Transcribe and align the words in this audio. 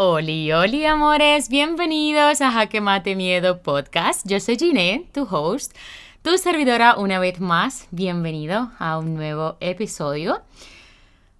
Oli, 0.00 0.52
oli, 0.52 0.84
amores, 0.84 1.48
bienvenidos 1.48 2.40
a 2.40 2.52
Jaque 2.52 2.80
Mate 2.80 3.16
Miedo 3.16 3.62
Podcast. 3.62 4.24
Yo 4.24 4.38
soy 4.38 4.56
Ginette, 4.56 5.10
tu 5.12 5.26
host, 5.28 5.76
tu 6.22 6.38
servidora 6.38 6.94
una 6.96 7.18
vez 7.18 7.40
más. 7.40 7.88
Bienvenido 7.90 8.70
a 8.78 8.96
un 8.96 9.16
nuevo 9.16 9.56
episodio. 9.58 10.40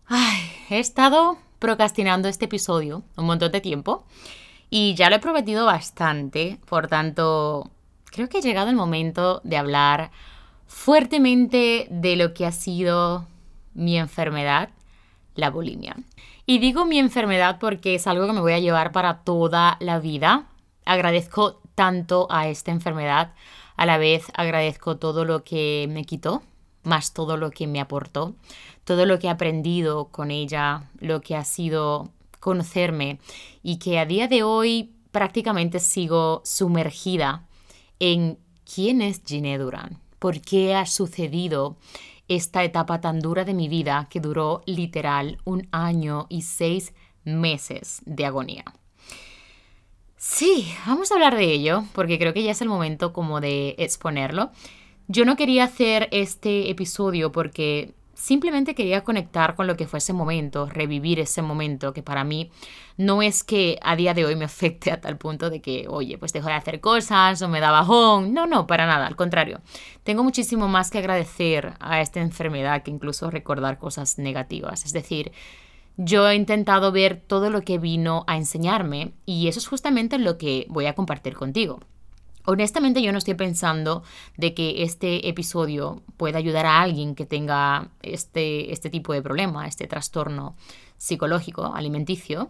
Ay, 0.06 0.40
he 0.70 0.80
estado 0.80 1.38
procrastinando 1.60 2.26
este 2.26 2.46
episodio 2.46 3.04
un 3.16 3.26
montón 3.26 3.52
de 3.52 3.60
tiempo 3.60 4.04
y 4.70 4.96
ya 4.96 5.08
lo 5.08 5.14
he 5.14 5.20
prometido 5.20 5.64
bastante, 5.64 6.58
por 6.68 6.88
tanto, 6.88 7.70
creo 8.06 8.28
que 8.28 8.38
ha 8.38 8.40
llegado 8.40 8.70
el 8.70 8.76
momento 8.76 9.40
de 9.44 9.56
hablar 9.56 10.10
fuertemente 10.66 11.86
de 11.90 12.16
lo 12.16 12.34
que 12.34 12.44
ha 12.44 12.50
sido 12.50 13.24
mi 13.74 13.96
enfermedad, 13.96 14.70
la 15.36 15.50
bulimia. 15.50 15.94
Y 16.50 16.60
digo 16.60 16.86
mi 16.86 16.98
enfermedad 16.98 17.58
porque 17.60 17.94
es 17.94 18.06
algo 18.06 18.26
que 18.26 18.32
me 18.32 18.40
voy 18.40 18.54
a 18.54 18.58
llevar 18.58 18.90
para 18.90 19.18
toda 19.18 19.76
la 19.80 19.98
vida. 19.98 20.46
Agradezco 20.86 21.60
tanto 21.74 22.26
a 22.30 22.48
esta 22.48 22.70
enfermedad, 22.70 23.34
a 23.76 23.84
la 23.84 23.98
vez 23.98 24.24
agradezco 24.32 24.96
todo 24.96 25.26
lo 25.26 25.44
que 25.44 25.86
me 25.90 26.06
quitó, 26.06 26.42
más 26.84 27.12
todo 27.12 27.36
lo 27.36 27.50
que 27.50 27.66
me 27.66 27.82
aportó, 27.82 28.34
todo 28.84 29.04
lo 29.04 29.18
que 29.18 29.26
he 29.26 29.30
aprendido 29.30 30.06
con 30.06 30.30
ella, 30.30 30.84
lo 31.00 31.20
que 31.20 31.36
ha 31.36 31.44
sido 31.44 32.08
conocerme 32.40 33.18
y 33.62 33.78
que 33.78 33.98
a 33.98 34.06
día 34.06 34.26
de 34.26 34.42
hoy 34.42 34.94
prácticamente 35.10 35.80
sigo 35.80 36.40
sumergida 36.46 37.46
en 37.98 38.38
quién 38.64 39.02
es 39.02 39.20
Ginée 39.22 39.58
Durán, 39.58 40.00
por 40.18 40.40
qué 40.40 40.74
ha 40.74 40.86
sucedido 40.86 41.76
esta 42.28 42.62
etapa 42.62 43.00
tan 43.00 43.20
dura 43.20 43.44
de 43.44 43.54
mi 43.54 43.68
vida 43.68 44.06
que 44.10 44.20
duró 44.20 44.62
literal 44.66 45.38
un 45.44 45.66
año 45.72 46.26
y 46.28 46.42
seis 46.42 46.94
meses 47.24 48.02
de 48.04 48.26
agonía. 48.26 48.64
Sí, 50.16 50.72
vamos 50.86 51.10
a 51.10 51.14
hablar 51.14 51.36
de 51.36 51.52
ello, 51.52 51.84
porque 51.92 52.18
creo 52.18 52.34
que 52.34 52.42
ya 52.42 52.50
es 52.50 52.60
el 52.60 52.68
momento 52.68 53.12
como 53.12 53.40
de 53.40 53.76
exponerlo. 53.78 54.50
Yo 55.06 55.24
no 55.24 55.36
quería 55.36 55.64
hacer 55.64 56.08
este 56.10 56.70
episodio 56.70 57.32
porque 57.32 57.94
simplemente 58.18 58.74
quería 58.74 59.04
conectar 59.04 59.54
con 59.54 59.66
lo 59.66 59.76
que 59.76 59.86
fue 59.86 60.00
ese 60.00 60.12
momento, 60.12 60.66
revivir 60.66 61.20
ese 61.20 61.40
momento 61.40 61.92
que 61.92 62.02
para 62.02 62.24
mí 62.24 62.50
no 62.96 63.22
es 63.22 63.44
que 63.44 63.78
a 63.80 63.94
día 63.94 64.12
de 64.12 64.24
hoy 64.24 64.34
me 64.34 64.44
afecte 64.46 64.90
a 64.90 65.00
tal 65.00 65.16
punto 65.16 65.50
de 65.50 65.62
que, 65.62 65.86
oye, 65.88 66.18
pues 66.18 66.32
dejo 66.32 66.48
de 66.48 66.54
hacer 66.54 66.80
cosas 66.80 67.40
o 67.40 67.48
me 67.48 67.60
da 67.60 67.70
bajón. 67.70 68.34
No, 68.34 68.46
no, 68.46 68.66
para 68.66 68.86
nada, 68.86 69.06
al 69.06 69.16
contrario. 69.16 69.60
Tengo 70.02 70.24
muchísimo 70.24 70.68
más 70.68 70.90
que 70.90 70.98
agradecer 70.98 71.74
a 71.78 72.00
esta 72.00 72.20
enfermedad 72.20 72.82
que 72.82 72.90
incluso 72.90 73.30
recordar 73.30 73.78
cosas 73.78 74.18
negativas. 74.18 74.84
Es 74.84 74.92
decir, 74.92 75.32
yo 75.96 76.28
he 76.28 76.34
intentado 76.34 76.90
ver 76.92 77.22
todo 77.24 77.50
lo 77.50 77.62
que 77.62 77.78
vino 77.78 78.24
a 78.26 78.36
enseñarme 78.36 79.12
y 79.26 79.48
eso 79.48 79.60
es 79.60 79.68
justamente 79.68 80.18
lo 80.18 80.38
que 80.38 80.66
voy 80.68 80.86
a 80.86 80.94
compartir 80.94 81.34
contigo. 81.34 81.80
Honestamente 82.50 83.02
yo 83.02 83.12
no 83.12 83.18
estoy 83.18 83.34
pensando 83.34 84.02
de 84.38 84.54
que 84.54 84.82
este 84.82 85.28
episodio 85.28 86.02
pueda 86.16 86.38
ayudar 86.38 86.64
a 86.64 86.80
alguien 86.80 87.14
que 87.14 87.26
tenga 87.26 87.90
este, 88.00 88.72
este 88.72 88.88
tipo 88.88 89.12
de 89.12 89.20
problema, 89.20 89.66
este 89.66 89.86
trastorno 89.86 90.56
psicológico, 90.96 91.74
alimenticio. 91.74 92.48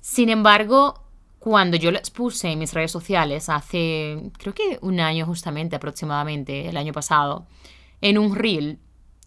Sin 0.00 0.28
embargo, 0.28 1.04
cuando 1.38 1.76
yo 1.76 1.92
lo 1.92 1.98
expuse 1.98 2.48
en 2.48 2.58
mis 2.58 2.74
redes 2.74 2.90
sociales 2.90 3.48
hace, 3.48 4.32
creo 4.38 4.54
que 4.54 4.80
un 4.82 4.98
año 4.98 5.24
justamente 5.24 5.76
aproximadamente, 5.76 6.68
el 6.68 6.76
año 6.76 6.92
pasado, 6.92 7.46
en 8.00 8.18
un 8.18 8.34
reel, 8.34 8.80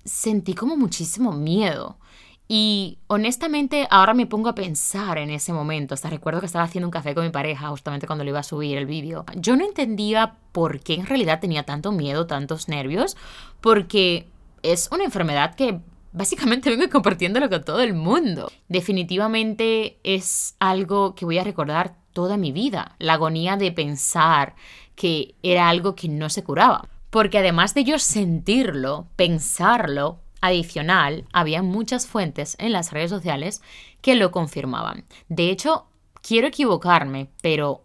sentí 0.04 0.56
como 0.56 0.76
muchísimo 0.76 1.32
miedo. 1.32 1.98
Y 2.48 2.98
honestamente 3.08 3.88
ahora 3.90 4.14
me 4.14 4.26
pongo 4.26 4.50
a 4.50 4.56
pensar 4.56 5.18
en 5.18 5.30
ese 5.30 5.54
momento. 5.54 5.94
Hasta 5.94 6.10
recuerdo 6.10 6.42
que 6.42 6.46
estaba 6.46 6.66
haciendo 6.66 6.88
un 6.88 6.92
café 6.92 7.16
con 7.16 7.24
mi 7.24 7.30
pareja 7.30 7.70
justamente 7.70 8.08
cuando 8.08 8.26
le 8.26 8.32
iba 8.32 8.40
a 8.40 8.44
subir 8.44 8.78
el 8.78 8.86
vídeo. 8.86 9.26
Yo 9.36 9.56
no 9.56 9.66
entendía 9.66 10.36
por 10.52 10.82
qué 10.82 10.96
en 10.96 11.06
realidad 11.06 11.40
tenía 11.40 11.64
tanto 11.64 11.92
miedo, 11.92 12.28
tantos 12.28 12.68
nervios, 12.68 13.16
porque 13.62 14.28
es 14.64 14.90
una 14.92 15.06
enfermedad 15.06 15.56
que 15.56 15.80
básicamente 16.12 16.70
vengo 16.76 16.90
compartiéndolo 16.90 17.50
con 17.50 17.64
todo 17.64 17.82
el 17.82 17.94
mundo. 17.94 18.52
Definitivamente 18.68 19.98
es 20.04 20.56
algo 20.60 21.16
que 21.16 21.26
voy 21.26 21.38
a 21.38 21.44
recordar 21.44 21.96
toda 22.14 22.38
mi 22.38 22.52
vida. 22.52 22.96
La 23.00 23.14
agonía 23.14 23.58
de 23.58 23.72
pensar 23.72 24.56
que 24.96 25.36
era 25.42 25.70
algo 25.70 25.96
que 25.96 26.10
no 26.10 26.30
se 26.30 26.44
curaba. 26.44 26.88
Porque 27.10 27.40
además 27.40 27.74
de 27.74 27.84
yo 27.84 28.00
sentirlo, 28.00 29.08
pensarlo, 29.16 30.20
Adicional, 30.42 31.26
había 31.32 31.62
muchas 31.62 32.08
fuentes 32.08 32.56
en 32.60 32.72
las 32.72 32.92
redes 32.92 33.12
sociales 33.12 33.62
que 34.02 34.16
lo 34.16 34.32
confirmaban. 34.32 35.06
De 35.30 35.50
hecho, 35.50 35.86
quiero 36.22 36.48
equivocarme, 36.48 37.30
pero 37.42 37.84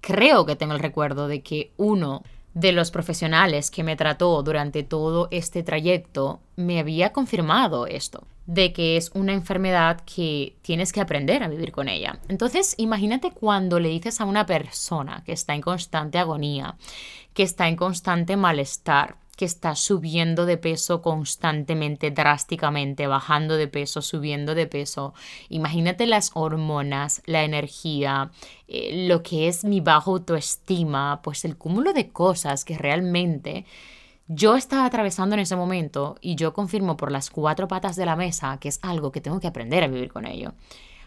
creo 0.00 0.46
que 0.46 0.56
tengo 0.56 0.74
el 0.74 0.80
recuerdo 0.80 1.28
de 1.28 1.42
que 1.42 1.72
uno 1.76 2.22
de 2.54 2.72
los 2.72 2.90
profesionales 2.90 3.70
que 3.70 3.84
me 3.84 3.96
trató 3.96 4.42
durante 4.42 4.82
todo 4.82 5.28
este 5.30 5.62
trayecto 5.62 6.40
me 6.56 6.80
había 6.80 7.12
confirmado 7.12 7.86
esto, 7.86 8.26
de 8.46 8.72
que 8.72 8.96
es 8.96 9.10
una 9.14 9.32
enfermedad 9.32 10.00
que 10.00 10.56
tienes 10.62 10.92
que 10.92 11.00
aprender 11.00 11.42
a 11.42 11.48
vivir 11.48 11.70
con 11.70 11.88
ella. 11.88 12.18
Entonces, 12.28 12.74
imagínate 12.78 13.30
cuando 13.30 13.78
le 13.78 13.90
dices 13.90 14.20
a 14.20 14.24
una 14.24 14.46
persona 14.46 15.22
que 15.24 15.32
está 15.32 15.54
en 15.54 15.60
constante 15.60 16.18
agonía, 16.18 16.76
que 17.32 17.42
está 17.42 17.68
en 17.68 17.76
constante 17.76 18.36
malestar, 18.36 19.16
que 19.38 19.44
está 19.44 19.76
subiendo 19.76 20.46
de 20.46 20.56
peso 20.56 21.00
constantemente, 21.00 22.10
drásticamente, 22.10 23.06
bajando 23.06 23.56
de 23.56 23.68
peso, 23.68 24.02
subiendo 24.02 24.56
de 24.56 24.66
peso. 24.66 25.14
Imagínate 25.48 26.08
las 26.08 26.32
hormonas, 26.34 27.22
la 27.24 27.44
energía, 27.44 28.32
eh, 28.66 29.06
lo 29.06 29.22
que 29.22 29.46
es 29.46 29.64
mi 29.64 29.80
bajo 29.80 30.10
autoestima, 30.10 31.22
pues 31.22 31.44
el 31.44 31.56
cúmulo 31.56 31.92
de 31.92 32.08
cosas 32.08 32.64
que 32.64 32.76
realmente 32.76 33.64
yo 34.26 34.56
estaba 34.56 34.84
atravesando 34.86 35.36
en 35.36 35.40
ese 35.40 35.54
momento 35.54 36.16
y 36.20 36.34
yo 36.34 36.52
confirmo 36.52 36.96
por 36.96 37.12
las 37.12 37.30
cuatro 37.30 37.68
patas 37.68 37.94
de 37.94 38.06
la 38.06 38.16
mesa 38.16 38.58
que 38.58 38.68
es 38.68 38.80
algo 38.82 39.12
que 39.12 39.20
tengo 39.20 39.38
que 39.38 39.46
aprender 39.46 39.84
a 39.84 39.86
vivir 39.86 40.12
con 40.12 40.26
ello. 40.26 40.54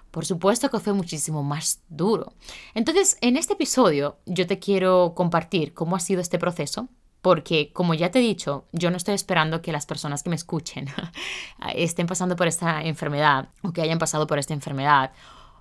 Por 0.09 0.25
supuesto 0.25 0.69
que 0.69 0.79
fue 0.79 0.93
muchísimo 0.93 1.43
más 1.43 1.81
duro. 1.89 2.31
Entonces, 2.75 3.17
en 3.19 3.35
este 3.35 3.53
episodio 3.53 4.19
yo 4.25 4.47
te 4.47 4.57
quiero 4.57 5.15
compartir 5.15 5.73
cómo 5.73 5.97
ha 5.97 5.99
sido 5.99 6.21
este 6.21 6.39
proceso, 6.39 6.87
porque 7.21 7.71
como 7.71 7.93
ya 7.93 8.09
te 8.11 8.19
he 8.19 8.21
dicho, 8.21 8.65
yo 8.71 8.89
no 8.89 8.97
estoy 8.97 9.13
esperando 9.13 9.61
que 9.61 9.71
las 9.71 9.85
personas 9.85 10.23
que 10.23 10.29
me 10.29 10.35
escuchen 10.35 10.87
estén 11.75 12.07
pasando 12.07 12.35
por 12.35 12.47
esta 12.47 12.83
enfermedad 12.83 13.49
o 13.61 13.71
que 13.71 13.81
hayan 13.81 13.99
pasado 13.99 14.27
por 14.27 14.39
esta 14.39 14.53
enfermedad 14.53 15.11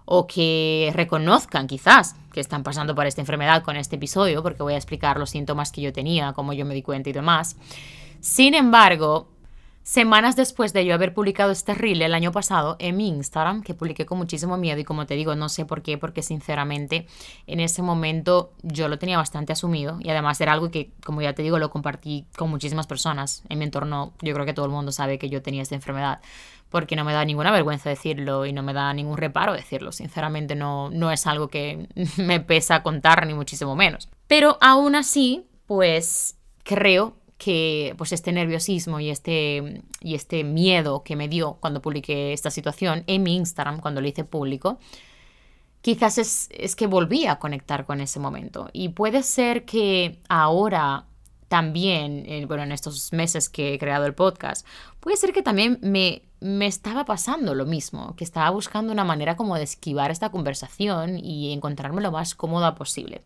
o 0.07 0.27
que 0.27 0.91
reconozcan 0.95 1.67
quizás 1.67 2.17
que 2.33 2.41
están 2.41 2.63
pasando 2.63 2.95
por 2.95 3.07
esta 3.07 3.21
enfermedad 3.21 3.63
con 3.63 3.77
este 3.77 3.97
episodio, 3.97 4.43
porque 4.43 4.63
voy 4.63 4.75
a 4.75 4.77
explicar 4.77 5.19
los 5.19 5.31
síntomas 5.31 5.71
que 5.71 5.83
yo 5.83 5.93
tenía, 5.93 6.33
cómo 6.33 6.53
yo 6.53 6.65
me 6.65 6.75
di 6.75 6.83
cuenta 6.83 7.11
y 7.11 7.13
demás. 7.13 7.57
Sin 8.21 8.55
embargo, 8.55 9.29
Semanas 9.83 10.37
después 10.37 10.73
de 10.73 10.85
yo 10.85 10.95
haber 10.95 11.15
publicado 11.15 11.51
este 11.51 11.75
reel 11.75 12.03
el 12.03 12.15
año 12.15 12.33
pasado 12.33 12.77
en 12.79 12.97
mi 12.99 13.09
Instagram, 13.09 13.63
que 13.63 13.75
publiqué 13.75 14.05
con 14.05 14.19
muchísimo 14.19 14.57
miedo 14.59 14.79
y 14.79 14.85
como 14.85 15.07
te 15.07 15.15
digo, 15.15 15.35
no 15.35 15.49
sé 15.49 15.65
por 15.65 15.83
qué, 15.83 15.97
porque 15.97 16.23
sinceramente 16.23 17.07
en 17.47 17.61
ese 17.61 17.81
momento 17.83 18.53
yo 18.63 18.89
lo 18.89 18.99
tenía 18.99 19.17
bastante 19.17 19.53
asumido 19.53 19.99
y 20.01 20.11
además 20.11 20.41
era 20.41 20.53
algo 20.53 20.71
que, 20.71 20.93
como 21.05 21.23
ya 21.23 21.33
te 21.33 21.43
digo, 21.43 21.59
lo 21.59 21.71
compartí 21.71 22.27
con 22.37 22.51
muchísimas 22.51 22.87
personas 22.87 23.43
en 23.49 23.59
mi 23.59 23.65
entorno. 23.65 24.13
Yo 24.21 24.35
creo 24.35 24.45
que 24.45 24.53
todo 24.53 24.67
el 24.67 24.73
mundo 24.73 24.93
sabe 24.93 25.19
que 25.19 25.31
yo 25.31 25.43
tenía 25.43 25.63
esta 25.63 25.75
enfermedad 25.75 26.21
porque 26.69 26.95
no 26.95 27.05
me 27.05 27.13
da 27.13 27.25
ninguna 27.25 27.51
vergüenza 27.51 27.89
decirlo 27.89 28.47
y 28.47 28.53
no 28.53 28.63
me 28.63 28.73
da 28.73 28.93
ningún 28.93 29.17
reparo 29.17 29.55
decirlo. 29.55 29.93
Sinceramente 29.93 30.55
no, 30.55 30.91
no 30.91 31.11
es 31.11 31.27
algo 31.27 31.49
que 31.49 31.89
me 32.17 32.39
pesa 32.41 32.83
contar 32.83 33.27
ni 33.27 33.35
muchísimo 33.35 33.75
menos. 33.75 34.09
Pero 34.29 34.59
aún 34.61 34.95
así, 34.95 35.47
pues 35.67 36.37
creo 36.63 37.17
que 37.41 37.95
pues 37.97 38.13
este 38.13 38.33
nerviosismo 38.33 39.01
y 39.01 39.09
este, 39.09 39.83
y 40.03 40.15
este 40.15 40.45
miedo 40.45 41.03
que 41.03 41.17
me 41.17 41.27
dio 41.27 41.55
cuando 41.55 41.81
publiqué 41.81 42.35
esta 42.35 42.51
situación 42.51 43.03
en 43.07 43.23
mi 43.23 43.35
Instagram, 43.35 43.81
cuando 43.81 44.03
lo 44.03 44.07
hice 44.07 44.25
público, 44.25 44.79
quizás 45.81 46.19
es, 46.19 46.49
es 46.53 46.77
que 46.77 46.87
volví 46.87 47.27
a 47.27 47.39
conectar 47.39 47.87
con 47.87 48.03
ese 48.03 48.21
momento. 48.21 48.69
Y 48.75 48.91
puede 48.91 49.23
ser 49.23 49.65
que 49.65 50.21
ahora 50.29 51.07
también, 51.49 52.47
bueno, 52.47 52.63
en 52.63 52.73
estos 52.73 53.11
meses 53.15 53.49
que 53.49 53.73
he 53.73 53.79
creado 53.79 54.05
el 54.05 54.15
podcast, 54.15 54.67
puede 55.01 55.17
ser 55.17 55.33
que 55.33 55.43
también 55.43 55.79
me, 55.81 56.23
me 56.41 56.67
estaba 56.67 57.07
pasando 57.07 57.55
lo 57.55 57.65
mismo, 57.65 58.15
que 58.17 58.25
estaba 58.25 58.51
buscando 58.51 58.93
una 58.93 59.05
manera 59.05 59.35
como 59.35 59.57
de 59.57 59.63
esquivar 59.63 60.11
esta 60.11 60.29
conversación 60.29 61.19
y 61.19 61.55
encontrarme 61.55 62.03
lo 62.03 62.13
más 62.13 62.35
cómoda 62.35 62.75
posible. 62.75 63.23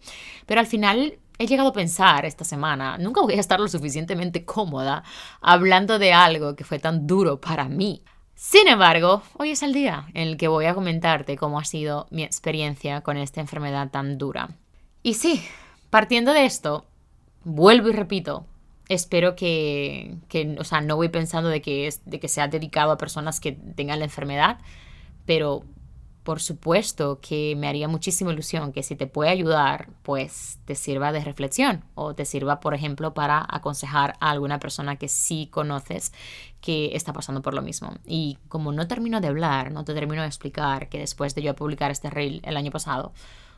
Pero 0.47 0.61
al 0.61 0.69
final 0.69 1.19
he 1.39 1.47
llegado 1.47 1.71
a 1.71 1.73
pensar 1.73 2.25
esta 2.25 2.45
semana, 2.45 2.99
nunca 2.99 3.21
voy 3.21 3.35
a 3.35 3.41
estar 3.41 3.61
lo 3.61 3.69
suficientemente 3.69 4.45
cómoda 4.45 5.03
hablando 5.41 5.99
de 5.99 6.13
algo 6.13 6.55
que 6.57 6.65
fue 6.65 6.79
tan 6.79 7.07
duro 7.07 7.41
para 7.41 7.69
mí. 7.69 8.03
Sin 8.35 8.69
embargo, 8.69 9.23
hoy 9.39 9.51
es 9.51 9.63
el 9.63 9.73
día 9.73 10.09
en 10.15 10.29
el 10.29 10.37
que 10.37 10.49
voy 10.49 10.67
a 10.67 10.75
comentarte 10.75 11.37
cómo 11.37 11.59
ha 11.59 11.65
sido 11.65 12.07
mi 12.11 12.25
experiencia 12.25 13.01
con 13.01 13.17
esta 13.17 13.41
enfermedad 13.41 13.91
tan 13.91 14.19
dura. 14.19 14.51
Y 15.03 15.15
sí, 15.15 15.43
partiendo 15.91 16.33
de 16.33 16.45
esto, 16.45 16.85
vuelvo 17.45 17.89
y 17.89 17.93
repito, 17.93 18.47
espero 18.89 19.37
que, 19.37 20.17
que 20.29 20.57
o 20.59 20.65
sea, 20.65 20.81
no 20.81 20.97
voy 20.97 21.09
pensando 21.09 21.49
de 21.49 21.63
que, 21.63 21.87
es, 21.87 22.03
de 22.05 22.21
que 22.21 22.29
sea 22.29 22.49
dedicado 22.49 22.93
a 22.93 22.99
personas 22.99 23.41
que 23.41 23.53
tengan 23.53 24.01
la 24.01 24.07
enfermedad, 24.07 24.59
pero 25.27 25.65
por 26.25 26.41
supuesto 26.41 27.21
que 27.21 27.55
me 27.55 27.69
haría 27.69 27.87
muchísima 27.87 28.33
ilusión 28.33 28.73
que 28.73 28.83
si 28.83 28.97
te 28.97 29.07
puede 29.07 29.31
ayudar, 29.31 29.91
pues 30.03 30.59
te 30.65 30.75
sirva 30.75 31.13
de 31.13 31.23
reflexión 31.23 31.85
o 31.95 32.15
te 32.15 32.25
sirva, 32.25 32.61
por 32.61 32.73
ejemplo, 32.73 33.13
para 33.13 33.47
aconsejar 33.47 34.15
a 34.21 34.31
alguna 34.31 34.59
persona 34.59 34.97
que 34.97 35.09
sí 35.09 35.49
conoces 35.51 36.15
que 36.63 36.97
está 36.97 37.13
pasando 37.13 37.43
por 37.43 37.53
lo 37.53 37.61
mismo. 37.61 37.93
Y 38.07 38.39
como 38.49 38.73
no 38.73 38.89
termino 38.89 39.21
de 39.21 39.29
hablar, 39.29 39.71
no 39.71 39.85
te 39.85 39.93
termino 39.93 40.23
de 40.23 40.29
explicar 40.29 40.89
que 40.89 40.99
después 40.99 41.35
de 41.35 41.43
yo 41.43 41.55
publicar 41.55 41.91
este 41.91 42.09
reel 42.09 42.41
el 42.45 42.57
año 42.57 42.71
pasado, 42.71 43.13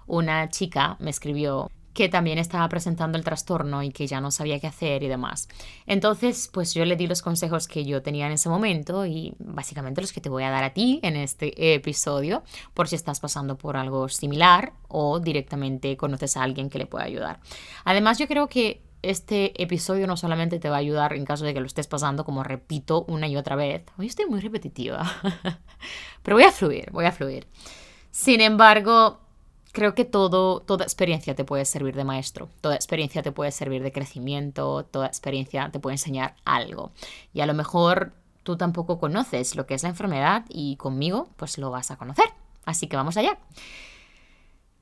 una 0.09 0.49
chica 0.49 0.97
me 0.99 1.11
escribió 1.11 1.71
que 1.97 2.11
también 2.11 2.37
estaba 2.37 2.69
presentando 2.69 3.17
el 3.17 3.25
trastorno 3.25 3.83
y 3.83 3.91
que 3.91 4.07
ya 4.07 4.21
no 4.21 4.31
sabía 4.31 4.61
qué 4.61 4.67
hacer 4.67 5.03
y 5.03 5.09
demás. 5.09 5.49
Entonces, 5.87 6.51
pues 6.53 6.75
yo 6.75 6.85
le 6.85 6.95
di 6.95 7.07
los 7.07 7.23
consejos 7.23 7.67
que 7.67 7.87
yo 7.87 8.03
tenía 8.03 8.27
en 8.27 8.33
ese 8.33 8.51
momento 8.51 9.07
y 9.07 9.35
básicamente 9.39 10.03
los 10.03 10.13
que 10.13 10.21
te 10.21 10.29
voy 10.29 10.45
a 10.45 10.51
dar 10.51 10.63
a 10.63 10.75
ti 10.75 11.01
en 11.03 11.17
este 11.17 11.75
episodio 11.75 12.43
por 12.75 12.87
si 12.87 12.97
estás 12.97 13.19
pasando 13.19 13.57
por 13.57 13.79
algo 13.79 14.11
similar 14.11 14.75
o 14.89 15.21
directamente 15.21 15.97
conoces 15.97 16.37
a 16.37 16.43
alguien 16.43 16.69
que 16.69 16.79
le 16.79 16.85
pueda 16.85 17.07
ayudar. 17.07 17.41
Además, 17.85 18.19
yo 18.19 18.29
creo 18.29 18.49
que 18.51 18.83
este 19.01 19.61
episodio 19.63 20.07
no 20.07 20.19
solamente 20.19 20.59
te 20.59 20.69
va 20.69 20.77
a 20.77 20.81
ayudar 20.81 21.15
en 21.15 21.25
caso 21.25 21.47
de 21.47 21.55
que 21.55 21.61
lo 21.61 21.67
estés 21.67 21.87
pasando, 21.87 22.27
como 22.27 22.43
repito 22.43 23.07
una 23.09 23.27
y 23.27 23.39
otra 23.39 23.57
vez. 23.57 23.85
Hoy 23.97 24.07
estoy 24.07 24.27
muy 24.27 24.41
repetitiva, 24.41 25.11
pero 26.23 26.37
voy 26.37 26.45
a 26.45 26.53
fluir, 26.53 26.91
voy 26.93 27.07
a 27.07 27.13
fluir. 27.13 27.47
Sin 28.11 28.43
embargo, 28.43 29.26
creo 29.77 29.95
que 29.95 30.07
todo, 30.07 30.61
toda 30.61 30.85
experiencia 30.85 31.35
te 31.35 31.45
puede 31.45 31.67
servir 31.67 31.95
de 31.95 32.03
maestro, 32.03 32.49
toda 32.63 32.77
experiencia 32.77 33.23
te 33.23 33.31
puede 33.31 33.53
servir 33.53 33.83
de 33.83 33.93
crecimiento, 33.93 34.87
toda 34.91 35.07
experiencia 35.07 35.69
te 35.71 35.79
puede 35.79 35.97
enseñar 35.97 36.35
algo. 36.47 36.93
Y 37.35 37.43
a 37.43 37.47
lo 37.47 37.53
mejor 37.53 38.15
tú 38.43 38.57
tampoco 38.57 38.99
conoces 38.99 39.55
lo 39.55 39.67
que 39.67 39.75
es 39.75 39.83
la 39.83 39.91
enfermedad 39.91 40.47
y 40.49 40.77
conmigo 40.77 41.29
pues 41.37 41.59
lo 41.59 41.71
vas 41.71 41.91
a 41.91 41.99
conocer. 41.99 42.25
Así 42.65 42.87
que 42.87 42.97
vamos 42.97 43.19
allá. 43.19 43.37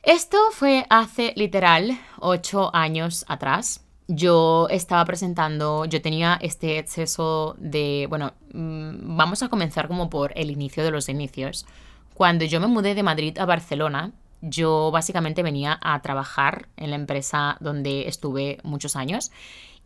Esto 0.04 0.38
fue 0.52 0.86
hace 0.90 1.32
literal 1.34 1.98
ocho 2.20 2.70
años 2.72 3.24
atrás. 3.26 3.84
Yo 4.06 4.68
estaba 4.70 5.04
presentando, 5.04 5.86
yo 5.86 6.02
tenía 6.02 6.38
este 6.40 6.78
exceso 6.78 7.56
de, 7.58 8.06
bueno, 8.08 8.34
mm, 8.52 9.16
vamos 9.16 9.42
a 9.42 9.48
comenzar 9.48 9.88
como 9.88 10.08
por 10.08 10.30
el 10.38 10.52
inicio 10.52 10.84
de 10.84 10.92
los 10.92 11.08
inicios. 11.08 11.66
Cuando 12.14 12.44
yo 12.44 12.60
me 12.60 12.68
mudé 12.68 12.94
de 12.94 13.02
Madrid 13.02 13.36
a 13.38 13.44
Barcelona, 13.44 14.12
yo 14.44 14.90
básicamente 14.92 15.42
venía 15.42 15.78
a 15.82 16.00
trabajar 16.02 16.68
en 16.76 16.90
la 16.90 16.96
empresa 16.96 17.56
donde 17.60 18.08
estuve 18.08 18.58
muchos 18.62 18.96
años 18.96 19.30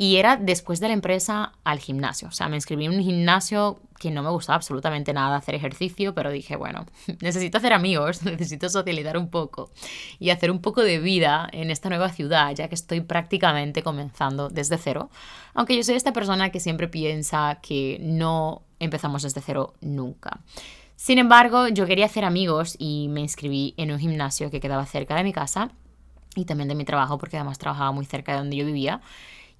y 0.01 0.17
era 0.17 0.37
después 0.37 0.79
de 0.79 0.87
la 0.87 0.95
empresa 0.95 1.53
al 1.65 1.81
gimnasio. 1.81 2.29
O 2.29 2.31
sea, 2.31 2.49
me 2.49 2.57
inscribí 2.57 2.85
en 2.85 2.93
un 2.93 3.03
gimnasio 3.03 3.81
que 3.99 4.13
no 4.13 4.23
me 4.23 4.31
gustaba 4.31 4.55
absolutamente 4.55 5.13
nada 5.13 5.37
hacer 5.37 5.57
ejercicio, 5.57 6.15
pero 6.15 6.31
dije, 6.31 6.55
bueno, 6.55 6.87
necesito 7.21 7.59
hacer 7.59 7.73
amigos, 7.73 8.23
necesito 8.25 8.69
socializar 8.69 9.19
un 9.19 9.29
poco 9.29 9.71
y 10.21 10.31
hacer 10.31 10.53
un 10.53 10.61
poco 10.61 10.83
de 10.83 11.01
vida 11.01 11.49
en 11.53 11.71
esta 11.71 11.89
nueva 11.89 12.11
ciudad, 12.11 12.55
ya 12.55 12.69
que 12.69 12.77
estoy 12.77 13.01
prácticamente 13.01 13.83
comenzando 13.83 14.49
desde 14.49 14.79
cero. 14.79 15.11
Aunque 15.55 15.77
yo 15.77 15.83
soy 15.83 15.97
esta 15.97 16.13
persona 16.13 16.51
que 16.51 16.61
siempre 16.61 16.87
piensa 16.87 17.59
que 17.61 17.99
no 18.01 18.63
empezamos 18.79 19.23
desde 19.23 19.41
cero 19.41 19.75
nunca. 19.81 20.41
Sin 21.01 21.19
embargo, 21.19 21.69
yo 21.69 21.87
quería 21.87 22.07
hacer 22.07 22.25
amigos 22.25 22.75
y 22.77 23.07
me 23.09 23.21
inscribí 23.21 23.73
en 23.77 23.93
un 23.93 24.01
gimnasio 24.01 24.51
que 24.51 24.59
quedaba 24.59 24.85
cerca 24.85 25.15
de 25.15 25.23
mi 25.23 25.33
casa 25.33 25.71
y 26.35 26.45
también 26.45 26.69
de 26.69 26.75
mi 26.75 26.85
trabajo, 26.85 27.19
porque 27.19 27.37
además 27.37 27.57
trabajaba 27.57 27.93
muy 27.93 28.05
cerca 28.05 28.33
de 28.33 28.39
donde 28.39 28.57
yo 28.57 28.67
vivía. 28.67 29.01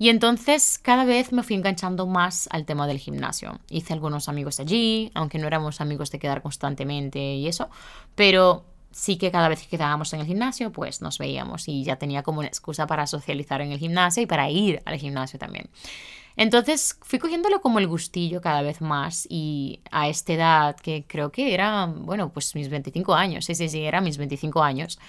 Y 0.01 0.09
entonces 0.09 0.81
cada 0.83 1.05
vez 1.05 1.31
me 1.31 1.45
fui 1.45 1.55
enganchando 1.55 2.09
más 2.09 2.49
al 2.51 2.65
tema 2.65 2.89
del 2.89 2.99
gimnasio. 2.99 3.61
Hice 3.71 3.93
algunos 3.93 4.29
amigos 4.29 4.59
allí, 4.59 5.13
aunque 5.15 5.39
no 5.39 5.47
éramos 5.47 5.81
amigos 5.81 6.11
de 6.11 6.19
quedar 6.19 6.43
constantemente 6.43 7.21
y 7.21 7.47
eso, 7.47 7.71
pero 8.17 8.65
sí 8.91 9.17
que 9.17 9.31
cada 9.31 9.49
vez 9.49 9.63
que 9.63 9.69
quedábamos 9.69 10.13
en 10.15 10.21
el 10.21 10.27
gimnasio, 10.27 10.73
pues 10.73 11.03
nos 11.03 11.19
veíamos 11.19 11.69
y 11.69 11.85
ya 11.85 11.95
tenía 11.97 12.25
como 12.25 12.41
una 12.41 12.49
excusa 12.49 12.89
para 12.89 13.07
socializar 13.07 13.61
en 13.61 13.71
el 13.71 13.79
gimnasio 13.79 14.25
y 14.25 14.27
para 14.27 14.51
ir 14.51 14.83
al 14.87 14.97
gimnasio 14.97 15.39
también. 15.39 15.71
Entonces 16.39 16.97
fui 17.03 17.19
cogiéndolo 17.19 17.61
como 17.61 17.81
el 17.81 17.89
gustillo 17.89 18.41
cada 18.41 18.63
vez 18.63 18.81
más 18.81 19.27
y 19.29 19.81
a 19.91 20.09
esta 20.09 20.33
edad, 20.35 20.77
que 20.77 21.05
creo 21.05 21.33
que 21.33 21.53
era, 21.53 21.87
bueno, 21.87 22.33
pues 22.33 22.55
mis 22.55 22.69
25 22.71 23.13
años, 23.15 23.45
sí, 23.45 23.57
sí, 23.57 23.69
sí, 23.69 23.83
era 23.83 24.01
mis 24.01 24.19
25 24.19 24.63
años, 24.63 25.01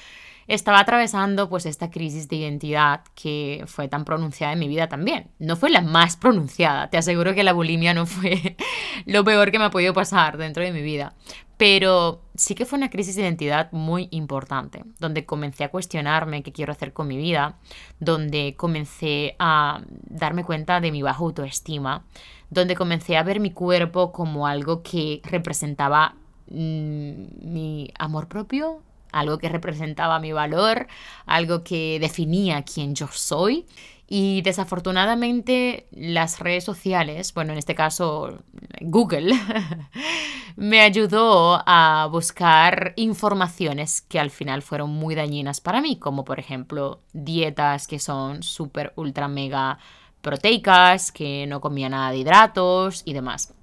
estaba 0.50 0.80
atravesando 0.80 1.48
pues 1.48 1.68
esta 1.68 1.92
crisis 1.92 2.28
de 2.28 2.38
identidad 2.38 3.02
que 3.14 3.64
fue 3.68 3.88
tan 3.88 4.04
pronunciada 4.04 4.54
en 4.54 4.60
mi 4.60 4.68
vida 4.68 4.90
también. 4.90 5.30
No 5.38 5.56
fue 5.56 5.70
la 5.70 5.82
más 5.82 6.18
pronunciada, 6.18 6.90
te 6.90 6.98
aseguro 6.98 7.36
que 7.36 7.44
la 7.44 7.54
bulimia 7.54 7.94
no 7.94 8.06
fue 8.08 8.58
lo 9.06 9.24
peor 9.24 9.52
que 9.52 9.60
me 9.60 9.66
ha 9.66 9.70
podido 9.70 9.94
pasar 9.94 10.38
dentro 10.38 10.64
de 10.64 10.72
mi 10.72 10.82
vida, 10.82 11.14
pero 11.58 12.24
sí 12.36 12.56
que 12.56 12.66
fue 12.66 12.78
una 12.78 12.90
crisis 12.90 13.16
de 13.16 13.22
identidad 13.22 13.72
muy 13.72 14.08
importante, 14.12 14.84
donde 15.00 15.26
comencé 15.26 15.64
a 15.64 15.70
cuestionarme 15.70 16.42
qué 16.42 16.52
quiero 16.52 16.72
hacer 16.72 16.94
con 16.94 17.08
mi 17.08 17.18
vida, 17.18 17.60
donde 18.00 18.56
comencé 18.58 19.36
a 19.38 19.82
darme 20.08 20.44
cuenta 20.44 20.82
de 20.82 20.92
mi 20.92 21.04
baja 21.04 21.20
autoestima, 21.20 22.06
donde 22.50 22.76
comencé 22.76 23.18
a 23.18 23.24
ver 23.24 23.40
mi 23.40 23.52
cuerpo 23.52 24.12
como 24.12 24.48
algo 24.48 24.82
que 24.82 25.22
representaba 25.26 26.16
mm, 26.48 27.52
mi 27.52 27.92
amor 28.00 28.28
propio, 28.28 28.82
algo 29.12 29.38
que 29.38 29.50
representaba 29.50 30.20
mi 30.20 30.32
valor, 30.32 30.88
algo 31.26 31.64
que 31.64 32.00
definía 32.00 32.64
quién 32.64 32.96
yo 32.96 33.08
soy. 33.12 33.66
Y 34.12 34.42
desafortunadamente 34.42 35.86
las 35.92 36.40
redes 36.40 36.64
sociales, 36.64 37.32
bueno, 37.36 37.52
en 37.52 37.60
este 37.60 37.76
caso 37.76 38.40
Google, 38.82 39.36
me 40.56 40.82
ayudó 40.82 41.62
a 41.66 42.08
buscar 42.12 42.94
informaciones 42.96 44.02
que 44.02 44.20
al 44.20 44.32
final 44.32 44.64
fueron 44.64 44.90
muy 44.90 45.14
dañinas 45.14 45.62
para 45.62 45.80
mí, 45.80 46.00
como 46.00 46.26
por 46.26 46.40
ejemplo 46.40 47.02
dietas 47.14 47.88
que 47.88 48.00
son 48.00 48.42
súper, 48.42 48.94
ultra, 48.96 49.28
mega 49.28 49.78
proteicas, 50.22 51.12
que 51.12 51.46
no 51.48 51.62
comía 51.62 51.90
nada 51.90 52.10
de 52.10 52.18
hidratos 52.18 53.04
y 53.06 53.14
demás. 53.14 53.54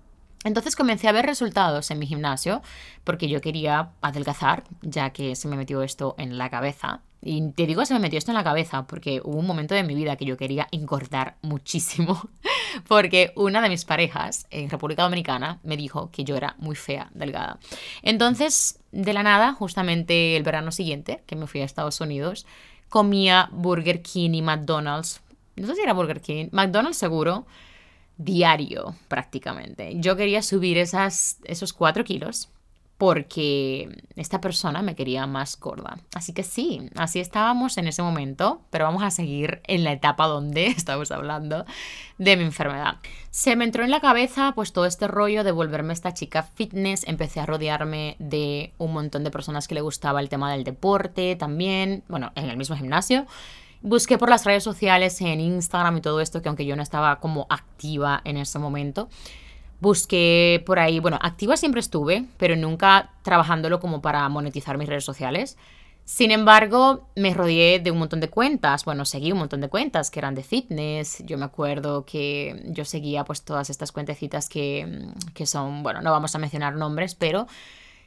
Entonces 0.44 0.76
comencé 0.76 1.08
a 1.08 1.12
ver 1.12 1.26
resultados 1.26 1.90
en 1.90 1.98
mi 1.98 2.06
gimnasio 2.06 2.62
porque 3.04 3.28
yo 3.28 3.40
quería 3.40 3.90
adelgazar, 4.00 4.64
ya 4.82 5.10
que 5.10 5.34
se 5.34 5.48
me 5.48 5.56
metió 5.56 5.82
esto 5.82 6.14
en 6.18 6.38
la 6.38 6.50
cabeza. 6.50 7.00
Y 7.22 7.50
te 7.52 7.66
digo, 7.66 7.84
se 7.84 7.94
me 7.94 8.00
metió 8.00 8.18
esto 8.18 8.30
en 8.30 8.36
la 8.36 8.44
cabeza 8.44 8.86
porque 8.86 9.20
hubo 9.24 9.38
un 9.38 9.46
momento 9.46 9.74
de 9.74 9.82
mi 9.82 9.94
vida 9.94 10.16
que 10.16 10.24
yo 10.24 10.36
quería 10.36 10.68
engordar 10.70 11.36
muchísimo. 11.42 12.28
Porque 12.86 13.32
una 13.34 13.60
de 13.60 13.68
mis 13.68 13.84
parejas 13.84 14.46
en 14.50 14.70
República 14.70 15.02
Dominicana 15.02 15.58
me 15.64 15.76
dijo 15.76 16.10
que 16.12 16.24
yo 16.24 16.36
era 16.36 16.54
muy 16.58 16.76
fea, 16.76 17.10
delgada. 17.14 17.58
Entonces, 18.02 18.78
de 18.92 19.14
la 19.14 19.22
nada, 19.22 19.52
justamente 19.52 20.36
el 20.36 20.42
verano 20.42 20.70
siguiente, 20.70 21.22
que 21.26 21.36
me 21.36 21.46
fui 21.46 21.62
a 21.62 21.64
Estados 21.64 22.00
Unidos, 22.00 22.46
comía 22.88 23.48
Burger 23.50 24.02
King 24.02 24.30
y 24.34 24.42
McDonald's. 24.42 25.22
No 25.56 25.66
sé 25.66 25.74
si 25.74 25.82
era 25.82 25.94
Burger 25.94 26.20
King, 26.20 26.48
McDonald's 26.52 26.98
seguro 26.98 27.46
diario 28.16 28.94
prácticamente. 29.08 29.92
Yo 29.96 30.16
quería 30.16 30.42
subir 30.42 30.78
esas, 30.78 31.38
esos 31.44 31.72
cuatro 31.72 32.04
kilos 32.04 32.48
porque 32.98 34.02
esta 34.16 34.40
persona 34.40 34.80
me 34.80 34.94
quería 34.94 35.26
más 35.26 35.60
gorda. 35.60 35.98
Así 36.14 36.32
que 36.32 36.42
sí, 36.42 36.88
así 36.96 37.20
estábamos 37.20 37.76
en 37.76 37.88
ese 37.88 38.02
momento, 38.02 38.62
pero 38.70 38.84
vamos 38.84 39.02
a 39.02 39.10
seguir 39.10 39.60
en 39.64 39.84
la 39.84 39.92
etapa 39.92 40.26
donde 40.26 40.66
estamos 40.76 41.10
hablando 41.10 41.66
de 42.16 42.36
mi 42.36 42.44
enfermedad. 42.44 42.96
Se 43.30 43.54
me 43.54 43.64
entró 43.64 43.84
en 43.84 43.90
la 43.90 44.00
cabeza 44.00 44.52
pues 44.54 44.72
todo 44.72 44.86
este 44.86 45.08
rollo 45.08 45.44
de 45.44 45.52
volverme 45.52 45.92
esta 45.92 46.14
chica 46.14 46.42
fitness, 46.42 47.06
empecé 47.06 47.40
a 47.40 47.46
rodearme 47.46 48.16
de 48.18 48.72
un 48.78 48.94
montón 48.94 49.24
de 49.24 49.30
personas 49.30 49.68
que 49.68 49.74
le 49.74 49.82
gustaba 49.82 50.20
el 50.20 50.30
tema 50.30 50.50
del 50.50 50.64
deporte 50.64 51.36
también, 51.36 52.02
bueno, 52.08 52.32
en 52.34 52.48
el 52.48 52.56
mismo 52.56 52.76
gimnasio. 52.76 53.26
Busqué 53.86 54.18
por 54.18 54.28
las 54.28 54.44
redes 54.44 54.64
sociales, 54.64 55.20
en 55.20 55.38
Instagram 55.38 55.98
y 55.98 56.00
todo 56.00 56.20
esto, 56.20 56.42
que 56.42 56.48
aunque 56.48 56.66
yo 56.66 56.74
no 56.74 56.82
estaba 56.82 57.20
como 57.20 57.46
activa 57.48 58.20
en 58.24 58.36
ese 58.36 58.58
momento, 58.58 59.08
busqué 59.78 60.60
por 60.66 60.80
ahí, 60.80 60.98
bueno, 60.98 61.20
activa 61.22 61.56
siempre 61.56 61.78
estuve, 61.78 62.24
pero 62.36 62.56
nunca 62.56 63.12
trabajándolo 63.22 63.78
como 63.78 64.02
para 64.02 64.28
monetizar 64.28 64.76
mis 64.76 64.88
redes 64.88 65.04
sociales. 65.04 65.56
Sin 66.04 66.32
embargo, 66.32 67.06
me 67.14 67.32
rodeé 67.32 67.78
de 67.78 67.92
un 67.92 67.98
montón 67.98 68.18
de 68.18 68.28
cuentas, 68.28 68.84
bueno, 68.84 69.04
seguí 69.04 69.30
un 69.30 69.38
montón 69.38 69.60
de 69.60 69.68
cuentas 69.68 70.10
que 70.10 70.18
eran 70.18 70.34
de 70.34 70.42
fitness, 70.42 71.22
yo 71.24 71.38
me 71.38 71.44
acuerdo 71.44 72.04
que 72.04 72.64
yo 72.66 72.84
seguía 72.84 73.22
pues 73.22 73.42
todas 73.42 73.70
estas 73.70 73.92
cuentecitas 73.92 74.48
que, 74.48 75.12
que 75.32 75.46
son, 75.46 75.84
bueno, 75.84 76.02
no 76.02 76.10
vamos 76.10 76.34
a 76.34 76.38
mencionar 76.40 76.74
nombres, 76.74 77.14
pero 77.14 77.46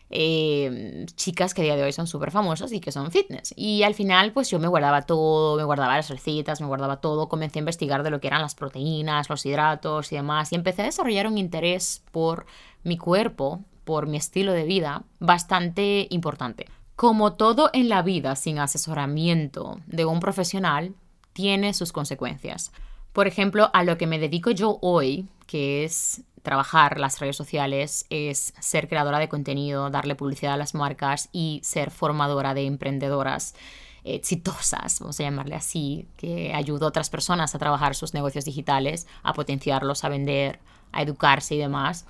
eh, 0.09 1.05
chicas 1.15 1.53
que 1.53 1.61
a 1.61 1.63
día 1.65 1.75
de 1.75 1.83
hoy 1.83 1.93
son 1.93 2.07
súper 2.07 2.31
famosas 2.31 2.71
y 2.71 2.79
que 2.79 2.91
son 2.91 3.11
fitness. 3.11 3.53
Y 3.55 3.83
al 3.83 3.93
final, 3.93 4.31
pues 4.33 4.49
yo 4.49 4.59
me 4.59 4.67
guardaba 4.67 5.03
todo, 5.03 5.57
me 5.57 5.63
guardaba 5.63 5.95
las 5.95 6.09
recetas, 6.09 6.61
me 6.61 6.67
guardaba 6.67 6.97
todo, 6.97 7.29
comencé 7.29 7.59
a 7.59 7.61
investigar 7.61 8.03
de 8.03 8.09
lo 8.09 8.19
que 8.19 8.27
eran 8.27 8.41
las 8.41 8.55
proteínas, 8.55 9.29
los 9.29 9.45
hidratos 9.45 10.11
y 10.11 10.15
demás, 10.15 10.51
y 10.51 10.55
empecé 10.55 10.81
a 10.81 10.85
desarrollar 10.85 11.27
un 11.27 11.37
interés 11.37 12.03
por 12.11 12.45
mi 12.83 12.97
cuerpo, 12.97 13.61
por 13.83 14.07
mi 14.07 14.17
estilo 14.17 14.53
de 14.53 14.63
vida, 14.63 15.03
bastante 15.19 16.07
importante. 16.09 16.67
Como 16.95 17.33
todo 17.33 17.69
en 17.73 17.87
la 17.87 18.01
vida 18.01 18.35
sin 18.35 18.59
asesoramiento 18.59 19.79
de 19.87 20.05
un 20.05 20.19
profesional, 20.19 20.93
tiene 21.33 21.73
sus 21.73 21.93
consecuencias. 21.93 22.71
Por 23.13 23.27
ejemplo, 23.27 23.69
a 23.73 23.83
lo 23.83 23.97
que 23.97 24.07
me 24.07 24.19
dedico 24.19 24.51
yo 24.51 24.77
hoy, 24.81 25.27
que 25.47 25.83
es 25.83 26.21
trabajar 26.43 26.99
las 26.99 27.19
redes 27.19 27.35
sociales 27.35 28.05
es 28.09 28.53
ser 28.59 28.87
creadora 28.87 29.19
de 29.19 29.29
contenido, 29.29 29.89
darle 29.89 30.15
publicidad 30.15 30.53
a 30.53 30.57
las 30.57 30.73
marcas 30.73 31.29
y 31.31 31.61
ser 31.63 31.91
formadora 31.91 32.53
de 32.53 32.65
emprendedoras 32.65 33.55
exitosas, 34.03 34.99
vamos 34.99 35.19
a 35.19 35.23
llamarle 35.23 35.55
así, 35.55 36.07
que 36.17 36.53
ayuda 36.53 36.85
a 36.85 36.89
otras 36.89 37.09
personas 37.09 37.53
a 37.53 37.59
trabajar 37.59 37.95
sus 37.95 38.13
negocios 38.13 38.45
digitales, 38.45 39.07
a 39.23 39.33
potenciarlos, 39.33 40.03
a 40.03 40.09
vender, 40.09 40.59
a 40.91 41.01
educarse 41.01 41.55
y 41.55 41.59
demás, 41.59 42.05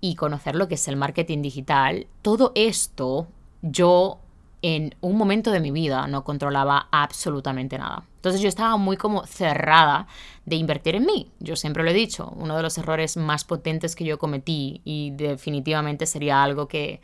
y 0.00 0.14
conocer 0.14 0.54
lo 0.54 0.68
que 0.68 0.74
es 0.74 0.88
el 0.88 0.96
marketing 0.96 1.42
digital. 1.42 2.06
Todo 2.22 2.52
esto 2.54 3.28
yo 3.62 4.20
en 4.62 4.94
un 5.00 5.16
momento 5.16 5.50
de 5.50 5.60
mi 5.60 5.70
vida 5.70 6.06
no 6.06 6.24
controlaba 6.24 6.88
absolutamente 6.90 7.78
nada. 7.78 8.04
Entonces 8.16 8.40
yo 8.40 8.48
estaba 8.48 8.76
muy 8.76 8.96
como 8.96 9.26
cerrada 9.26 10.06
de 10.44 10.56
invertir 10.56 10.96
en 10.96 11.06
mí. 11.06 11.30
Yo 11.38 11.56
siempre 11.56 11.84
lo 11.84 11.90
he 11.90 11.94
dicho, 11.94 12.32
uno 12.36 12.56
de 12.56 12.62
los 12.62 12.76
errores 12.78 13.16
más 13.16 13.44
potentes 13.44 13.94
que 13.94 14.04
yo 14.04 14.18
cometí 14.18 14.80
y 14.84 15.10
definitivamente 15.12 16.06
sería 16.06 16.42
algo 16.42 16.68
que... 16.68 17.00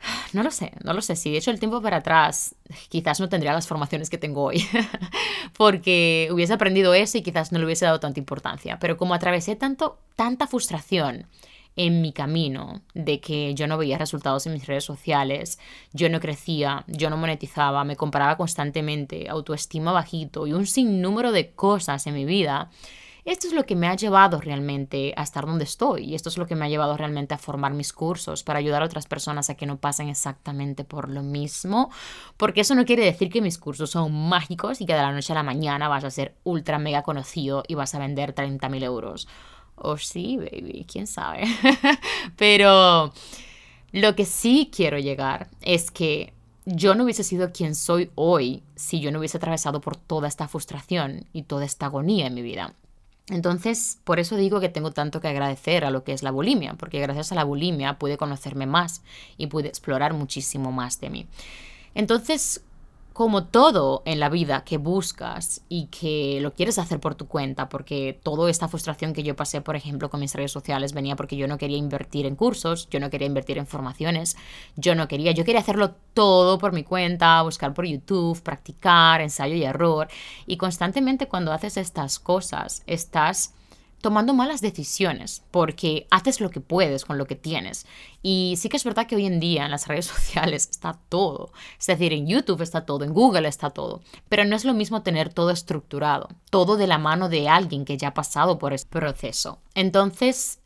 No 0.32 0.42
lo 0.42 0.50
sé, 0.50 0.72
no 0.84 0.92
lo 0.92 1.02
sé. 1.02 1.16
Si 1.16 1.30
de 1.30 1.38
hecho 1.38 1.50
el 1.50 1.58
tiempo 1.58 1.82
para 1.82 1.98
atrás, 1.98 2.54
quizás 2.88 3.20
no 3.20 3.28
tendría 3.28 3.52
las 3.52 3.66
formaciones 3.66 4.08
que 4.08 4.18
tengo 4.18 4.44
hoy, 4.44 4.64
porque 5.56 6.28
hubiese 6.30 6.52
aprendido 6.52 6.94
eso 6.94 7.18
y 7.18 7.22
quizás 7.22 7.50
no 7.52 7.58
le 7.58 7.64
hubiese 7.64 7.84
dado 7.84 8.00
tanta 8.00 8.20
importancia. 8.20 8.78
Pero 8.78 8.96
como 8.96 9.14
atravesé 9.14 9.56
tanto, 9.56 9.98
tanta 10.14 10.46
frustración, 10.46 11.26
en 11.78 12.02
mi 12.02 12.12
camino 12.12 12.82
de 12.92 13.20
que 13.20 13.54
yo 13.54 13.68
no 13.68 13.78
veía 13.78 13.96
resultados 13.96 14.46
en 14.46 14.52
mis 14.52 14.66
redes 14.66 14.84
sociales, 14.84 15.60
yo 15.92 16.10
no 16.10 16.18
crecía, 16.18 16.84
yo 16.88 17.08
no 17.08 17.16
monetizaba, 17.16 17.84
me 17.84 17.96
comparaba 17.96 18.36
constantemente, 18.36 19.28
autoestima 19.28 19.92
bajito 19.92 20.46
y 20.48 20.52
un 20.52 20.66
sinnúmero 20.66 21.30
de 21.30 21.52
cosas 21.52 22.06
en 22.08 22.14
mi 22.14 22.24
vida. 22.24 22.68
Esto 23.24 23.46
es 23.46 23.52
lo 23.52 23.64
que 23.64 23.76
me 23.76 23.86
ha 23.86 23.94
llevado 23.94 24.40
realmente 24.40 25.12
a 25.16 25.22
estar 25.22 25.46
donde 25.46 25.64
estoy 25.64 26.04
y 26.04 26.14
esto 26.14 26.30
es 26.30 26.38
lo 26.38 26.46
que 26.46 26.56
me 26.56 26.64
ha 26.64 26.68
llevado 26.68 26.96
realmente 26.96 27.34
a 27.34 27.38
formar 27.38 27.74
mis 27.74 27.92
cursos 27.92 28.42
para 28.42 28.58
ayudar 28.58 28.82
a 28.82 28.86
otras 28.86 29.06
personas 29.06 29.48
a 29.48 29.54
que 29.54 29.66
no 29.66 29.76
pasen 29.76 30.08
exactamente 30.08 30.82
por 30.82 31.08
lo 31.08 31.22
mismo, 31.22 31.90
porque 32.36 32.62
eso 32.62 32.74
no 32.74 32.86
quiere 32.86 33.04
decir 33.04 33.30
que 33.30 33.42
mis 33.42 33.58
cursos 33.58 33.90
son 33.90 34.28
mágicos 34.28 34.80
y 34.80 34.86
que 34.86 34.94
de 34.94 35.02
la 35.02 35.12
noche 35.12 35.32
a 35.32 35.36
la 35.36 35.42
mañana 35.44 35.88
vas 35.88 36.04
a 36.04 36.10
ser 36.10 36.34
ultra 36.42 36.78
mega 36.78 37.02
conocido 37.02 37.62
y 37.68 37.74
vas 37.74 37.94
a 37.94 38.00
vender 38.00 38.34
30.000 38.34 38.82
euros 38.82 39.28
o 39.82 39.96
sí, 39.96 40.36
baby, 40.36 40.86
quién 40.90 41.06
sabe. 41.06 41.44
Pero 42.36 43.12
lo 43.92 44.16
que 44.16 44.24
sí 44.24 44.70
quiero 44.74 44.98
llegar 44.98 45.48
es 45.62 45.90
que 45.90 46.32
yo 46.66 46.94
no 46.94 47.04
hubiese 47.04 47.24
sido 47.24 47.52
quien 47.52 47.74
soy 47.74 48.10
hoy 48.14 48.62
si 48.76 49.00
yo 49.00 49.10
no 49.10 49.18
hubiese 49.18 49.38
atravesado 49.38 49.80
por 49.80 49.96
toda 49.96 50.28
esta 50.28 50.48
frustración 50.48 51.24
y 51.32 51.44
toda 51.44 51.64
esta 51.64 51.86
agonía 51.86 52.26
en 52.26 52.34
mi 52.34 52.42
vida. 52.42 52.74
Entonces, 53.30 53.98
por 54.04 54.18
eso 54.18 54.36
digo 54.36 54.60
que 54.60 54.68
tengo 54.68 54.90
tanto 54.90 55.20
que 55.20 55.28
agradecer 55.28 55.84
a 55.84 55.90
lo 55.90 56.02
que 56.02 56.12
es 56.12 56.22
la 56.22 56.30
bulimia, 56.30 56.74
porque 56.74 57.00
gracias 57.00 57.32
a 57.32 57.34
la 57.34 57.44
bulimia 57.44 57.98
pude 57.98 58.16
conocerme 58.16 58.66
más 58.66 59.02
y 59.36 59.48
pude 59.48 59.68
explorar 59.68 60.14
muchísimo 60.14 60.72
más 60.72 61.00
de 61.00 61.10
mí. 61.10 61.26
Entonces, 61.94 62.62
como 63.18 63.46
todo 63.46 64.04
en 64.04 64.20
la 64.20 64.28
vida 64.28 64.62
que 64.62 64.76
buscas 64.76 65.62
y 65.68 65.86
que 65.86 66.38
lo 66.40 66.52
quieres 66.52 66.78
hacer 66.78 67.00
por 67.00 67.16
tu 67.16 67.26
cuenta, 67.26 67.68
porque 67.68 68.16
toda 68.22 68.48
esta 68.48 68.68
frustración 68.68 69.12
que 69.12 69.24
yo 69.24 69.34
pasé, 69.34 69.60
por 69.60 69.74
ejemplo, 69.74 70.08
con 70.08 70.20
mis 70.20 70.36
redes 70.36 70.52
sociales 70.52 70.92
venía 70.92 71.16
porque 71.16 71.36
yo 71.36 71.48
no 71.48 71.58
quería 71.58 71.78
invertir 71.78 72.26
en 72.26 72.36
cursos, 72.36 72.88
yo 72.90 73.00
no 73.00 73.10
quería 73.10 73.26
invertir 73.26 73.58
en 73.58 73.66
formaciones, 73.66 74.36
yo 74.76 74.94
no 74.94 75.08
quería, 75.08 75.32
yo 75.32 75.44
quería 75.44 75.62
hacerlo 75.62 75.96
todo 76.14 76.58
por 76.58 76.72
mi 76.72 76.84
cuenta, 76.84 77.42
buscar 77.42 77.74
por 77.74 77.86
YouTube, 77.86 78.40
practicar, 78.40 79.20
ensayo 79.20 79.56
y 79.56 79.64
error. 79.64 80.06
Y 80.46 80.56
constantemente 80.56 81.26
cuando 81.26 81.52
haces 81.52 81.76
estas 81.76 82.20
cosas, 82.20 82.84
estás 82.86 83.52
tomando 84.00 84.34
malas 84.34 84.60
decisiones 84.60 85.42
porque 85.50 86.06
haces 86.10 86.40
lo 86.40 86.50
que 86.50 86.60
puedes 86.60 87.04
con 87.04 87.18
lo 87.18 87.26
que 87.26 87.36
tienes. 87.36 87.86
Y 88.22 88.54
sí 88.58 88.68
que 88.68 88.76
es 88.76 88.84
verdad 88.84 89.06
que 89.06 89.16
hoy 89.16 89.26
en 89.26 89.40
día 89.40 89.64
en 89.64 89.70
las 89.70 89.86
redes 89.86 90.06
sociales 90.14 90.68
está 90.70 90.98
todo. 91.08 91.52
Es 91.78 91.86
decir, 91.86 92.12
en 92.12 92.26
YouTube 92.26 92.62
está 92.62 92.86
todo, 92.86 93.04
en 93.04 93.12
Google 93.12 93.48
está 93.48 93.70
todo. 93.70 94.02
Pero 94.28 94.44
no 94.44 94.56
es 94.56 94.64
lo 94.64 94.74
mismo 94.74 95.02
tener 95.02 95.32
todo 95.32 95.50
estructurado, 95.50 96.28
todo 96.50 96.76
de 96.76 96.86
la 96.86 96.98
mano 96.98 97.28
de 97.28 97.48
alguien 97.48 97.84
que 97.84 97.96
ya 97.96 98.08
ha 98.08 98.14
pasado 98.14 98.58
por 98.58 98.72
ese 98.72 98.86
proceso. 98.86 99.58
Entonces, 99.74 100.60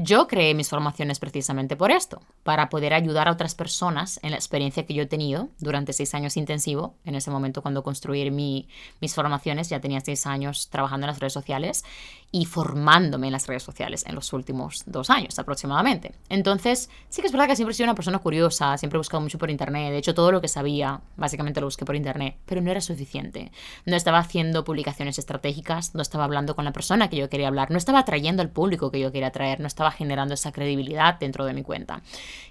yo 0.00 0.28
creé 0.28 0.54
mis 0.54 0.68
formaciones 0.68 1.18
precisamente 1.18 1.74
por 1.74 1.90
esto, 1.90 2.22
para 2.44 2.68
poder 2.68 2.94
ayudar 2.94 3.26
a 3.26 3.32
otras 3.32 3.56
personas 3.56 4.20
en 4.22 4.30
la 4.30 4.36
experiencia 4.36 4.86
que 4.86 4.94
yo 4.94 5.02
he 5.02 5.06
tenido 5.06 5.48
durante 5.58 5.92
seis 5.92 6.14
años 6.14 6.36
intensivo. 6.36 6.94
En 7.04 7.16
ese 7.16 7.32
momento, 7.32 7.62
cuando 7.62 7.82
construí 7.82 8.30
mi, 8.30 8.68
mis 9.00 9.16
formaciones, 9.16 9.68
ya 9.68 9.80
tenía 9.80 10.00
seis 10.00 10.24
años 10.26 10.68
trabajando 10.70 11.06
en 11.06 11.08
las 11.08 11.18
redes 11.18 11.32
sociales 11.32 11.84
y 12.30 12.44
formándome 12.44 13.26
en 13.26 13.32
las 13.32 13.46
redes 13.46 13.62
sociales 13.62 14.04
en 14.06 14.14
los 14.14 14.32
últimos 14.32 14.82
dos 14.86 15.10
años 15.10 15.38
aproximadamente. 15.38 16.14
Entonces, 16.28 16.90
sí 17.08 17.22
que 17.22 17.26
es 17.26 17.32
verdad 17.32 17.48
que 17.48 17.56
siempre 17.56 17.72
he 17.72 17.74
sido 17.74 17.86
una 17.86 17.94
persona 17.94 18.18
curiosa, 18.18 18.76
siempre 18.76 18.98
he 18.98 19.00
buscado 19.00 19.22
mucho 19.22 19.38
por 19.38 19.50
internet, 19.50 19.90
de 19.90 19.98
hecho 19.98 20.14
todo 20.14 20.30
lo 20.30 20.40
que 20.40 20.48
sabía 20.48 21.00
básicamente 21.16 21.60
lo 21.60 21.66
busqué 21.66 21.84
por 21.84 21.96
internet, 21.96 22.36
pero 22.44 22.60
no 22.60 22.70
era 22.70 22.80
suficiente. 22.80 23.50
No 23.86 23.96
estaba 23.96 24.18
haciendo 24.18 24.64
publicaciones 24.64 25.18
estratégicas, 25.18 25.94
no 25.94 26.02
estaba 26.02 26.24
hablando 26.24 26.54
con 26.54 26.64
la 26.64 26.72
persona 26.72 27.08
que 27.08 27.16
yo 27.16 27.30
quería 27.30 27.48
hablar, 27.48 27.70
no 27.70 27.78
estaba 27.78 28.00
atrayendo 28.00 28.42
al 28.42 28.50
público 28.50 28.90
que 28.90 29.00
yo 29.00 29.10
quería 29.10 29.28
atraer, 29.28 29.60
no 29.60 29.66
estaba 29.66 29.87
generando 29.90 30.34
esa 30.34 30.52
credibilidad 30.52 31.18
dentro 31.18 31.44
de 31.44 31.54
mi 31.54 31.62
cuenta 31.62 32.02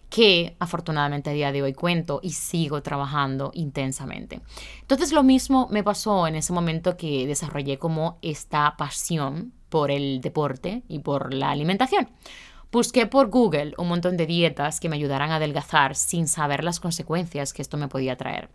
que 0.10 0.56
afortunadamente 0.60 1.30
a 1.30 1.34
día 1.34 1.52
de 1.52 1.62
hoy 1.62 1.74
cuento 1.74 2.20
y 2.24 2.32
sigo 2.32 2.82
trabajando 2.82 3.52
intensamente. 3.54 4.42
Entonces 4.82 5.12
lo 5.12 5.24
mismo 5.24 5.68
me 5.70 5.84
pasó 5.84 6.28
en 6.28 6.36
ese 6.36 6.54
momento 6.54 6.98
que 6.98 7.28
desarrollé 7.28 7.78
como 7.78 8.18
esta 8.22 8.76
pasión 8.78 9.52
por 9.70 9.92
el 9.92 10.22
deporte 10.22 10.84
y 10.88 11.00
por 11.00 11.34
la 11.34 11.52
alimentación. 11.52 12.10
Busqué 12.72 13.06
por 13.08 13.30
Google 13.30 13.74
un 13.78 13.88
montón 13.88 14.18
de 14.18 14.26
dietas 14.26 14.80
que 14.80 14.90
me 14.90 14.98
ayudaran 14.98 15.32
a 15.32 15.38
adelgazar 15.38 15.96
sin 15.96 16.28
saber 16.28 16.64
las 16.64 16.80
consecuencias 16.80 17.54
que 17.54 17.62
esto 17.62 17.78
me 17.78 17.88
podía 17.88 18.18
traer. 18.18 18.50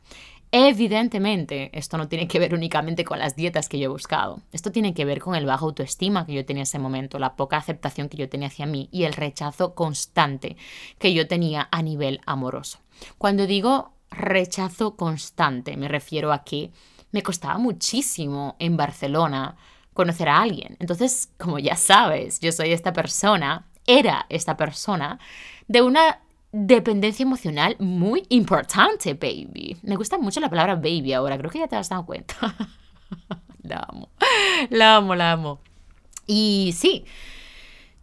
Evidentemente, 0.55 1.71
esto 1.73 1.97
no 1.97 2.09
tiene 2.09 2.29
que 2.29 2.39
ver 2.39 2.53
únicamente 2.53 3.07
con 3.07 3.19
las 3.19 3.35
dietas 3.35 3.71
que 3.71 3.79
yo 3.79 3.87
he 3.87 3.89
buscado. 3.89 4.43
Esto 4.53 4.71
tiene 4.71 4.93
que 4.93 5.07
ver 5.07 5.19
con 5.19 5.35
el 5.35 5.47
bajo 5.47 5.65
autoestima 5.65 6.27
que 6.27 6.35
yo 6.35 6.45
tenía 6.45 6.61
en 6.61 6.65
ese 6.65 6.79
momento, 6.79 7.19
la 7.19 7.37
poca 7.37 7.57
aceptación 7.57 8.11
que 8.11 8.19
yo 8.19 8.29
tenía 8.29 8.49
hacia 8.49 8.67
mí 8.67 8.91
y 8.93 9.05
el 9.05 9.15
rechazo 9.15 9.75
constante 9.75 10.59
que 10.99 11.15
yo 11.15 11.27
tenía 11.27 11.69
a 11.71 11.81
nivel 11.81 12.21
amoroso. 12.27 12.81
Cuando 13.17 13.47
digo 13.47 13.95
rechazo 14.11 14.95
constante, 14.95 15.79
me 15.79 15.89
refiero 15.89 16.35
a 16.35 16.45
que 16.45 16.71
me 17.13 17.23
costaba 17.23 17.57
muchísimo 17.57 18.57
en 18.59 18.77
Barcelona 18.77 19.57
conocer 19.95 20.29
a 20.29 20.43
alguien. 20.43 20.77
Entonces, 20.81 21.31
como 21.39 21.59
ya 21.59 21.77
sabes, 21.77 22.41
yo 22.41 22.53
soy 22.53 22.73
esta 22.73 22.93
persona, 22.93 23.69
era 23.87 24.27
esta 24.29 24.59
persona, 24.59 25.19
de 25.67 25.81
una 25.81 26.22
dependencia 26.53 27.23
emocional 27.23 27.77
muy 27.79 28.25
importante, 28.29 29.15
baby. 29.15 29.79
Me 29.83 29.97
gusta 29.97 30.19
mucho 30.19 30.39
la 30.41 30.51
palabra 30.51 30.77
baby 30.77 31.15
ahora, 31.15 31.39
creo 31.39 31.51
que 31.51 31.59
ya 31.59 31.69
te 31.69 31.77
has 31.77 31.89
dado 31.89 32.07
cuenta. 32.07 32.35
la 33.63 33.87
amo, 33.89 34.11
la 34.71 34.97
amo, 34.97 35.15
la 35.15 35.33
amo. 35.33 35.61
Y 36.27 36.75
sí, 36.77 37.05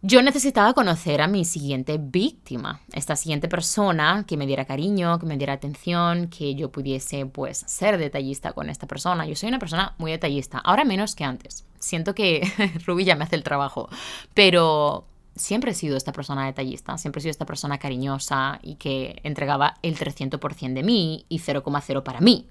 yo 0.02 0.22
necesitaba 0.22 0.72
conocer 0.72 1.20
a 1.20 1.26
mi 1.26 1.44
siguiente 1.44 1.98
víctima, 2.00 2.80
esta 2.94 3.16
siguiente 3.16 3.48
persona 3.48 4.24
que 4.26 4.38
me 4.38 4.46
diera 4.46 4.64
cariño, 4.64 5.18
que 5.18 5.26
me 5.26 5.36
diera 5.36 5.52
atención, 5.52 6.28
que 6.28 6.54
yo 6.54 6.72
pudiese 6.72 7.26
pues 7.26 7.58
ser 7.66 7.98
detallista 7.98 8.52
con 8.52 8.70
esta 8.70 8.86
persona. 8.86 9.26
Yo 9.26 9.36
soy 9.36 9.50
una 9.50 9.58
persona 9.58 9.94
muy 9.98 10.10
detallista, 10.10 10.58
ahora 10.58 10.84
menos 10.84 11.14
que 11.14 11.24
antes. 11.24 11.66
Siento 11.78 12.14
que 12.14 12.50
Ruby 12.86 13.04
ya 13.04 13.14
me 13.14 13.24
hace 13.24 13.36
el 13.36 13.42
trabajo, 13.42 13.90
pero 14.32 15.06
siempre 15.40 15.72
he 15.72 15.74
sido 15.74 15.96
esta 15.96 16.12
persona 16.12 16.46
detallista, 16.46 16.96
siempre 16.98 17.20
he 17.20 17.22
sido 17.22 17.30
esta 17.30 17.46
persona 17.46 17.78
cariñosa 17.78 18.60
y 18.62 18.76
que 18.76 19.20
entregaba 19.24 19.76
el 19.82 19.96
300% 19.96 20.74
de 20.74 20.82
mí 20.82 21.26
y 21.28 21.38
0,0 21.38 22.02
para 22.02 22.20
mí. 22.20 22.46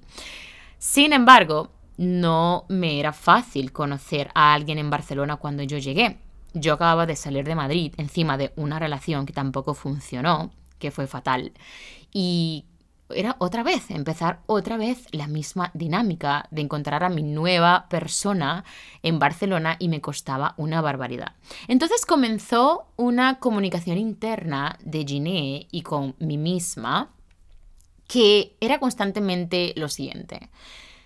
Sin 0.77 1.13
embargo, 1.13 1.71
no 1.97 2.65
me 2.69 2.99
era 2.99 3.13
fácil 3.13 3.71
conocer 3.71 4.29
a 4.33 4.53
alguien 4.53 4.77
en 4.77 4.89
Barcelona 4.89 5.37
cuando 5.37 5.63
yo 5.63 5.77
llegué 5.77 6.17
yo 6.53 6.73
acababa 6.73 7.05
de 7.05 7.15
salir 7.15 7.45
de 7.45 7.55
Madrid 7.55 7.93
encima 7.97 8.37
de 8.37 8.51
una 8.55 8.79
relación 8.79 9.25
que 9.25 9.33
tampoco 9.33 9.73
funcionó, 9.73 10.51
que 10.79 10.91
fue 10.91 11.07
fatal. 11.07 11.53
Y 12.11 12.65
era 13.15 13.35
otra 13.39 13.63
vez, 13.63 13.89
empezar 13.91 14.39
otra 14.45 14.77
vez 14.77 15.07
la 15.11 15.27
misma 15.27 15.71
dinámica 15.73 16.47
de 16.51 16.61
encontrar 16.61 17.03
a 17.03 17.09
mi 17.09 17.23
nueva 17.23 17.87
persona 17.89 18.63
en 19.03 19.19
Barcelona 19.19 19.75
y 19.79 19.89
me 19.89 20.01
costaba 20.01 20.53
una 20.57 20.81
barbaridad. 20.81 21.33
Entonces 21.67 22.05
comenzó 22.05 22.87
una 22.95 23.39
comunicación 23.39 23.97
interna 23.97 24.77
de 24.83 25.05
Giné 25.05 25.67
y 25.71 25.81
con 25.81 26.15
mí 26.19 26.37
misma 26.37 27.09
que 28.07 28.55
era 28.59 28.79
constantemente 28.79 29.73
lo 29.75 29.87
siguiente. 29.87 30.49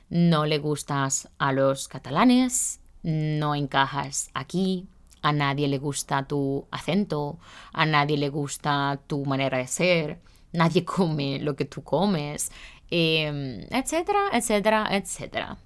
No 0.10 0.46
le 0.46 0.58
gustas 0.60 1.30
a 1.38 1.52
los 1.52 1.88
catalanes, 1.88 2.80
no 3.04 3.56
encajas 3.56 4.30
aquí, 4.34 4.88
a 5.22 5.32
nadie 5.32 5.68
le 5.68 5.78
gusta 5.78 6.28
tu 6.28 6.68
acento, 6.72 7.40
a 7.72 7.86
nadie 7.86 8.18
le 8.18 8.30
gusta 8.30 9.00
tu 9.08 9.26
manera 9.26 9.58
de 9.58 9.68
ser, 9.68 10.20
nadie 10.54 10.86
come 10.86 11.40
lo 11.40 11.56
que 11.56 11.66
tú 11.66 11.84
comes, 11.84 12.52
em, 12.90 13.62
etcétera, 13.70 14.30
etcétera, 14.32 14.88
etcétera. 14.92 15.58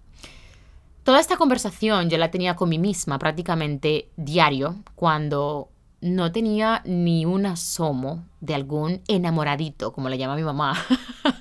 Toda 1.04 1.20
esta 1.20 1.38
conversación 1.38 2.10
yo 2.10 2.18
la 2.18 2.32
tenía 2.32 2.56
con 2.56 2.68
mí 2.68 2.80
misma 2.80 3.18
prácticamente 3.18 4.10
diario 4.18 4.76
cuando 4.96 5.70
no 6.02 6.32
tenía 6.32 6.82
ni 6.86 7.26
un 7.26 7.46
asomo 7.46 8.26
de 8.42 8.56
algún 8.56 9.02
enamoradito, 9.08 9.94
como 9.94 10.10
le 10.10 10.18
llama 10.18 10.36
mi 10.36 10.44
mamá, 10.44 10.74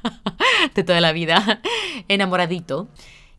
de 0.75 0.85
toda 0.85 1.01
la 1.01 1.13
vida, 1.13 1.61
enamoradito. 2.09 2.89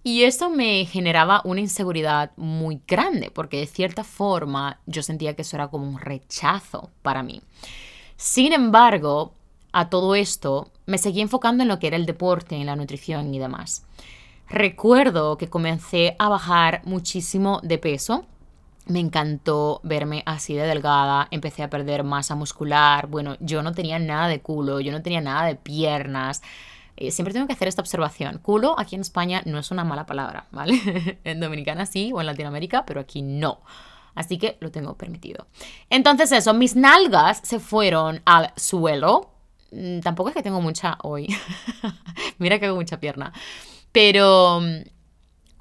Y 0.04 0.24
eso 0.24 0.50
me 0.50 0.86
generaba 0.86 1.42
una 1.44 1.60
inseguridad 1.60 2.32
muy 2.38 2.82
grande, 2.88 3.32
porque 3.32 3.58
de 3.58 3.66
cierta 3.66 4.04
forma 4.04 4.80
yo 4.86 5.04
sentía 5.04 5.36
que 5.36 5.42
eso 5.42 5.58
era 5.58 5.68
como 5.68 5.88
un 5.88 6.00
rechazo 6.00 6.92
para 7.02 7.24
mí. 7.24 7.42
Sin 8.16 8.54
embargo, 8.54 9.34
a 9.72 9.90
todo 9.90 10.16
esto 10.16 10.72
me 10.86 10.98
seguí 10.98 11.22
enfocando 11.22 11.64
en 11.64 11.70
lo 11.70 11.80
que 11.80 11.88
era 11.88 11.98
el 11.98 12.06
deporte, 12.06 12.56
en 12.56 12.66
la 12.66 12.76
nutrición 12.76 13.34
y 13.34 13.40
demás. 13.40 13.86
Recuerdo 14.50 15.38
que 15.38 15.50
comencé 15.50 16.16
a 16.20 16.30
bajar 16.30 16.82
muchísimo 16.86 17.60
de 17.64 17.78
peso. 17.78 18.26
Me 18.86 19.00
encantó 19.00 19.82
verme 19.84 20.24
así 20.26 20.54
de 20.54 20.66
delgada, 20.66 21.28
empecé 21.32 21.64
a 21.64 21.70
perder 21.70 22.06
masa 22.06 22.36
muscular. 22.36 23.08
Bueno, 23.08 23.36
yo 23.42 23.62
no 23.62 23.74
tenía 23.74 24.00
nada 24.00 24.30
de 24.30 24.40
culo, 24.40 24.80
yo 24.80 24.94
no 24.94 25.02
tenía 25.02 25.20
nada 25.20 25.46
de 25.46 25.56
piernas. 25.56 26.42
Eh, 26.96 27.12
siempre 27.12 27.34
tengo 27.34 27.48
que 27.48 27.54
hacer 27.54 27.68
esta 27.68 27.82
observación. 27.82 28.40
Culo 28.40 28.80
aquí 28.80 28.96
en 28.96 29.02
España 29.02 29.42
no 29.46 29.60
es 29.60 29.72
una 29.72 29.84
mala 29.84 30.06
palabra, 30.06 30.48
¿vale? 30.52 31.20
en 31.26 31.40
Dominicana 31.42 31.86
sí 31.86 32.12
o 32.14 32.22
en 32.22 32.28
Latinoamérica, 32.28 32.86
pero 32.86 33.02
aquí 33.02 33.22
no. 33.22 33.60
Así 34.16 34.40
que 34.40 34.58
lo 34.62 34.72
tengo 34.72 34.96
permitido. 34.98 35.46
Entonces 35.90 36.32
eso, 36.32 36.54
mis 36.54 36.76
nalgas 36.76 37.40
se 37.44 37.60
fueron 37.60 38.22
al 38.26 38.52
suelo. 38.56 39.37
Mm, 39.72 40.00
tampoco 40.00 40.30
es 40.30 40.36
que 40.36 40.44
tengo 40.44 40.62
mucha 40.62 40.98
hoy. 41.04 41.28
Mira 42.38 42.60
que 42.60 42.68
hago 42.68 42.76
mucha 42.76 43.00
pierna. 43.00 43.34
Pero 43.92 44.62
mm, 44.62 44.84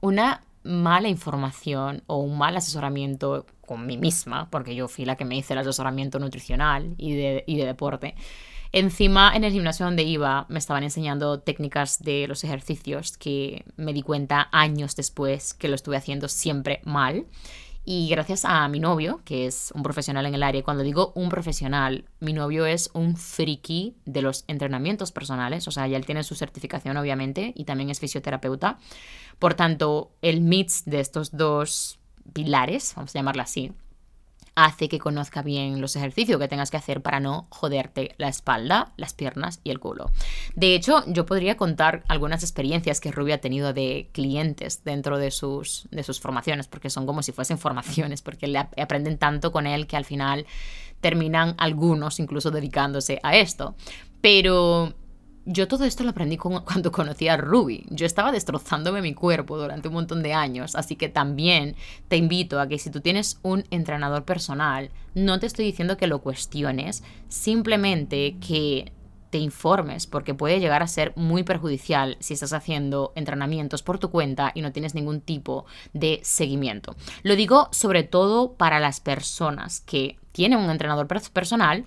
una 0.02 0.42
mala 0.64 1.08
información 1.08 2.02
o 2.06 2.18
un 2.18 2.38
mal 2.38 2.56
asesoramiento 2.56 3.46
con 3.60 3.86
mí 3.86 3.96
misma, 3.96 4.48
porque 4.50 4.74
yo 4.74 4.88
fui 4.88 5.04
la 5.04 5.16
que 5.16 5.24
me 5.24 5.36
hice 5.36 5.52
el 5.52 5.60
asesoramiento 5.60 6.18
nutricional 6.18 6.94
y 6.98 7.14
de, 7.14 7.44
y 7.46 7.56
de 7.56 7.66
deporte, 7.66 8.14
Encima, 8.72 9.34
en 9.34 9.44
el 9.44 9.52
gimnasio 9.52 9.86
donde 9.86 10.02
iba, 10.02 10.44
me 10.48 10.58
estaban 10.58 10.82
enseñando 10.82 11.40
técnicas 11.40 12.02
de 12.02 12.26
los 12.28 12.44
ejercicios 12.44 13.16
que 13.16 13.64
me 13.76 13.92
di 13.92 14.02
cuenta 14.02 14.48
años 14.52 14.96
después 14.96 15.54
que 15.54 15.68
lo 15.68 15.74
estuve 15.74 15.96
haciendo 15.96 16.28
siempre 16.28 16.80
mal. 16.84 17.24
Y 17.88 18.08
gracias 18.08 18.44
a 18.44 18.66
mi 18.66 18.80
novio, 18.80 19.20
que 19.24 19.46
es 19.46 19.70
un 19.72 19.84
profesional 19.84 20.26
en 20.26 20.34
el 20.34 20.42
área, 20.42 20.64
cuando 20.64 20.82
digo 20.82 21.12
un 21.14 21.28
profesional, 21.28 22.04
mi 22.18 22.32
novio 22.32 22.66
es 22.66 22.90
un 22.94 23.16
friki 23.16 23.94
de 24.04 24.22
los 24.22 24.44
entrenamientos 24.48 25.12
personales, 25.12 25.68
o 25.68 25.70
sea, 25.70 25.86
ya 25.86 25.96
él 25.96 26.04
tiene 26.04 26.24
su 26.24 26.34
certificación 26.34 26.96
obviamente 26.96 27.52
y 27.54 27.64
también 27.64 27.88
es 27.88 28.00
fisioterapeuta. 28.00 28.78
Por 29.38 29.54
tanto, 29.54 30.10
el 30.20 30.40
mix 30.40 30.84
de 30.84 30.98
estos 30.98 31.36
dos 31.36 32.00
pilares, 32.32 32.92
vamos 32.96 33.14
a 33.14 33.20
llamarlo 33.20 33.42
así, 33.42 33.70
hace 34.56 34.88
que 34.88 34.98
conozca 34.98 35.42
bien 35.42 35.80
los 35.80 35.94
ejercicios 35.96 36.40
que 36.40 36.48
tengas 36.48 36.70
que 36.70 36.78
hacer 36.78 37.02
para 37.02 37.20
no 37.20 37.46
joderte 37.50 38.14
la 38.16 38.28
espalda, 38.28 38.92
las 38.96 39.12
piernas 39.12 39.60
y 39.62 39.70
el 39.70 39.78
culo. 39.78 40.10
De 40.54 40.74
hecho, 40.74 41.04
yo 41.06 41.26
podría 41.26 41.56
contar 41.56 42.02
algunas 42.08 42.42
experiencias 42.42 43.00
que 43.00 43.12
Ruby 43.12 43.32
ha 43.32 43.40
tenido 43.40 43.74
de 43.74 44.08
clientes 44.12 44.82
dentro 44.82 45.18
de 45.18 45.30
sus, 45.30 45.86
de 45.90 46.02
sus 46.02 46.20
formaciones, 46.20 46.68
porque 46.68 46.90
son 46.90 47.06
como 47.06 47.22
si 47.22 47.32
fuesen 47.32 47.58
formaciones, 47.58 48.22
porque 48.22 48.48
le 48.48 48.58
aprenden 48.58 49.18
tanto 49.18 49.52
con 49.52 49.66
él 49.66 49.86
que 49.86 49.96
al 49.96 50.06
final 50.06 50.46
terminan 51.02 51.54
algunos 51.58 52.18
incluso 52.18 52.50
dedicándose 52.50 53.20
a 53.22 53.36
esto. 53.36 53.76
Pero 54.22 54.94
yo 55.46 55.68
todo 55.68 55.84
esto 55.84 56.04
lo 56.04 56.10
aprendí 56.10 56.36
cuando 56.36 56.92
conocí 56.92 57.28
a 57.28 57.36
Ruby. 57.36 57.86
Yo 57.88 58.04
estaba 58.04 58.32
destrozándome 58.32 59.00
mi 59.00 59.14
cuerpo 59.14 59.56
durante 59.56 59.88
un 59.88 59.94
montón 59.94 60.22
de 60.22 60.34
años, 60.34 60.74
así 60.74 60.96
que 60.96 61.08
también 61.08 61.76
te 62.08 62.16
invito 62.16 62.60
a 62.60 62.68
que 62.68 62.78
si 62.78 62.90
tú 62.90 63.00
tienes 63.00 63.38
un 63.42 63.64
entrenador 63.70 64.24
personal, 64.24 64.90
no 65.14 65.38
te 65.38 65.46
estoy 65.46 65.64
diciendo 65.64 65.96
que 65.96 66.08
lo 66.08 66.20
cuestiones, 66.20 67.02
simplemente 67.28 68.36
que 68.46 68.92
te 69.30 69.38
informes, 69.38 70.06
porque 70.06 70.34
puede 70.34 70.60
llegar 70.60 70.82
a 70.82 70.86
ser 70.86 71.12
muy 71.16 71.42
perjudicial 71.42 72.16
si 72.20 72.34
estás 72.34 72.52
haciendo 72.52 73.12
entrenamientos 73.16 73.82
por 73.82 73.98
tu 73.98 74.10
cuenta 74.10 74.52
y 74.54 74.62
no 74.62 74.72
tienes 74.72 74.94
ningún 74.94 75.20
tipo 75.20 75.66
de 75.92 76.20
seguimiento. 76.22 76.96
Lo 77.22 77.34
digo 77.34 77.68
sobre 77.72 78.04
todo 78.04 78.52
para 78.54 78.78
las 78.78 79.00
personas 79.00 79.80
que 79.80 80.16
tienen 80.32 80.58
un 80.58 80.70
entrenador 80.70 81.06
personal, 81.06 81.84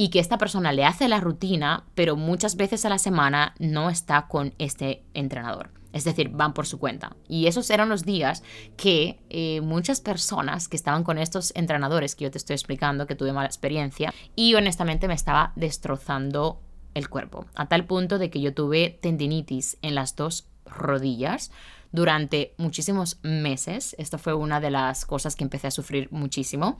y 0.00 0.10
que 0.10 0.20
esta 0.20 0.38
persona 0.38 0.70
le 0.70 0.84
hace 0.84 1.08
la 1.08 1.18
rutina, 1.18 1.82
pero 1.96 2.14
muchas 2.14 2.54
veces 2.54 2.84
a 2.84 2.88
la 2.88 2.98
semana 2.98 3.56
no 3.58 3.90
está 3.90 4.28
con 4.28 4.54
este 4.58 5.02
entrenador. 5.12 5.72
Es 5.92 6.04
decir, 6.04 6.28
van 6.28 6.54
por 6.54 6.68
su 6.68 6.78
cuenta. 6.78 7.16
Y 7.26 7.48
esos 7.48 7.68
eran 7.68 7.88
los 7.88 8.04
días 8.04 8.44
que 8.76 9.18
eh, 9.28 9.60
muchas 9.60 10.00
personas 10.00 10.68
que 10.68 10.76
estaban 10.76 11.02
con 11.02 11.18
estos 11.18 11.52
entrenadores 11.56 12.14
que 12.14 12.22
yo 12.22 12.30
te 12.30 12.38
estoy 12.38 12.54
explicando, 12.54 13.08
que 13.08 13.16
tuve 13.16 13.32
mala 13.32 13.48
experiencia, 13.48 14.14
y 14.36 14.54
honestamente 14.54 15.08
me 15.08 15.14
estaba 15.14 15.52
destrozando 15.56 16.60
el 16.94 17.08
cuerpo. 17.08 17.46
A 17.56 17.66
tal 17.66 17.84
punto 17.84 18.18
de 18.18 18.30
que 18.30 18.40
yo 18.40 18.54
tuve 18.54 19.00
tendinitis 19.02 19.78
en 19.82 19.96
las 19.96 20.14
dos 20.14 20.46
rodillas 20.64 21.50
durante 21.92 22.54
muchísimos 22.58 23.18
meses. 23.22 23.94
Esto 23.98 24.18
fue 24.18 24.34
una 24.34 24.60
de 24.60 24.70
las 24.70 25.06
cosas 25.06 25.36
que 25.36 25.44
empecé 25.44 25.66
a 25.66 25.70
sufrir 25.70 26.08
muchísimo. 26.10 26.76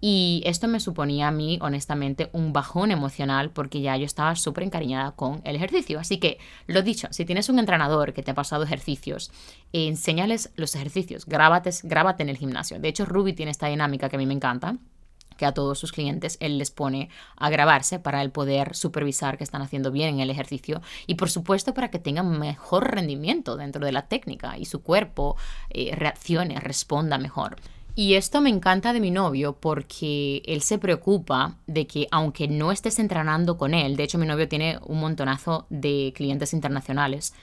Y 0.00 0.42
esto 0.46 0.68
me 0.68 0.78
suponía 0.78 1.28
a 1.28 1.32
mí, 1.32 1.58
honestamente, 1.60 2.30
un 2.32 2.52
bajón 2.52 2.92
emocional 2.92 3.50
porque 3.50 3.80
ya 3.80 3.96
yo 3.96 4.04
estaba 4.04 4.36
súper 4.36 4.64
encariñada 4.64 5.12
con 5.12 5.40
el 5.44 5.56
ejercicio. 5.56 5.98
Así 5.98 6.18
que, 6.18 6.38
lo 6.66 6.82
dicho, 6.82 7.08
si 7.10 7.24
tienes 7.24 7.48
un 7.48 7.58
entrenador 7.58 8.12
que 8.12 8.22
te 8.22 8.30
ha 8.30 8.34
pasado 8.34 8.62
ejercicios, 8.62 9.32
enséñales 9.72 10.52
los 10.54 10.74
ejercicios, 10.76 11.26
grábate, 11.26 11.70
grábate 11.82 12.22
en 12.22 12.28
el 12.28 12.36
gimnasio. 12.36 12.78
De 12.78 12.88
hecho, 12.88 13.06
Ruby 13.06 13.32
tiene 13.32 13.50
esta 13.50 13.66
dinámica 13.66 14.08
que 14.08 14.16
a 14.16 14.18
mí 14.20 14.26
me 14.26 14.34
encanta 14.34 14.76
que 15.38 15.46
a 15.46 15.52
todos 15.52 15.78
sus 15.78 15.92
clientes 15.92 16.36
él 16.40 16.58
les 16.58 16.70
pone 16.70 17.08
a 17.36 17.48
grabarse 17.48 17.98
para 17.98 18.20
el 18.20 18.30
poder 18.30 18.76
supervisar 18.76 19.38
que 19.38 19.44
están 19.44 19.62
haciendo 19.62 19.90
bien 19.90 20.16
en 20.16 20.20
el 20.20 20.30
ejercicio 20.30 20.82
y 21.06 21.14
por 21.14 21.30
supuesto 21.30 21.72
para 21.72 21.90
que 21.90 21.98
tengan 21.98 22.38
mejor 22.38 22.94
rendimiento 22.94 23.56
dentro 23.56 23.86
de 23.86 23.92
la 23.92 24.08
técnica 24.08 24.58
y 24.58 24.66
su 24.66 24.82
cuerpo 24.82 25.36
eh, 25.70 25.94
reaccione, 25.96 26.60
responda 26.60 27.16
mejor. 27.16 27.56
Y 27.94 28.14
esto 28.14 28.40
me 28.40 28.50
encanta 28.50 28.92
de 28.92 29.00
mi 29.00 29.10
novio 29.10 29.56
porque 29.58 30.40
él 30.46 30.62
se 30.62 30.78
preocupa 30.78 31.56
de 31.66 31.88
que 31.88 32.06
aunque 32.12 32.46
no 32.46 32.70
estés 32.70 33.00
entrenando 33.00 33.58
con 33.58 33.74
él, 33.74 33.96
de 33.96 34.04
hecho 34.04 34.18
mi 34.18 34.26
novio 34.26 34.46
tiene 34.46 34.78
un 34.86 35.00
montonazo 35.00 35.66
de 35.68 36.12
clientes 36.14 36.52
internacionales, 36.52 37.34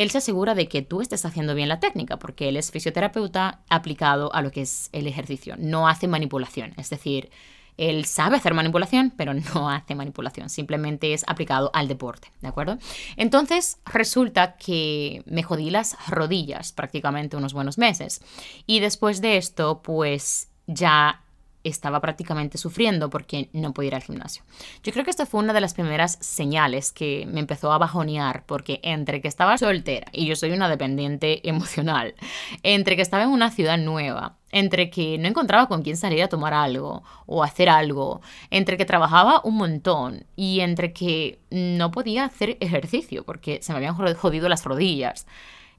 él 0.00 0.10
se 0.10 0.16
asegura 0.16 0.54
de 0.54 0.66
que 0.66 0.80
tú 0.80 1.02
estés 1.02 1.26
haciendo 1.26 1.54
bien 1.54 1.68
la 1.68 1.78
técnica, 1.78 2.18
porque 2.18 2.48
él 2.48 2.56
es 2.56 2.70
fisioterapeuta 2.70 3.60
aplicado 3.68 4.34
a 4.34 4.40
lo 4.40 4.50
que 4.50 4.62
es 4.62 4.88
el 4.92 5.06
ejercicio, 5.06 5.56
no 5.58 5.88
hace 5.88 6.08
manipulación, 6.08 6.72
es 6.78 6.88
decir, 6.88 7.30
él 7.76 8.06
sabe 8.06 8.38
hacer 8.38 8.54
manipulación, 8.54 9.12
pero 9.14 9.34
no 9.34 9.68
hace 9.70 9.94
manipulación, 9.94 10.48
simplemente 10.48 11.12
es 11.12 11.22
aplicado 11.26 11.70
al 11.74 11.86
deporte, 11.86 12.32
¿de 12.40 12.48
acuerdo? 12.48 12.78
Entonces 13.18 13.78
resulta 13.84 14.56
que 14.56 15.22
me 15.26 15.42
jodí 15.42 15.68
las 15.68 15.98
rodillas 16.08 16.72
prácticamente 16.72 17.36
unos 17.36 17.52
buenos 17.52 17.76
meses 17.76 18.22
y 18.66 18.80
después 18.80 19.20
de 19.20 19.36
esto 19.36 19.82
pues 19.82 20.48
ya 20.66 21.24
estaba 21.64 22.00
prácticamente 22.00 22.58
sufriendo 22.58 23.10
porque 23.10 23.48
no 23.52 23.72
podía 23.72 23.88
ir 23.88 23.94
al 23.94 24.02
gimnasio. 24.02 24.42
Yo 24.82 24.92
creo 24.92 25.04
que 25.04 25.10
esta 25.10 25.26
fue 25.26 25.40
una 25.40 25.52
de 25.52 25.60
las 25.60 25.74
primeras 25.74 26.18
señales 26.20 26.92
que 26.92 27.26
me 27.26 27.40
empezó 27.40 27.72
a 27.72 27.78
bajonear 27.78 28.44
porque 28.46 28.80
entre 28.82 29.20
que 29.20 29.28
estaba 29.28 29.58
soltera 29.58 30.06
y 30.12 30.26
yo 30.26 30.36
soy 30.36 30.52
una 30.52 30.68
dependiente 30.68 31.46
emocional, 31.48 32.14
entre 32.62 32.96
que 32.96 33.02
estaba 33.02 33.24
en 33.24 33.30
una 33.30 33.50
ciudad 33.50 33.78
nueva, 33.78 34.36
entre 34.52 34.90
que 34.90 35.18
no 35.18 35.28
encontraba 35.28 35.68
con 35.68 35.82
quién 35.82 35.96
salir 35.96 36.22
a 36.22 36.28
tomar 36.28 36.54
algo 36.54 37.02
o 37.26 37.44
hacer 37.44 37.68
algo, 37.68 38.20
entre 38.50 38.76
que 38.76 38.84
trabajaba 38.84 39.40
un 39.44 39.56
montón 39.56 40.24
y 40.36 40.60
entre 40.60 40.92
que 40.92 41.38
no 41.50 41.90
podía 41.90 42.24
hacer 42.24 42.56
ejercicio 42.60 43.24
porque 43.24 43.60
se 43.62 43.72
me 43.72 43.78
habían 43.78 43.94
jodido 43.94 44.48
las 44.48 44.64
rodillas, 44.64 45.26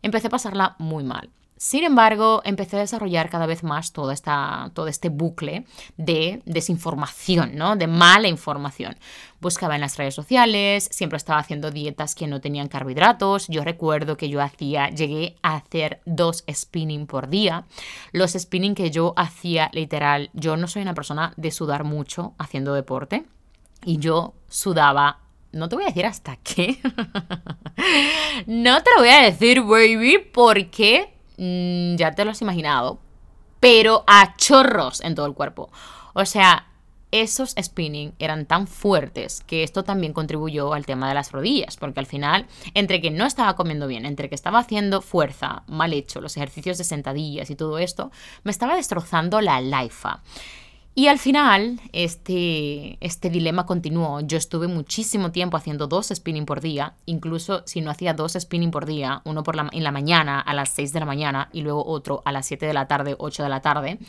empecé 0.02 0.28
a 0.28 0.32
pasarla 0.32 0.76
muy 0.80 1.04
mal. 1.04 1.30
Sin 1.62 1.84
embargo, 1.84 2.42
empecé 2.44 2.78
a 2.78 2.80
desarrollar 2.80 3.30
cada 3.30 3.46
vez 3.46 3.64
más 3.64 3.94
todo, 3.94 4.10
esta, 4.10 4.72
todo 4.74 4.88
este 4.88 5.10
bucle 5.10 5.64
de 5.96 6.42
desinformación, 6.46 7.56
¿no? 7.56 7.76
de 7.76 7.86
mala 7.86 8.28
información. 8.28 8.98
Buscaba 9.40 9.76
en 9.76 9.82
las 9.82 9.96
redes 9.96 10.16
sociales, 10.16 10.90
siempre 10.92 11.18
estaba 11.18 11.38
haciendo 11.38 11.70
dietas 11.70 12.16
que 12.16 12.26
no 12.26 12.42
tenían 12.42 12.68
carbohidratos. 12.68 13.48
Yo 13.48 13.64
recuerdo 13.64 14.18
que 14.18 14.28
yo 14.28 14.42
hacía, 14.42 14.90
llegué 14.90 15.36
a 15.44 15.58
hacer 15.58 16.02
dos 16.08 16.44
spinning 16.52 17.06
por 17.06 17.30
día. 17.30 17.66
Los 18.12 18.32
spinning 18.32 18.74
que 18.74 18.90
yo 18.90 19.14
hacía, 19.16 19.70
literal, 19.72 20.32
yo 20.34 20.58
no 20.58 20.68
soy 20.68 20.82
una 20.82 20.96
persona 20.96 21.32
de 21.38 21.52
sudar 21.52 21.84
mucho 21.84 22.34
haciendo 22.40 22.74
deporte. 22.74 23.26
Y 23.86 24.00
yo 24.00 24.34
sudaba 24.50 25.20
no 25.52 25.70
te 25.70 25.76
voy 25.76 25.84
a 25.84 25.90
decir 25.90 26.08
hasta 26.08 26.38
qué. 26.38 26.80
no 28.48 28.82
te 28.82 28.90
lo 28.96 29.02
voy 29.02 29.10
a 29.10 29.22
decir, 29.22 29.62
baby, 29.62 30.18
porque 30.34 31.21
Mm, 31.42 31.96
ya 31.96 32.12
te 32.12 32.24
lo 32.24 32.30
has 32.30 32.42
imaginado, 32.44 33.00
pero 33.60 34.04
a 34.06 34.36
chorros 34.38 35.02
en 35.02 35.16
todo 35.16 35.26
el 35.26 35.34
cuerpo. 35.34 35.72
O 36.14 36.24
sea, 36.24 36.68
esos 37.10 37.56
spinning 37.60 38.14
eran 38.20 38.46
tan 38.46 38.68
fuertes 38.68 39.42
que 39.48 39.64
esto 39.64 39.84
también 39.84 40.14
contribuyó 40.14 40.74
al 40.74 40.86
tema 40.86 41.10
de 41.10 41.16
las 41.16 41.32
rodillas, 41.32 41.78
porque 41.78 42.00
al 42.00 42.06
final, 42.06 42.46
entre 42.76 43.02
que 43.02 43.10
no 43.10 43.26
estaba 43.26 43.56
comiendo 43.56 43.88
bien, 43.88 44.06
entre 44.06 44.30
que 44.30 44.36
estaba 44.36 44.60
haciendo 44.60 45.02
fuerza 45.02 45.64
mal 45.66 45.94
hecho, 45.94 46.22
los 46.22 46.38
ejercicios 46.38 46.78
de 46.78 46.84
sentadillas 46.84 47.50
y 47.50 47.56
todo 47.56 47.80
esto, 47.80 48.12
me 48.44 48.52
estaba 48.52 48.76
destrozando 48.76 49.42
la 49.42 49.62
laifa. 49.62 50.22
Y 50.94 51.08
al 51.08 51.20
final, 51.20 51.80
este, 51.94 52.98
este 53.00 53.30
dilema 53.30 53.66
continuó. 53.66 54.20
Yo 54.20 54.38
estuve 54.38 54.68
muchísimo 54.68 55.32
tiempo 55.32 55.56
haciendo 55.56 55.88
dos 55.88 56.12
spinning 56.14 56.46
por 56.46 56.60
día, 56.60 56.96
incluso 57.06 57.64
si 57.66 57.80
no 57.80 57.92
hacía 57.92 58.14
dos 58.14 58.34
spinning 58.38 58.72
por 58.72 58.86
día, 58.86 59.22
uno 59.24 59.42
por 59.44 59.56
la, 59.56 59.70
en 59.72 59.84
la 59.84 59.92
mañana 59.94 60.42
a 60.42 60.54
las 60.54 60.70
6 60.72 60.92
de 60.92 61.00
la 61.00 61.06
mañana 61.06 61.50
y 61.54 61.62
luego 61.62 61.86
otro 61.86 62.22
a 62.26 62.34
las 62.34 62.46
7 62.46 62.66
de 62.66 62.74
la 62.74 62.88
tarde, 62.90 63.16
8 63.18 63.44
de 63.44 63.50
la 63.50 63.62
tarde, 63.62 64.00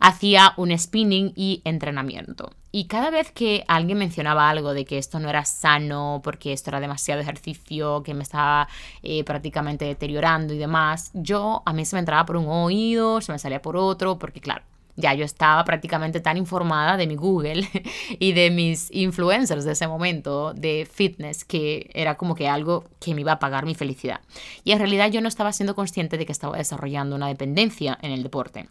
hacía 0.00 0.54
un 0.56 0.76
spinning 0.76 1.34
y 1.36 1.60
entrenamiento. 1.64 2.50
Y 2.72 2.86
cada 2.86 3.10
vez 3.10 3.30
que 3.30 3.62
alguien 3.68 3.98
mencionaba 3.98 4.48
algo 4.48 4.72
de 4.72 4.86
que 4.86 4.96
esto 4.96 5.20
no 5.20 5.28
era 5.28 5.44
sano, 5.44 6.22
porque 6.24 6.54
esto 6.54 6.70
era 6.70 6.80
demasiado 6.80 7.20
ejercicio, 7.20 8.02
que 8.02 8.14
me 8.14 8.22
estaba 8.22 8.66
eh, 9.02 9.24
prácticamente 9.24 9.84
deteriorando 9.84 10.54
y 10.54 10.58
demás, 10.58 11.10
yo 11.12 11.62
a 11.66 11.72
mí 11.74 11.84
se 11.84 11.96
me 11.96 12.00
entraba 12.00 12.24
por 12.24 12.38
un 12.38 12.48
oído, 12.48 13.20
se 13.20 13.30
me 13.30 13.38
salía 13.38 13.60
por 13.60 13.76
otro, 13.76 14.18
porque 14.18 14.40
claro, 14.40 14.62
ya 14.96 15.14
yo 15.14 15.24
estaba 15.24 15.64
prácticamente 15.64 16.20
tan 16.20 16.36
informada 16.36 16.96
de 16.96 17.06
mi 17.06 17.16
Google 17.16 17.68
y 18.18 18.32
de 18.32 18.50
mis 18.50 18.90
influencers 18.92 19.64
de 19.64 19.72
ese 19.72 19.88
momento 19.88 20.54
de 20.54 20.88
fitness 20.90 21.44
que 21.44 21.90
era 21.94 22.16
como 22.16 22.34
que 22.34 22.48
algo 22.48 22.84
que 23.00 23.14
me 23.14 23.22
iba 23.22 23.32
a 23.32 23.38
pagar 23.38 23.66
mi 23.66 23.74
felicidad. 23.74 24.20
Y 24.64 24.72
en 24.72 24.78
realidad 24.78 25.10
yo 25.10 25.20
no 25.20 25.28
estaba 25.28 25.52
siendo 25.52 25.74
consciente 25.74 26.18
de 26.18 26.26
que 26.26 26.32
estaba 26.32 26.56
desarrollando 26.56 27.16
una 27.16 27.28
dependencia 27.28 27.98
en 28.02 28.12
el 28.12 28.22
deporte. 28.22 28.68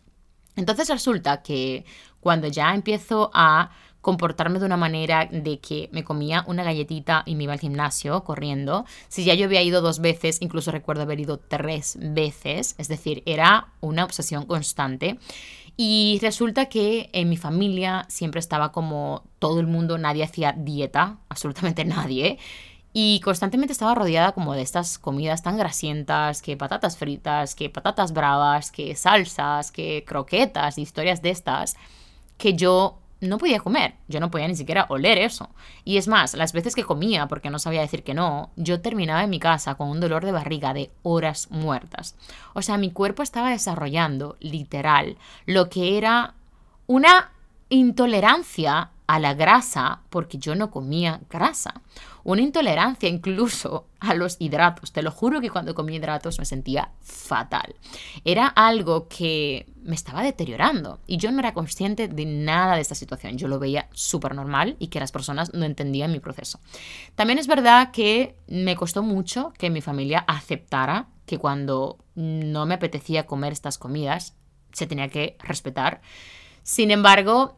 Entonces 0.56 0.90
resulta 0.90 1.42
que 1.42 1.86
cuando 2.20 2.48
ya 2.48 2.74
empiezo 2.74 3.32
a 3.34 3.72
comportarme 4.04 4.60
de 4.60 4.66
una 4.66 4.76
manera 4.76 5.30
de 5.32 5.60
que 5.60 5.88
me 5.94 6.04
comía 6.04 6.44
una 6.46 6.62
galletita 6.62 7.24
y 7.26 7.36
me 7.36 7.46
iba 7.46 7.54
al 7.54 7.60
gimnasio 7.62 8.26
corriendo. 8.26 8.86
Si 9.08 9.24
ya 9.24 9.34
yo 9.34 9.46
había 9.46 9.64
ido 9.64 9.80
dos 9.80 10.00
veces, 10.00 10.42
incluso 10.42 10.72
recuerdo 10.72 11.04
haber 11.04 11.22
ido 11.22 11.38
tres 11.40 11.98
veces, 12.00 12.76
es 12.78 12.90
decir, 12.90 13.24
era 13.26 13.70
una 13.80 14.04
obsesión 14.04 14.46
constante. 14.46 15.18
Y 15.76 16.20
resulta 16.22 16.68
que 16.68 17.10
en 17.14 17.30
mi 17.30 17.38
familia 17.38 18.06
siempre 18.08 18.40
estaba 18.40 18.72
como 18.72 19.24
todo 19.40 19.60
el 19.60 19.68
mundo, 19.68 19.98
nadie 19.98 20.24
hacía 20.24 20.54
dieta, 20.54 21.18
absolutamente 21.30 21.86
nadie. 21.86 22.38
Y 22.96 23.22
constantemente 23.22 23.74
estaba 23.74 23.96
rodeada 23.96 24.34
como 24.34 24.54
de 24.54 24.62
estas 24.62 25.00
comidas 25.00 25.42
tan 25.42 25.58
grasientas, 25.58 26.44
que 26.44 26.56
patatas 26.56 26.96
fritas, 26.96 27.56
que 27.56 27.70
patatas 27.70 28.14
bravas, 28.14 28.72
que 28.72 28.96
salsas, 28.96 29.72
que 29.72 30.04
croquetas, 30.06 30.78
historias 30.78 31.24
de 31.24 31.32
estas, 31.32 31.76
que 32.38 32.54
yo 32.54 33.00
no 33.24 33.38
podía 33.38 33.60
comer, 33.60 33.96
yo 34.08 34.20
no 34.20 34.30
podía 34.30 34.48
ni 34.48 34.56
siquiera 34.56 34.86
oler 34.90 35.18
eso. 35.18 35.50
Y 35.84 35.98
es 35.98 36.08
más, 36.08 36.34
las 36.34 36.54
veces 36.54 36.76
que 36.76 36.84
comía, 36.84 37.28
porque 37.28 37.50
no 37.50 37.60
sabía 37.60 37.82
decir 37.82 38.04
que 38.04 38.14
no, 38.14 38.52
yo 38.56 38.82
terminaba 38.82 39.24
en 39.24 39.30
mi 39.30 39.40
casa 39.40 39.76
con 39.76 39.90
un 39.90 40.00
dolor 40.00 40.26
de 40.26 40.32
barriga 40.32 40.74
de 40.74 40.92
horas 41.02 41.50
muertas. 41.50 42.16
O 42.54 42.62
sea, 42.62 42.78
mi 42.78 42.92
cuerpo 42.92 43.24
estaba 43.24 43.50
desarrollando, 43.50 44.38
literal, 44.40 45.18
lo 45.46 45.70
que 45.70 45.98
era 45.98 46.36
una 46.86 47.32
intolerancia 47.70 48.92
a 49.08 49.20
la 49.20 49.34
grasa 49.34 50.02
porque 50.10 50.38
yo 50.38 50.56
no 50.56 50.72
comía 50.72 51.22
grasa. 51.30 51.82
Una 52.24 52.42
intolerancia 52.42 53.10
incluso 53.10 53.88
a 54.00 54.14
los 54.14 54.38
hidratos. 54.40 54.94
Te 54.94 55.02
lo 55.02 55.12
juro 55.12 55.42
que 55.42 55.50
cuando 55.50 55.76
comía 55.76 55.98
hidratos 55.98 56.40
me 56.40 56.46
sentía 56.46 56.92
fatal. 57.02 57.76
Era 58.24 58.48
algo 58.48 59.08
que 59.10 59.68
me 59.84 59.96
estaba 59.96 60.24
deteriorando 60.24 61.00
y 61.06 61.18
yo 61.18 61.32
no 61.32 61.40
era 61.40 61.54
consciente 61.54 62.08
de 62.08 62.26
nada 62.26 62.76
de 62.76 62.82
esta 62.82 62.96
situación. 62.96 63.38
Yo 63.38 63.48
lo 63.48 63.60
veía 63.60 63.90
súper 63.92 64.36
normal 64.36 64.78
y 64.80 64.88
que 64.88 65.02
las 65.02 65.12
personas 65.12 65.54
no 65.54 65.66
entendían 65.66 66.12
mi 66.12 66.20
proceso. 66.20 66.60
También 67.16 67.40
es 67.40 67.48
verdad 67.48 67.92
que 67.92 68.38
me 68.48 68.76
costó 68.76 69.04
mucho 69.04 69.52
que 69.58 69.70
mi 69.70 69.82
familia 69.82 70.20
aceptara 70.20 71.08
que 71.26 71.38
cuando 71.38 71.98
no 72.16 72.66
me 72.66 72.76
apetecía 72.76 73.26
comer 73.26 73.54
estas 73.54 73.78
comidas 73.78 74.36
se 74.72 74.88
tenía 74.88 75.10
que 75.10 75.38
respetar. 75.40 76.02
Sin 76.64 76.92
embargo, 76.92 77.58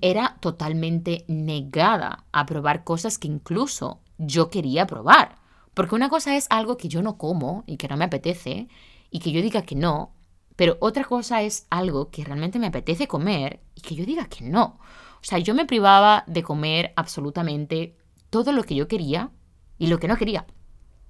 era 0.00 0.36
totalmente 0.40 1.24
negada 1.28 2.24
a 2.32 2.46
probar 2.46 2.84
cosas 2.84 3.18
que 3.18 3.28
incluso 3.28 4.00
yo 4.18 4.50
quería 4.50 4.86
probar. 4.86 5.36
Porque 5.74 5.94
una 5.94 6.08
cosa 6.08 6.36
es 6.36 6.46
algo 6.50 6.76
que 6.76 6.88
yo 6.88 7.02
no 7.02 7.18
como 7.18 7.64
y 7.66 7.76
que 7.76 7.88
no 7.88 7.96
me 7.96 8.04
apetece 8.04 8.68
y 9.10 9.20
que 9.20 9.32
yo 9.32 9.42
diga 9.42 9.62
que 9.62 9.74
no, 9.74 10.12
pero 10.58 10.76
otra 10.80 11.04
cosa 11.04 11.42
es 11.42 11.68
algo 11.70 12.10
que 12.10 12.24
realmente 12.24 12.58
me 12.58 12.66
apetece 12.66 13.06
comer 13.06 13.60
y 13.76 13.80
que 13.80 13.94
yo 13.94 14.04
diga 14.04 14.24
que 14.24 14.44
no. 14.44 14.80
O 15.20 15.22
sea, 15.24 15.38
yo 15.38 15.54
me 15.54 15.66
privaba 15.66 16.24
de 16.26 16.42
comer 16.42 16.92
absolutamente 16.96 17.96
todo 18.28 18.50
lo 18.50 18.64
que 18.64 18.74
yo 18.74 18.88
quería 18.88 19.30
y 19.78 19.86
lo 19.86 20.00
que 20.00 20.08
no 20.08 20.16
quería. 20.16 20.46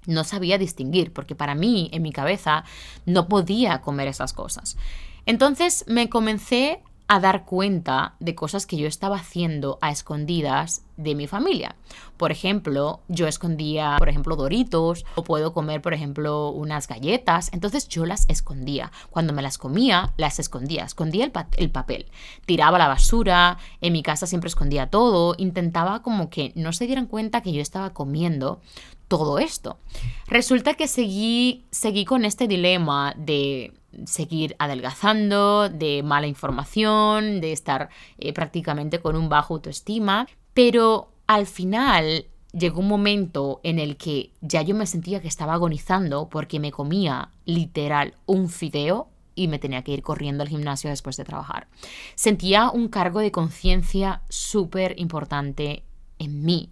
No 0.06 0.24
sabía 0.24 0.58
distinguir, 0.58 1.14
porque 1.14 1.34
para 1.34 1.54
mí, 1.54 1.88
en 1.94 2.02
mi 2.02 2.12
cabeza, 2.12 2.64
no 3.06 3.26
podía 3.26 3.80
comer 3.80 4.08
esas 4.08 4.34
cosas. 4.34 4.76
Entonces 5.24 5.84
me 5.88 6.10
comencé 6.10 6.82
a 7.08 7.20
dar 7.20 7.46
cuenta 7.46 8.14
de 8.20 8.34
cosas 8.34 8.66
que 8.66 8.76
yo 8.76 8.86
estaba 8.86 9.16
haciendo 9.16 9.78
a 9.80 9.90
escondidas 9.90 10.82
de 10.98 11.14
mi 11.14 11.26
familia. 11.26 11.74
Por 12.18 12.32
ejemplo, 12.32 13.00
yo 13.08 13.26
escondía, 13.26 13.96
por 13.98 14.10
ejemplo, 14.10 14.36
doritos 14.36 15.06
o 15.14 15.24
puedo 15.24 15.54
comer, 15.54 15.80
por 15.80 15.94
ejemplo, 15.94 16.50
unas 16.50 16.86
galletas. 16.86 17.50
Entonces 17.54 17.88
yo 17.88 18.04
las 18.04 18.28
escondía. 18.28 18.92
Cuando 19.08 19.32
me 19.32 19.40
las 19.40 19.56
comía, 19.56 20.12
las 20.18 20.38
escondía. 20.38 20.84
Escondía 20.84 21.24
el, 21.24 21.32
el 21.56 21.70
papel. 21.70 22.06
Tiraba 22.44 22.78
la 22.78 22.88
basura. 22.88 23.56
En 23.80 23.94
mi 23.94 24.02
casa 24.02 24.26
siempre 24.26 24.48
escondía 24.48 24.90
todo. 24.90 25.34
Intentaba 25.38 26.02
como 26.02 26.28
que 26.28 26.52
no 26.56 26.74
se 26.74 26.86
dieran 26.86 27.06
cuenta 27.06 27.40
que 27.40 27.52
yo 27.52 27.62
estaba 27.62 27.94
comiendo 27.94 28.60
todo 29.08 29.38
esto. 29.38 29.78
Resulta 30.26 30.74
que 30.74 30.86
seguí, 30.86 31.64
seguí 31.70 32.04
con 32.04 32.26
este 32.26 32.46
dilema 32.46 33.14
de 33.16 33.72
seguir 34.04 34.54
adelgazando, 34.58 35.68
de 35.68 36.02
mala 36.02 36.26
información, 36.26 37.40
de 37.40 37.52
estar 37.52 37.88
eh, 38.18 38.32
prácticamente 38.32 39.00
con 39.00 39.16
un 39.16 39.28
bajo 39.28 39.54
autoestima, 39.54 40.28
pero 40.54 41.12
al 41.26 41.46
final 41.46 42.26
llegó 42.52 42.80
un 42.80 42.88
momento 42.88 43.60
en 43.62 43.78
el 43.78 43.96
que 43.96 44.32
ya 44.40 44.62
yo 44.62 44.74
me 44.74 44.86
sentía 44.86 45.20
que 45.20 45.28
estaba 45.28 45.54
agonizando 45.54 46.28
porque 46.28 46.60
me 46.60 46.72
comía 46.72 47.30
literal 47.44 48.14
un 48.26 48.48
fideo 48.48 49.08
y 49.34 49.48
me 49.48 49.58
tenía 49.58 49.82
que 49.84 49.92
ir 49.92 50.02
corriendo 50.02 50.42
al 50.42 50.48
gimnasio 50.48 50.90
después 50.90 51.16
de 51.16 51.24
trabajar. 51.24 51.68
Sentía 52.14 52.70
un 52.70 52.88
cargo 52.88 53.20
de 53.20 53.30
conciencia 53.30 54.22
súper 54.28 54.98
importante 54.98 55.84
en 56.18 56.44
mí 56.44 56.70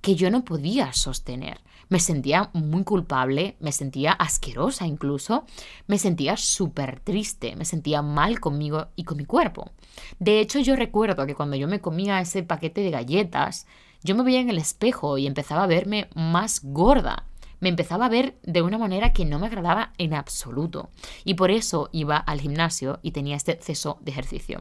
que 0.00 0.14
yo 0.14 0.30
no 0.30 0.44
podía 0.44 0.92
sostener. 0.92 1.60
Me 1.90 1.98
sentía 1.98 2.50
muy 2.52 2.84
culpable, 2.84 3.56
me 3.58 3.72
sentía 3.72 4.12
asquerosa 4.12 4.86
incluso, 4.86 5.44
me 5.88 5.98
sentía 5.98 6.36
súper 6.36 7.00
triste, 7.00 7.56
me 7.56 7.64
sentía 7.64 8.00
mal 8.00 8.38
conmigo 8.38 8.86
y 8.94 9.02
con 9.02 9.16
mi 9.16 9.24
cuerpo. 9.24 9.72
De 10.20 10.38
hecho, 10.38 10.60
yo 10.60 10.76
recuerdo 10.76 11.26
que 11.26 11.34
cuando 11.34 11.56
yo 11.56 11.66
me 11.66 11.80
comía 11.80 12.20
ese 12.20 12.44
paquete 12.44 12.80
de 12.82 12.92
galletas, 12.92 13.66
yo 14.04 14.14
me 14.14 14.22
veía 14.22 14.40
en 14.40 14.50
el 14.50 14.58
espejo 14.58 15.18
y 15.18 15.26
empezaba 15.26 15.64
a 15.64 15.66
verme 15.66 16.08
más 16.14 16.60
gorda. 16.62 17.26
Me 17.58 17.68
empezaba 17.68 18.06
a 18.06 18.08
ver 18.08 18.38
de 18.44 18.62
una 18.62 18.78
manera 18.78 19.12
que 19.12 19.24
no 19.24 19.40
me 19.40 19.48
agradaba 19.48 19.92
en 19.98 20.14
absoluto. 20.14 20.90
Y 21.24 21.34
por 21.34 21.50
eso 21.50 21.90
iba 21.90 22.16
al 22.16 22.40
gimnasio 22.40 23.00
y 23.02 23.10
tenía 23.10 23.34
este 23.34 23.50
exceso 23.50 23.98
de 24.00 24.12
ejercicio. 24.12 24.60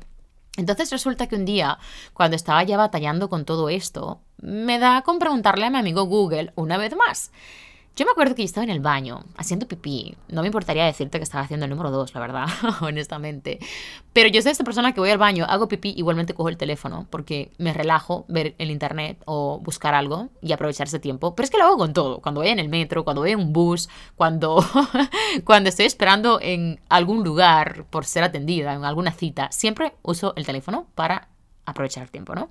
Entonces 0.60 0.92
resulta 0.92 1.28
que 1.28 1.38
un 1.38 1.46
día, 1.46 1.80
cuando 2.14 2.36
estaba 2.36 2.62
ya 2.64 2.76
batallando 2.76 3.30
con 3.30 3.46
todo 3.46 3.70
esto, 3.70 4.20
me 4.42 4.78
da 4.78 5.02
con 5.04 5.18
preguntarle 5.18 5.66
a 5.66 5.70
mi 5.70 5.78
amigo 5.78 6.04
Google 6.04 6.52
una 6.56 6.78
vez 6.78 6.96
más. 6.96 7.32
Yo 7.96 8.06
me 8.06 8.12
acuerdo 8.12 8.34
que 8.34 8.44
yo 8.44 8.46
estaba 8.46 8.64
en 8.64 8.70
el 8.70 8.80
baño 8.80 9.26
haciendo 9.36 9.68
pipí. 9.68 10.16
No 10.30 10.42
me 10.42 10.48
importaría 10.48 10.86
decirte 10.86 11.18
que 11.18 11.24
estaba 11.24 11.44
haciendo 11.44 11.66
el 11.66 11.70
número 11.70 11.92
2, 11.92 12.14
la 12.14 12.22
verdad, 12.22 12.48
honestamente. 12.82 13.60
Pero 14.14 14.30
yo 14.30 14.42
soy 14.42 14.54
esta 14.54 14.64
persona 14.64 14.94
que 14.94 15.02
voy 15.02 15.10
al 15.10 15.18
baño, 15.18 15.46
hago 15.50 15.68
pipí, 15.68 15.94
igualmente 15.98 16.34
cojo 16.34 16.48
el 16.48 16.56
teléfono 16.56 17.08
porque 17.10 17.52
me 17.58 17.74
relajo 17.74 18.24
ver 18.30 18.56
el 18.58 18.72
internet 18.72 19.22
o 19.26 19.60
buscar 19.60 19.96
algo 19.96 20.30
y 20.42 20.54
aprovechar 20.54 20.88
ese 20.88 21.00
tiempo. 21.00 21.36
Pero 21.36 21.44
es 21.44 21.50
que 21.52 21.58
lo 21.58 21.66
hago 21.66 21.78
con 21.78 21.92
todo. 21.92 22.22
Cuando 22.22 22.42
voy 22.42 22.50
en 22.50 22.60
el 22.60 22.70
metro, 22.70 23.04
cuando 23.04 23.22
voy 23.22 23.32
en 23.32 23.40
un 23.40 23.52
bus, 23.52 23.90
cuando, 24.16 24.64
cuando 25.44 25.70
estoy 25.70 25.86
esperando 25.86 26.40
en 26.42 26.80
algún 26.88 27.24
lugar 27.24 27.86
por 27.90 28.06
ser 28.06 28.24
atendida, 28.24 28.74
en 28.74 28.86
alguna 28.86 29.12
cita, 29.12 29.52
siempre 29.52 29.94
uso 30.04 30.34
el 30.38 30.46
teléfono 30.46 30.88
para 30.96 31.28
aprovechar 31.66 32.04
el 32.04 32.12
tiempo, 32.12 32.34
¿no? 32.34 32.50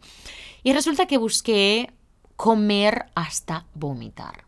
Y 0.63 0.73
resulta 0.75 1.07
que 1.07 1.17
busqué 1.17 1.91
comer 2.37 3.07
hasta 3.15 3.65
vomitar. 3.75 4.48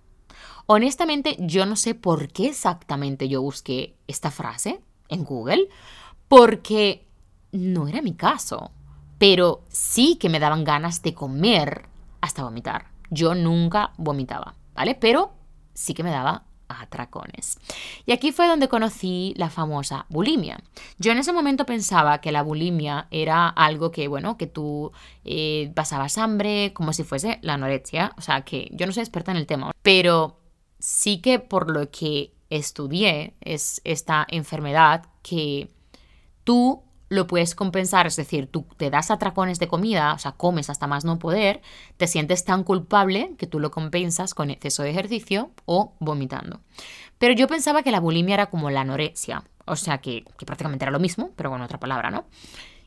Honestamente, 0.73 1.37
yo 1.41 1.67
no 1.67 1.75
sé 1.75 1.97
por 1.97 2.29
qué 2.29 2.47
exactamente 2.47 3.29
yo 3.29 3.43
busqué 3.43 3.97
esta 4.07 4.31
frase 4.31 4.79
en 5.09 5.25
Google, 5.25 5.69
porque 6.29 7.09
no 7.51 7.89
era 7.89 8.03
mi 8.03 8.15
caso, 8.15 8.71
pero 9.19 9.65
sí 9.69 10.15
que 10.15 10.29
me 10.29 10.39
daban 10.39 10.63
ganas 10.63 11.03
de 11.03 11.13
comer 11.13 11.87
hasta 12.21 12.45
vomitar. 12.45 12.87
Yo 13.11 13.35
nunca 13.35 13.95
vomitaba, 13.97 14.55
¿vale? 14.73 14.95
Pero 14.95 15.33
sí 15.75 15.93
que 15.93 16.05
me 16.05 16.13
daba 16.13 16.45
atracones. 16.69 17.59
Y 18.07 18.13
aquí 18.13 18.31
fue 18.31 18.47
donde 18.47 18.69
conocí 18.69 19.35
la 19.37 19.51
famosa 19.51 20.07
bulimia. 20.09 20.63
Yo 20.99 21.11
en 21.11 21.19
ese 21.19 21.33
momento 21.33 21.67
pensaba 21.67 22.21
que 22.21 22.31
la 22.31 22.43
bulimia 22.43 23.09
era 23.11 23.49
algo 23.49 23.91
que, 23.91 24.07
bueno, 24.07 24.37
que 24.37 24.47
tú 24.47 24.93
eh, 25.25 25.73
pasabas 25.75 26.17
hambre, 26.17 26.73
como 26.75 26.93
si 26.93 27.03
fuese 27.03 27.41
la 27.43 27.55
anorexia. 27.55 28.13
O 28.17 28.21
sea, 28.21 28.43
que 28.43 28.69
yo 28.71 28.87
no 28.87 28.93
soy 28.93 29.01
experta 29.01 29.33
en 29.33 29.37
el 29.37 29.47
tema, 29.49 29.73
pero 29.83 30.40
sí 30.81 31.21
que 31.21 31.39
por 31.39 31.71
lo 31.71 31.91
que 31.91 32.33
estudié 32.51 33.35
es 33.41 33.81
esta 33.85 34.27
enfermedad 34.29 35.07
que 35.23 35.71
tú 36.45 36.83
lo 37.09 37.27
puedes 37.27 37.57
compensar, 37.57 38.07
es 38.07 38.15
decir, 38.15 38.47
tú 38.47 38.65
te 38.77 38.89
das 38.89 39.11
atracones 39.11 39.59
de 39.59 39.67
comida, 39.67 40.15
o 40.15 40.19
sea, 40.19 40.33
comes 40.33 40.71
hasta 40.71 40.87
más 40.87 41.05
no 41.05 41.19
poder, 41.19 41.61
te 41.97 42.07
sientes 42.07 42.45
tan 42.45 42.63
culpable 42.63 43.35
que 43.37 43.49
tú 43.49 43.59
lo 43.59 43.73
compensas 43.73 44.33
con 44.33 44.49
exceso 44.49 44.85
de 44.85 44.91
ejercicio 44.91 45.51
o 45.65 45.93
vomitando. 45.99 46.61
Pero 47.19 47.35
yo 47.35 47.49
pensaba 47.49 47.83
que 47.83 47.91
la 47.91 47.99
bulimia 47.99 48.35
era 48.35 48.47
como 48.47 48.71
la 48.71 48.83
anorexia, 48.83 49.43
o 49.67 49.75
sea, 49.75 49.99
que, 49.99 50.25
que 50.39 50.47
prácticamente 50.47 50.85
era 50.85 50.93
lo 50.93 51.01
mismo, 51.01 51.33
pero 51.35 51.51
con 51.51 51.61
otra 51.63 51.81
palabra, 51.81 52.11
¿no? 52.11 52.27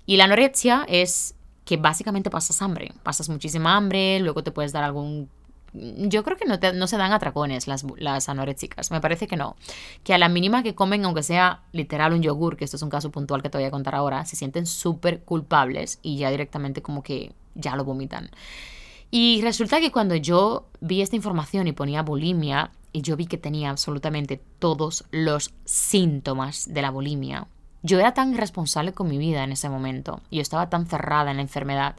Y 0.06 0.15
la 0.15 0.23
anorexia 0.23 0.86
es 0.88 1.36
que 1.65 1.75
básicamente 1.75 2.29
pasas 2.29 2.62
hambre, 2.62 2.93
pasas 3.03 3.27
muchísima 3.27 3.75
hambre, 3.75 4.19
luego 4.19 4.41
te 4.41 4.51
puedes 4.51 4.71
dar 4.71 4.86
algún 4.86 5.29
yo 5.73 6.23
creo 6.23 6.38
que 6.38 6.45
no, 6.45 6.88
se 6.88 6.97
dan 6.97 7.12
atracones 7.12 7.67
las, 7.67 7.86
las 7.97 8.29
anoréxicas, 8.29 8.91
me 8.91 9.01
parece 9.01 9.27
que 9.27 9.38
no. 9.38 9.55
Que 10.03 10.13
a 10.13 10.17
la 10.17 10.29
mínima 10.29 10.63
que 10.63 10.75
comen, 10.75 11.03
aunque 11.05 11.23
sea 11.23 11.63
literal 11.71 12.13
un 12.13 12.21
yogur, 12.21 12.57
que 12.57 12.65
esto 12.65 12.77
es 12.77 12.83
un 12.83 12.89
caso 12.89 13.12
puntual 13.12 13.41
que 13.41 13.49
te 13.49 13.57
voy 13.57 13.65
a 13.65 13.71
contar 13.71 13.95
ahora, 13.95 14.25
se 14.25 14.36
sienten 14.36 14.65
súper 14.65 15.21
culpables 15.21 15.99
y 16.01 16.17
ya 16.17 16.29
directamente 16.29 16.81
como 16.81 17.03
que 17.03 17.33
ya 17.55 17.75
lo 17.75 17.83
vomitan. 17.83 18.29
Y 19.09 19.41
resulta 19.41 19.79
que 19.79 19.91
cuando 19.91 20.15
yo 20.15 20.67
vi 20.81 21.01
esta 21.01 21.15
información 21.15 21.67
y 21.67 21.71
ponía 21.71 22.01
bulimia, 22.01 22.71
y 22.91 23.01
yo 23.01 23.17
vi 23.17 23.25
que 23.25 23.38
tenía 23.38 23.71
absolutamente 23.71 24.41
todos 24.59 25.05
los 25.12 25.53
síntomas 25.65 26.71
de 26.71 26.81
la 26.81 26.91
bulimia, 26.91 27.47
yo 27.81 27.99
era 27.99 28.13
tan 28.13 28.33
irresponsable 28.33 28.93
con 28.93 29.09
mi 29.09 29.17
vida 29.17 29.43
en 29.43 29.51
ese 29.51 29.69
momento, 29.69 30.21
yo 30.31 30.41
estaba 30.41 30.69
tan 30.69 30.86
cerrada 30.86 31.31
en 31.31 31.38
la 31.38 31.43
enfermedad, 31.43 31.95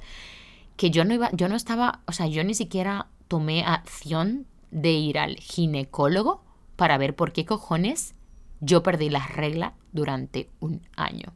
que 0.77 0.91
yo 0.91 1.05
no 1.05 1.15
iba, 1.15 1.31
yo 1.33 1.49
no 1.49 1.57
estaba, 1.57 2.01
o 2.07 2.13
sea, 2.13 2.27
yo 2.27 2.43
ni 2.43 2.55
siquiera 2.55 3.07
tomé 3.35 3.65
acción 3.65 4.47
de 4.71 4.93
ir 4.93 5.19
al 5.19 5.35
ginecólogo 5.35 6.45
para 6.77 6.99
ver 6.99 7.17
por 7.17 7.33
qué 7.33 7.45
cojones 7.45 8.15
yo 8.61 8.85
perdí 8.85 9.11
la 9.11 9.27
regla 9.27 9.75
durante 9.91 10.51
un 10.61 10.83
año. 10.95 11.33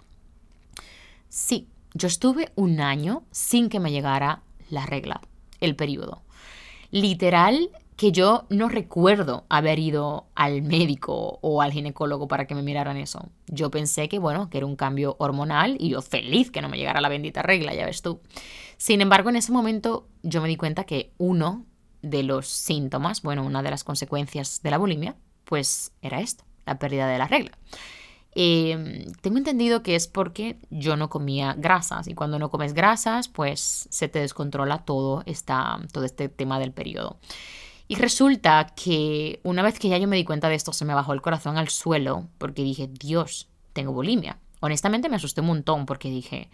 Sí, 1.29 1.67
yo 1.95 2.07
estuve 2.07 2.53
un 2.55 2.81
año 2.81 3.25
sin 3.33 3.69
que 3.69 3.81
me 3.81 3.91
llegara 3.91 4.43
la 4.71 4.87
regla, 4.87 5.21
el 5.59 5.75
periodo. 5.75 6.23
Literal 6.93 7.69
que 7.97 8.13
yo 8.13 8.47
no 8.49 8.69
recuerdo 8.69 9.45
haber 9.49 9.81
ido 9.81 10.29
al 10.37 10.63
médico 10.63 11.41
o 11.43 11.63
al 11.63 11.73
ginecólogo 11.73 12.29
para 12.29 12.47
que 12.47 12.55
me 12.55 12.63
miraran 12.63 12.97
eso. 12.97 13.29
Yo 13.49 13.73
pensé 13.73 14.09
que, 14.09 14.21
bueno, 14.21 14.51
que 14.51 14.59
era 14.59 14.67
un 14.69 14.77
cambio 14.77 15.17
hormonal 15.19 15.77
y 15.81 15.89
yo 15.89 16.01
feliz 16.01 16.53
que 16.53 16.63
no 16.63 16.69
me 16.69 16.79
llegara 16.79 17.01
la 17.01 17.09
bendita 17.09 17.43
regla, 17.43 17.75
ya 17.75 17.87
ves 17.87 18.03
tú. 18.03 18.21
Sin 18.77 19.01
embargo, 19.01 19.31
en 19.31 19.37
ese 19.37 19.51
momento 19.51 20.07
yo 20.23 20.41
me 20.41 20.47
di 20.47 20.55
cuenta 20.55 20.85
que 20.85 21.11
uno 21.19 21.67
de 22.03 22.23
los 22.23 22.49
síntomas, 22.49 23.23
bueno, 23.23 23.45
una 23.45 23.63
de 23.63 23.71
las 23.71 23.85
consecuencias 23.85 24.61
de 24.63 24.71
la 24.71 24.79
bulimia, 24.79 25.17
pues 25.45 25.93
era 26.03 26.21
esto, 26.21 26.45
la 26.67 26.79
pérdida 26.79 27.07
de 27.09 27.19
la 27.19 27.27
regla. 27.27 27.53
Em, 28.35 29.13
tengo 29.21 29.39
entendido 29.39 29.83
que 29.83 29.97
es 29.97 30.07
porque 30.07 30.59
yo 30.71 30.97
no 30.97 31.09
comía 31.09 31.55
grasas 31.55 32.07
y 32.07 32.15
cuando 32.15 32.39
no 32.39 32.51
comes 32.51 32.73
grasas, 32.73 33.29
pues 33.29 33.89
se 33.91 34.09
te 34.09 34.21
descontrola 34.21 34.79
todo, 34.85 35.23
esta, 35.27 35.81
todo 35.93 36.05
este 36.05 36.29
tema 36.29 36.61
del 36.61 36.73
periodo. 36.73 37.19
Y 37.89 37.97
resulta 37.97 38.67
que 38.77 39.41
una 39.43 39.63
vez 39.63 39.79
que 39.79 39.89
ya 39.89 39.97
yo 39.97 40.07
me 40.07 40.17
di 40.17 40.25
cuenta 40.25 40.49
de 40.49 40.55
esto, 40.55 40.73
se 40.73 40.85
me 40.85 40.95
bajó 40.95 41.15
el 41.15 41.23
corazón 41.23 41.57
al 41.57 41.69
suelo 41.69 42.29
porque 42.37 42.63
dije, 42.63 42.87
Dios, 42.87 43.49
tengo 43.73 43.93
bulimia. 43.93 44.39
Honestamente 44.61 45.09
me 45.09 45.17
asusté 45.17 45.41
un 45.41 45.47
montón 45.49 45.87
porque 45.87 46.11
dije, 46.11 46.51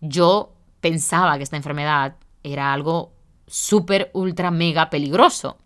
yo 0.00 0.52
pensaba 0.80 1.38
que 1.38 1.44
esta 1.44 1.56
enfermedad 1.56 2.16
era 2.42 2.72
algo 2.72 3.15
súper, 3.46 4.10
ultra, 4.14 4.50
mega 4.50 4.90
peligroso. 4.90 5.58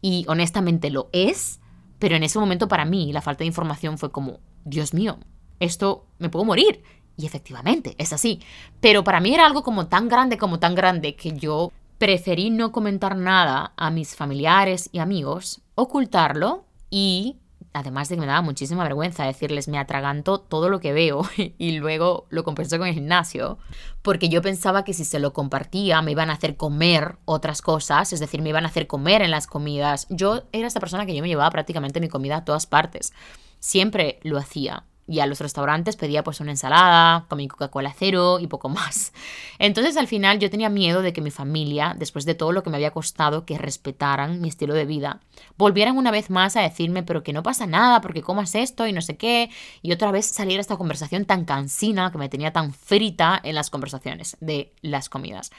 Y 0.00 0.24
honestamente 0.28 0.90
lo 0.90 1.08
es, 1.12 1.60
pero 1.98 2.16
en 2.16 2.22
ese 2.22 2.38
momento 2.38 2.68
para 2.68 2.84
mí 2.84 3.12
la 3.12 3.22
falta 3.22 3.40
de 3.40 3.46
información 3.46 3.98
fue 3.98 4.10
como, 4.10 4.40
Dios 4.64 4.94
mío, 4.94 5.18
esto 5.60 6.06
me 6.18 6.28
puedo 6.28 6.44
morir. 6.44 6.82
Y 7.16 7.26
efectivamente, 7.26 7.96
es 7.98 8.12
así. 8.12 8.40
Pero 8.80 9.02
para 9.02 9.18
mí 9.18 9.34
era 9.34 9.44
algo 9.44 9.64
como 9.64 9.88
tan 9.88 10.08
grande, 10.08 10.38
como 10.38 10.60
tan 10.60 10.76
grande, 10.76 11.16
que 11.16 11.32
yo 11.32 11.72
preferí 11.98 12.50
no 12.50 12.70
comentar 12.70 13.16
nada 13.16 13.72
a 13.76 13.90
mis 13.90 14.14
familiares 14.14 14.88
y 14.92 15.00
amigos, 15.00 15.60
ocultarlo 15.74 16.64
y 16.90 17.38
además 17.72 18.08
de 18.08 18.16
que 18.16 18.20
me 18.20 18.26
daba 18.26 18.42
muchísima 18.42 18.82
vergüenza 18.82 19.24
decirles 19.24 19.68
me 19.68 19.78
atraganto 19.78 20.38
todo 20.40 20.68
lo 20.68 20.80
que 20.80 20.92
veo 20.92 21.22
y 21.36 21.78
luego 21.78 22.26
lo 22.30 22.44
compensé 22.44 22.78
con 22.78 22.88
el 22.88 22.94
gimnasio, 22.94 23.58
porque 24.02 24.28
yo 24.28 24.42
pensaba 24.42 24.84
que 24.84 24.94
si 24.94 25.04
se 25.04 25.18
lo 25.18 25.32
compartía 25.32 26.02
me 26.02 26.12
iban 26.12 26.30
a 26.30 26.34
hacer 26.34 26.56
comer 26.56 27.16
otras 27.24 27.62
cosas, 27.62 28.12
es 28.12 28.20
decir, 28.20 28.42
me 28.42 28.48
iban 28.50 28.64
a 28.64 28.68
hacer 28.68 28.86
comer 28.86 29.22
en 29.22 29.30
las 29.30 29.46
comidas. 29.46 30.06
Yo 30.10 30.42
era 30.52 30.66
esta 30.66 30.80
persona 30.80 31.06
que 31.06 31.14
yo 31.14 31.22
me 31.22 31.28
llevaba 31.28 31.50
prácticamente 31.50 32.00
mi 32.00 32.08
comida 32.08 32.38
a 32.38 32.44
todas 32.44 32.66
partes. 32.66 33.12
Siempre 33.60 34.20
lo 34.22 34.38
hacía 34.38 34.84
y 35.08 35.20
a 35.20 35.26
los 35.26 35.40
restaurantes 35.40 35.96
pedía 35.96 36.22
pues 36.22 36.40
una 36.40 36.50
ensalada 36.50 37.24
con 37.28 37.38
mi 37.38 37.48
Coca-Cola 37.48 37.94
cero 37.98 38.38
y 38.40 38.46
poco 38.46 38.68
más. 38.68 39.12
Entonces 39.58 39.96
al 39.96 40.06
final 40.06 40.38
yo 40.38 40.50
tenía 40.50 40.68
miedo 40.68 41.02
de 41.02 41.12
que 41.12 41.20
mi 41.20 41.30
familia, 41.30 41.96
después 41.98 42.24
de 42.24 42.34
todo 42.34 42.52
lo 42.52 42.62
que 42.62 42.70
me 42.70 42.76
había 42.76 42.90
costado 42.90 43.44
que 43.44 43.58
respetaran 43.58 44.40
mi 44.40 44.48
estilo 44.48 44.74
de 44.74 44.84
vida, 44.84 45.20
volvieran 45.56 45.96
una 45.96 46.10
vez 46.10 46.30
más 46.30 46.56
a 46.56 46.60
decirme 46.60 47.02
pero 47.02 47.22
que 47.22 47.32
no 47.32 47.42
pasa 47.42 47.66
nada 47.66 48.00
porque 48.00 48.22
comas 48.22 48.54
esto 48.54 48.86
y 48.86 48.92
no 48.92 49.00
sé 49.00 49.16
qué 49.16 49.50
y 49.82 49.92
otra 49.92 50.10
vez 50.10 50.26
saliera 50.26 50.60
esta 50.60 50.76
conversación 50.76 51.24
tan 51.24 51.44
cansina 51.44 52.12
que 52.12 52.18
me 52.18 52.28
tenía 52.28 52.52
tan 52.52 52.72
frita 52.74 53.40
en 53.42 53.54
las 53.54 53.70
conversaciones 53.70 54.36
de 54.40 54.72
las 54.82 55.08
comidas 55.08 55.50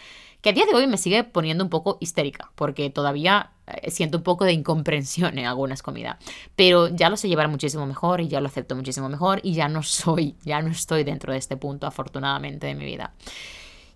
que 0.41 0.49
a 0.49 0.54
día 0.54 0.65
de 0.65 0.73
hoy 0.73 0.88
me 0.88 0.97
sigue 0.97 1.23
poniendo 1.23 1.63
un 1.63 1.69
poco 1.69 1.97
histérica, 1.99 2.52
porque 2.56 2.89
todavía 2.89 3.52
eh, 3.67 3.91
siento 3.91 4.17
un 4.17 4.23
poco 4.23 4.45
de 4.45 4.54
incomprensión 4.54 5.38
en 5.38 5.45
algunas 5.45 5.82
comidas, 5.82 6.17
pero 6.56 6.88
ya 6.88 7.10
lo 7.10 7.17
sé 7.17 7.28
llevar 7.28 7.47
muchísimo 7.49 7.86
mejor 7.86 8.21
y 8.21 8.28
ya 8.28 8.41
lo 8.41 8.47
acepto 8.47 8.75
muchísimo 8.75 9.10
mejor 9.10 9.41
y 9.43 9.54
ya 9.54 9.67
no 9.67 9.84
soy, 9.84 10.36
ya 10.45 10.62
no 10.62 10.69
estoy 10.69 11.04
dentro 11.04 11.34
de 11.34 11.39
este 11.39 11.58
punto 11.58 11.88
afortunadamente 11.88 12.67
de 12.67 12.75
mi 12.75 12.86
vida. 12.86 13.13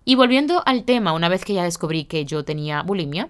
Y 0.04 0.16
volviendo 0.16 0.62
al 0.66 0.84
tema, 0.84 1.14
una 1.14 1.30
vez 1.30 1.44
que 1.44 1.54
ya 1.54 1.64
descubrí 1.64 2.04
que 2.04 2.26
yo 2.26 2.44
tenía 2.44 2.82
bulimia, 2.82 3.28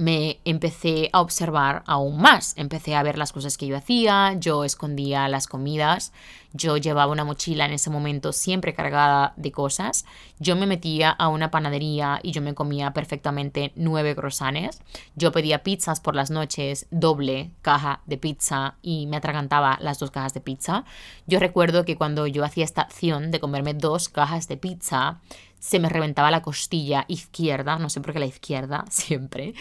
me 0.00 0.40
empecé 0.46 1.10
a 1.12 1.20
observar 1.20 1.82
aún 1.86 2.22
más. 2.22 2.54
Empecé 2.56 2.94
a 2.94 3.02
ver 3.02 3.18
las 3.18 3.32
cosas 3.32 3.58
que 3.58 3.66
yo 3.66 3.76
hacía, 3.76 4.32
yo 4.38 4.64
escondía 4.64 5.28
las 5.28 5.46
comidas, 5.46 6.14
yo 6.54 6.78
llevaba 6.78 7.12
una 7.12 7.24
mochila 7.24 7.66
en 7.66 7.72
ese 7.72 7.90
momento 7.90 8.32
siempre 8.32 8.72
cargada 8.72 9.34
de 9.36 9.52
cosas, 9.52 10.06
yo 10.38 10.56
me 10.56 10.66
metía 10.66 11.10
a 11.10 11.28
una 11.28 11.50
panadería 11.50 12.18
y 12.22 12.32
yo 12.32 12.40
me 12.40 12.54
comía 12.54 12.94
perfectamente 12.94 13.72
nueve 13.76 14.16
croissants, 14.16 14.80
yo 15.16 15.32
pedía 15.32 15.62
pizzas 15.62 16.00
por 16.00 16.16
las 16.16 16.30
noches, 16.30 16.86
doble 16.90 17.50
caja 17.60 18.00
de 18.06 18.16
pizza 18.16 18.76
y 18.80 19.06
me 19.06 19.18
atragantaba 19.18 19.76
las 19.82 19.98
dos 19.98 20.10
cajas 20.10 20.32
de 20.32 20.40
pizza. 20.40 20.84
Yo 21.26 21.40
recuerdo 21.40 21.84
que 21.84 21.96
cuando 21.96 22.26
yo 22.26 22.42
hacía 22.42 22.64
esta 22.64 22.80
acción 22.80 23.30
de 23.30 23.38
comerme 23.38 23.74
dos 23.74 24.08
cajas 24.08 24.48
de 24.48 24.56
pizza, 24.56 25.20
se 25.60 25.78
me 25.78 25.88
reventaba 25.88 26.30
la 26.30 26.42
costilla 26.42 27.04
izquierda, 27.06 27.78
no 27.78 27.90
sé 27.90 28.00
por 28.00 28.12
qué 28.12 28.18
la 28.18 28.26
izquierda, 28.26 28.84
siempre, 28.90 29.54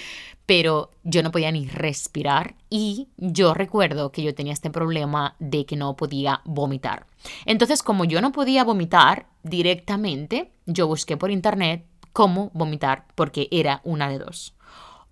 pero 0.48 0.90
yo 1.04 1.22
no 1.22 1.32
podía 1.32 1.52
ni 1.52 1.68
respirar 1.68 2.56
y 2.70 3.10
yo 3.18 3.54
recuerdo 3.54 4.12
que 4.12 4.24
yo 4.24 4.34
tenía 4.34 4.54
este 4.54 4.72
problema 4.72 5.36
de 5.38 5.66
que 5.66 5.76
no 5.76 5.96
podía 5.96 6.42
vomitar. 6.46 7.06
Entonces, 7.46 7.84
como 7.84 8.06
yo 8.06 8.22
no 8.22 8.32
podía 8.32 8.64
vomitar 8.64 9.28
directamente, 9.44 10.52
yo 10.66 10.88
busqué 10.88 11.18
por 11.18 11.30
internet 11.30 11.86
cómo 12.14 12.50
vomitar 12.54 13.06
porque 13.14 13.48
era 13.52 13.82
una 13.84 14.10
de 14.10 14.20
dos. 14.20 14.56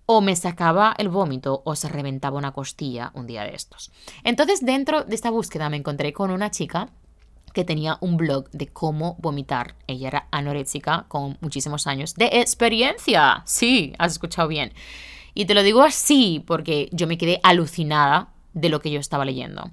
O 0.06 0.22
me 0.22 0.34
sacaba 0.36 0.94
el 0.96 1.10
vómito 1.10 1.62
o 1.66 1.76
se 1.76 1.88
reventaba 1.88 2.38
una 2.38 2.52
costilla 2.52 3.12
un 3.14 3.26
día 3.26 3.42
de 3.42 3.54
estos. 3.54 3.92
Entonces, 4.24 4.64
dentro 4.64 5.04
de 5.04 5.14
esta 5.14 5.30
búsqueda 5.30 5.68
me 5.68 5.76
encontré 5.76 6.14
con 6.14 6.30
una 6.30 6.50
chica 6.50 6.88
que 7.58 7.64
tenía 7.64 7.98
un 8.00 8.16
blog 8.16 8.48
de 8.52 8.68
cómo 8.68 9.16
vomitar. 9.18 9.74
Ella 9.88 10.06
era 10.06 10.28
anoréxica 10.30 11.06
con 11.08 11.36
muchísimos 11.40 11.88
años 11.88 12.14
de 12.14 12.26
experiencia. 12.34 13.42
Sí, 13.46 13.94
has 13.98 14.12
escuchado 14.12 14.46
bien. 14.46 14.72
Y 15.34 15.46
te 15.46 15.54
lo 15.54 15.64
digo 15.64 15.82
así 15.82 16.44
porque 16.46 16.88
yo 16.92 17.08
me 17.08 17.18
quedé 17.18 17.40
alucinada 17.42 18.28
de 18.52 18.68
lo 18.68 18.78
que 18.78 18.92
yo 18.92 19.00
estaba 19.00 19.24
leyendo. 19.24 19.72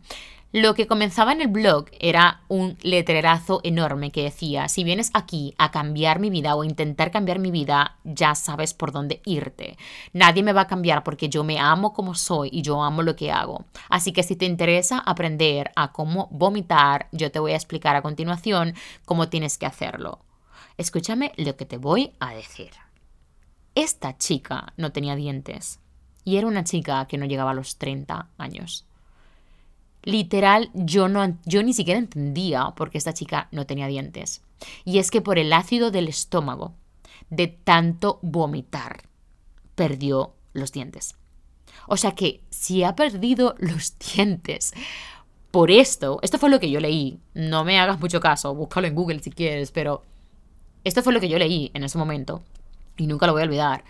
Lo 0.58 0.74
que 0.74 0.88
comenzaba 0.88 1.34
en 1.34 1.42
el 1.42 1.50
blog 1.50 1.88
era 2.00 2.40
un 2.48 2.78
letrerazo 2.82 3.60
enorme 3.66 4.14
que 4.14 4.24
decía, 4.24 4.70
si 4.70 4.86
vienes 4.86 5.12
aquí 5.14 5.54
a 5.58 5.70
cambiar 5.70 6.22
mi 6.22 6.30
vida 6.30 6.56
o 6.56 6.64
intentar 6.64 7.12
cambiar 7.12 7.40
mi 7.40 7.52
vida, 7.52 7.98
ya 8.06 8.36
sabes 8.36 8.74
por 8.74 8.94
dónde 8.94 9.22
irte. 9.26 9.78
Nadie 10.14 10.44
me 10.44 10.54
va 10.54 10.62
a 10.62 10.68
cambiar 10.68 11.04
porque 11.04 11.28
yo 11.28 11.44
me 11.44 11.60
amo 11.60 11.92
como 11.92 12.16
soy 12.16 12.48
y 12.54 12.62
yo 12.62 12.82
amo 12.82 13.02
lo 13.02 13.18
que 13.18 13.34
hago. 13.34 13.66
Así 13.90 14.14
que 14.14 14.24
si 14.24 14.38
te 14.38 14.46
interesa 14.46 15.00
aprender 15.00 15.72
a 15.76 15.92
cómo 15.92 16.30
vomitar, 16.32 17.10
yo 17.12 17.34
te 17.34 17.40
voy 17.40 17.52
a 17.52 17.58
explicar 17.58 17.98
a 17.98 18.02
continuación 18.02 18.76
cómo 19.04 19.28
tienes 19.28 19.58
que 19.58 19.66
hacerlo. 19.66 20.20
Escúchame 20.78 21.34
lo 21.36 21.58
que 21.58 21.66
te 21.66 21.78
voy 21.78 22.14
a 22.22 22.34
decir. 22.34 22.72
Esta 23.76 24.18
chica 24.18 24.72
no 24.78 24.94
tenía 24.94 25.18
dientes 25.18 25.82
y 26.24 26.38
era 26.38 26.48
una 26.48 26.64
chica 26.64 27.08
que 27.08 27.18
no 27.18 27.26
llegaba 27.26 27.52
a 27.52 27.56
los 27.56 27.78
30 27.78 28.30
años. 28.38 28.86
Literal, 30.06 30.70
yo, 30.74 31.08
no, 31.08 31.38
yo 31.46 31.64
ni 31.64 31.74
siquiera 31.74 32.00
entendía 32.00 32.74
por 32.78 32.90
qué 32.90 32.98
esta 32.98 33.14
chica 33.14 33.50
no 33.52 33.66
tenía 33.66 33.88
dientes. 33.88 34.42
Y 34.86 35.00
es 35.00 35.12
que 35.12 35.22
por 35.22 35.38
el 35.38 35.52
ácido 35.52 35.92
del 35.92 36.08
estómago, 36.08 36.74
de 37.30 37.48
tanto 37.48 38.20
vomitar, 38.22 39.04
perdió 39.76 40.34
los 40.54 40.72
dientes. 40.72 41.16
O 41.88 41.98
sea 41.98 42.14
que 42.14 42.42
si 42.50 42.84
ha 42.84 42.96
perdido 42.96 43.56
los 43.60 43.98
dientes 43.98 44.74
por 45.52 45.72
esto, 45.72 46.20
esto 46.22 46.38
fue 46.38 46.50
lo 46.50 46.60
que 46.60 46.70
yo 46.70 46.80
leí, 46.80 47.20
no 47.34 47.64
me 47.64 47.80
hagas 47.80 48.00
mucho 48.00 48.20
caso, 48.20 48.54
búscalo 48.54 48.88
en 48.88 48.96
Google 48.96 49.20
si 49.22 49.32
quieres, 49.32 49.72
pero 49.72 50.04
esto 50.84 51.02
fue 51.02 51.14
lo 51.14 51.20
que 51.22 51.30
yo 51.30 51.40
leí 51.40 51.72
en 51.74 51.84
ese 51.84 51.98
momento 51.98 52.44
y 52.98 53.08
nunca 53.08 53.26
lo 53.26 53.34
voy 53.34 53.42
a 53.42 53.46
olvidar. 53.46 53.84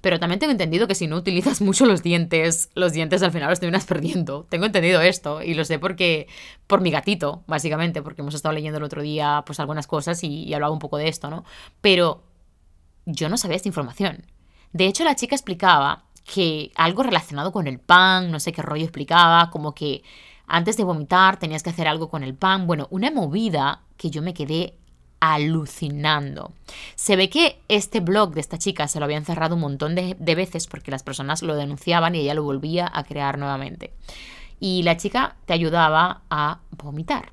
Pero 0.00 0.18
también 0.18 0.38
tengo 0.38 0.52
entendido 0.52 0.86
que 0.86 0.94
si 0.94 1.06
no 1.06 1.16
utilizas 1.16 1.60
mucho 1.62 1.86
los 1.86 2.02
dientes, 2.02 2.70
los 2.74 2.92
dientes 2.92 3.22
al 3.22 3.32
final 3.32 3.50
los 3.50 3.60
terminas 3.60 3.84
perdiendo. 3.84 4.46
Tengo 4.48 4.66
entendido 4.66 5.00
esto 5.00 5.42
y 5.42 5.54
lo 5.54 5.64
sé 5.64 5.78
porque 5.78 6.28
por 6.66 6.80
mi 6.80 6.90
gatito, 6.90 7.42
básicamente, 7.46 8.02
porque 8.02 8.22
hemos 8.22 8.34
estado 8.34 8.54
leyendo 8.54 8.78
el 8.78 8.84
otro 8.84 9.02
día 9.02 9.42
pues 9.46 9.60
algunas 9.60 9.86
cosas 9.86 10.22
y, 10.24 10.44
y 10.44 10.54
hablaba 10.54 10.72
un 10.72 10.78
poco 10.78 10.96
de 10.96 11.08
esto, 11.08 11.30
¿no? 11.30 11.44
Pero 11.80 12.22
yo 13.06 13.28
no 13.28 13.36
sabía 13.36 13.56
esta 13.56 13.68
información. 13.68 14.24
De 14.72 14.86
hecho, 14.86 15.04
la 15.04 15.16
chica 15.16 15.34
explicaba 15.34 16.04
que 16.24 16.70
algo 16.76 17.02
relacionado 17.02 17.52
con 17.52 17.66
el 17.66 17.78
pan, 17.80 18.30
no 18.30 18.40
sé 18.40 18.52
qué 18.52 18.62
rollo 18.62 18.84
explicaba, 18.84 19.50
como 19.50 19.74
que 19.74 20.02
antes 20.46 20.76
de 20.76 20.84
vomitar 20.84 21.38
tenías 21.38 21.62
que 21.62 21.70
hacer 21.70 21.88
algo 21.88 22.08
con 22.08 22.22
el 22.22 22.34
pan. 22.34 22.66
Bueno, 22.66 22.88
una 22.90 23.10
movida 23.10 23.82
que 23.96 24.10
yo 24.10 24.22
me 24.22 24.34
quedé 24.34 24.78
alucinando. 25.20 26.52
Se 26.94 27.14
ve 27.14 27.28
que 27.28 27.60
este 27.68 28.00
blog 28.00 28.34
de 28.34 28.40
esta 28.40 28.58
chica 28.58 28.88
se 28.88 28.98
lo 28.98 29.04
habían 29.04 29.24
cerrado 29.24 29.54
un 29.54 29.60
montón 29.60 29.94
de, 29.94 30.16
veces 30.18 30.66
porque 30.66 30.90
las 30.90 31.02
personas 31.02 31.42
lo 31.42 31.54
denunciaban 31.54 32.14
y 32.14 32.20
ella 32.20 32.34
lo 32.34 32.42
volvía 32.42 32.90
a 32.92 33.04
crear 33.04 33.38
nuevamente. 33.38 33.92
Y 34.58 34.82
la 34.82 34.96
chica 34.96 35.36
te 35.44 35.52
ayudaba 35.52 36.22
a 36.30 36.60
vomitar. 36.70 37.32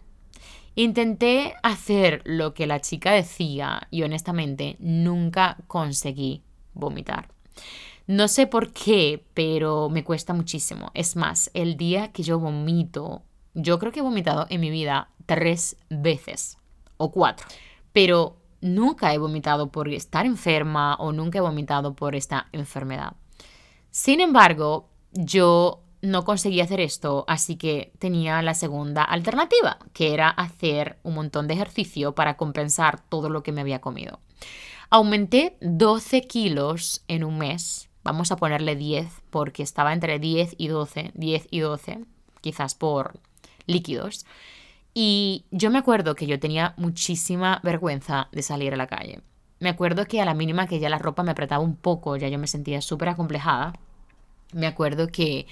Intenté 0.75 1.55
hacer 1.63 2.21
lo 2.25 2.53
que 2.53 2.67
la 2.67 2.81
chica 2.81 3.11
decía 3.11 3.87
y 3.89 4.03
honestamente 4.03 4.75
nunca 4.79 5.57
conseguí 5.67 6.43
vomitar. 6.73 7.29
No 8.05 8.27
sé 8.27 8.47
por 8.47 8.71
qué, 8.71 9.25
pero 9.33 9.89
me 9.89 10.03
cuesta 10.03 10.33
muchísimo. 10.33 10.91
Es 10.93 11.15
más, 11.15 11.49
el 11.53 11.77
día 11.77 12.11
que 12.11 12.23
yo 12.23 12.39
vomito, 12.39 13.23
yo 13.53 13.79
creo 13.79 13.91
que 13.91 13.99
he 13.99 14.03
vomitado 14.03 14.45
en 14.49 14.61
mi 14.61 14.69
vida 14.69 15.09
tres 15.25 15.77
veces 15.89 16.57
o 16.97 17.11
cuatro 17.11 17.47
pero 17.97 18.37
nunca 18.61 19.11
he 19.11 19.17
vomitado 19.17 19.71
por 19.71 19.89
estar 19.89 20.27
enferma 20.27 20.97
o 20.97 21.11
nunca 21.13 21.39
he 21.39 21.41
vomitado 21.41 21.95
por 21.95 22.13
esta 22.13 22.47
enfermedad. 22.51 23.13
Sin 23.89 24.21
embargo, 24.21 24.91
yo 25.13 25.81
no 26.03 26.23
conseguí 26.23 26.61
hacer 26.61 26.79
esto, 26.79 27.25
así 27.27 27.55
que 27.55 27.91
tenía 27.97 28.39
la 28.43 28.53
segunda 28.53 29.01
alternativa, 29.01 29.79
que 29.93 30.13
era 30.13 30.29
hacer 30.29 30.99
un 31.01 31.15
montón 31.15 31.47
de 31.47 31.55
ejercicio 31.55 32.13
para 32.13 32.37
compensar 32.37 33.01
todo 33.01 33.31
lo 33.31 33.41
que 33.41 33.51
me 33.51 33.61
había 33.61 33.81
comido. 33.81 34.19
Aumenté 34.91 35.57
12 35.61 36.21
kilos 36.21 37.01
en 37.07 37.23
un 37.23 37.39
mes, 37.39 37.89
vamos 38.03 38.31
a 38.31 38.37
ponerle 38.37 38.75
10 38.75 39.07
porque 39.31 39.63
estaba 39.63 39.91
entre 39.91 40.19
10 40.19 40.53
y 40.59 40.67
12, 40.67 41.13
10 41.15 41.47
y 41.49 41.59
12, 41.61 42.05
quizás 42.41 42.75
por 42.75 43.19
líquidos. 43.65 44.27
Y 44.99 45.45
yo 45.51 45.69
me 45.69 45.77
acuerdo 45.77 46.15
que 46.15 46.25
yo 46.25 46.39
tenía 46.39 46.73
muchísima 46.75 47.59
vergüenza 47.61 48.29
de 48.31 48.41
salir 48.41 48.73
a 48.73 48.77
la 48.77 48.87
calle. 48.87 49.21
Me 49.59 49.69
acuerdo 49.69 50.07
que 50.07 50.19
a 50.23 50.25
la 50.25 50.33
mínima 50.33 50.65
que 50.65 50.79
ya 50.79 50.89
la 50.89 50.97
ropa 50.97 51.21
me 51.21 51.29
apretaba 51.29 51.63
un 51.63 51.75
poco, 51.75 52.17
ya 52.17 52.29
yo 52.29 52.39
me 52.39 52.47
sentía 52.47 52.81
súper 52.81 53.09
acomplejada. 53.09 53.73
Me 54.53 54.65
acuerdo 54.65 55.09
que 55.09 55.45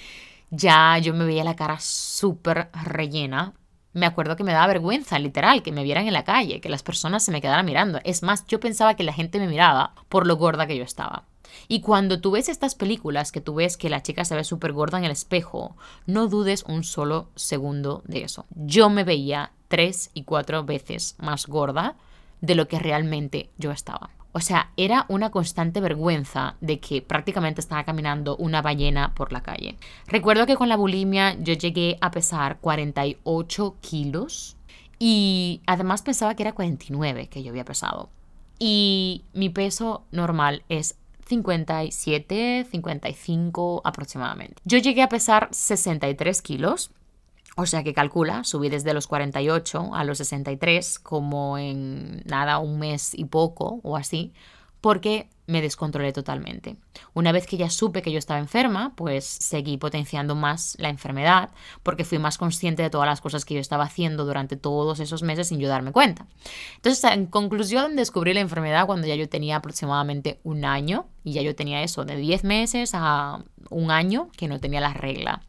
ya 0.50 0.98
yo 0.98 1.14
me 1.14 1.26
veía 1.26 1.44
la 1.44 1.56
cara 1.56 1.78
súper 1.80 2.70
rellena. 2.86 3.54
Me 3.94 4.08
acuerdo 4.08 4.36
que 4.36 4.44
me 4.44 4.52
daba 4.52 4.66
vergüenza, 4.66 5.20
literal, 5.20 5.62
que 5.62 5.72
me 5.72 5.84
vieran 5.84 6.08
en 6.08 6.14
la 6.14 6.24
calle, 6.24 6.60
que 6.60 6.70
las 6.70 6.82
personas 6.82 7.24
se 7.24 7.32
me 7.32 7.40
quedaran 7.40 7.68
mirando. 7.68 8.00
Es 8.04 8.24
más, 8.24 8.48
yo 8.48 8.60
pensaba 8.60 8.96
que 8.96 9.04
la 9.04 9.14
gente 9.14 9.38
me 9.38 9.48
miraba 9.48 9.94
por 10.10 10.26
lo 10.26 10.38
gorda 10.38 10.66
que 10.66 10.76
yo 10.76 10.84
estaba. 10.84 11.26
Y 11.68 11.82
cuando 11.82 12.22
tú 12.22 12.32
ves 12.32 12.50
estas 12.50 12.76
películas, 12.76 13.32
que 13.32 13.42
tú 13.42 13.56
ves 13.56 13.78
que 13.78 13.90
la 13.90 14.04
chica 14.04 14.26
se 14.26 14.36
ve 14.36 14.44
súper 14.44 14.74
gorda 14.74 14.98
en 14.98 15.06
el 15.06 15.12
espejo, 15.12 15.76
no 16.06 16.28
dudes 16.28 16.64
un 16.68 16.84
solo 16.84 17.30
segundo 17.36 18.04
de 18.06 18.24
eso. 18.24 18.46
Yo 18.56 18.90
me 18.90 19.04
veía 19.04 19.52
tres 19.68 20.12
y 20.14 20.24
cuatro 20.24 20.64
veces 20.64 21.16
más 21.20 21.48
gorda 21.48 21.96
de 22.42 22.56
lo 22.56 22.68
que 22.68 22.80
realmente 22.80 23.50
yo 23.58 23.72
estaba. 23.72 24.10
O 24.38 24.42
sea, 24.42 24.72
era 24.76 25.06
una 25.08 25.32
constante 25.32 25.80
vergüenza 25.80 26.58
de 26.60 26.82
que 26.82 27.02
prácticamente 27.02 27.62
estaba 27.62 27.86
caminando 27.86 28.36
una 28.36 28.62
ballena 28.62 29.16
por 29.16 29.32
la 29.32 29.42
calle. 29.42 29.78
Recuerdo 30.08 30.46
que 30.46 30.58
con 30.58 30.68
la 30.68 30.76
bulimia 30.76 31.38
yo 31.40 31.54
llegué 31.54 31.98
a 32.02 32.12
pesar 32.12 32.60
48 32.60 33.78
kilos 33.80 34.58
y 35.00 35.62
además 35.66 36.02
pensaba 36.02 36.36
que 36.36 36.44
era 36.44 36.52
49 36.52 37.28
que 37.28 37.44
yo 37.44 37.52
había 37.52 37.64
pesado. 37.64 38.10
Y 38.60 39.24
mi 39.34 39.48
peso 39.48 40.04
normal 40.12 40.64
es 40.68 40.98
57, 41.26 42.68
55 42.70 43.82
aproximadamente. 43.84 44.62
Yo 44.66 44.78
llegué 44.78 45.02
a 45.02 45.10
pesar 45.10 45.50
63 45.52 46.42
kilos, 46.42 46.92
o 47.56 47.66
sea 47.66 47.84
que 47.84 47.94
calcula, 47.94 48.44
subí 48.44 48.70
desde 48.70 48.94
los 48.94 49.08
48 49.08 49.94
a 49.94 50.04
los 50.04 50.18
63 50.20 51.00
como 51.00 51.58
en 51.58 52.22
nada, 52.26 52.60
un 52.60 52.80
mes 52.80 53.14
y 53.14 53.26
poco 53.26 53.80
o 53.84 53.96
así, 53.96 54.34
porque 54.82 55.30
me 55.48 55.62
descontrolé 55.62 56.12
totalmente. 56.14 56.78
Una 57.14 57.32
vez 57.32 57.46
que 57.46 57.58
ya 57.58 57.70
supe 57.70 58.02
que 58.02 58.12
yo 58.12 58.20
estaba 58.20 58.40
enferma, 58.40 58.94
pues 58.96 59.26
seguí 59.26 59.78
potenciando 59.78 60.36
más 60.36 60.76
la 60.80 60.90
enfermedad 60.90 61.50
porque 61.84 62.06
fui 62.06 62.20
más 62.20 62.38
consciente 62.38 62.84
de 62.84 62.90
todas 62.90 63.08
las 63.08 63.22
cosas 63.22 63.46
que 63.46 63.54
yo 63.54 63.60
estaba 63.60 63.84
haciendo 63.84 64.26
durante 64.26 64.56
todos 64.56 65.00
esos 65.00 65.24
meses 65.24 65.48
sin 65.48 65.60
yo 65.60 65.70
darme 65.70 65.92
cuenta. 65.92 66.26
Entonces, 66.78 67.04
en 67.12 67.28
conclusión, 67.28 67.96
descubrí 67.96 68.34
la 68.34 68.40
enfermedad 68.42 68.86
cuando 68.86 69.08
ya 69.08 69.16
yo 69.16 69.30
tenía 69.30 69.58
aproximadamente 69.58 70.40
un 70.44 70.66
año 70.66 71.06
y 71.24 71.34
ya 71.34 71.42
yo 71.42 71.56
tenía 71.56 71.82
eso, 71.82 72.06
de 72.06 72.16
10 72.16 72.44
meses 72.44 72.92
a 72.94 73.44
un 73.72 73.90
año 73.90 74.30
que 74.38 74.48
no 74.48 74.60
tenía 74.60 74.80
la 74.80 74.94
regla. 74.94 75.42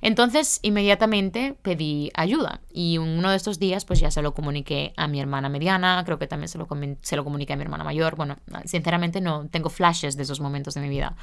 Entonces, 0.00 0.60
inmediatamente 0.62 1.56
pedí 1.60 2.10
ayuda 2.14 2.60
y 2.72 2.98
uno 2.98 3.30
de 3.30 3.36
estos 3.36 3.58
días 3.58 3.84
pues 3.84 3.98
ya 3.98 4.12
se 4.12 4.22
lo 4.22 4.32
comuniqué 4.32 4.92
a 4.96 5.08
mi 5.08 5.20
hermana 5.20 5.48
mediana, 5.48 6.02
creo 6.04 6.18
que 6.18 6.28
también 6.28 6.48
se 6.48 6.56
lo, 6.56 6.68
se 7.02 7.16
lo 7.16 7.24
comuniqué 7.24 7.52
a 7.52 7.56
mi 7.56 7.62
hermana 7.62 7.82
mayor. 7.82 8.14
Bueno, 8.14 8.36
sinceramente 8.64 9.20
no 9.20 9.43
tengo 9.50 9.70
flashes 9.70 10.16
de 10.16 10.22
esos 10.22 10.40
momentos 10.40 10.74
de 10.74 10.80
mi 10.80 10.88
vida. 10.88 11.16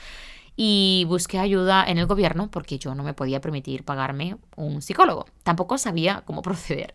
Y 0.55 1.05
busqué 1.07 1.39
ayuda 1.39 1.85
en 1.87 1.97
el 1.97 2.05
gobierno 2.05 2.51
porque 2.51 2.77
yo 2.77 2.93
no 2.93 3.03
me 3.03 3.13
podía 3.13 3.41
permitir 3.41 3.83
pagarme 3.83 4.37
un 4.55 4.81
psicólogo. 4.81 5.25
Tampoco 5.43 5.77
sabía 5.77 6.23
cómo 6.25 6.41
proceder. 6.43 6.93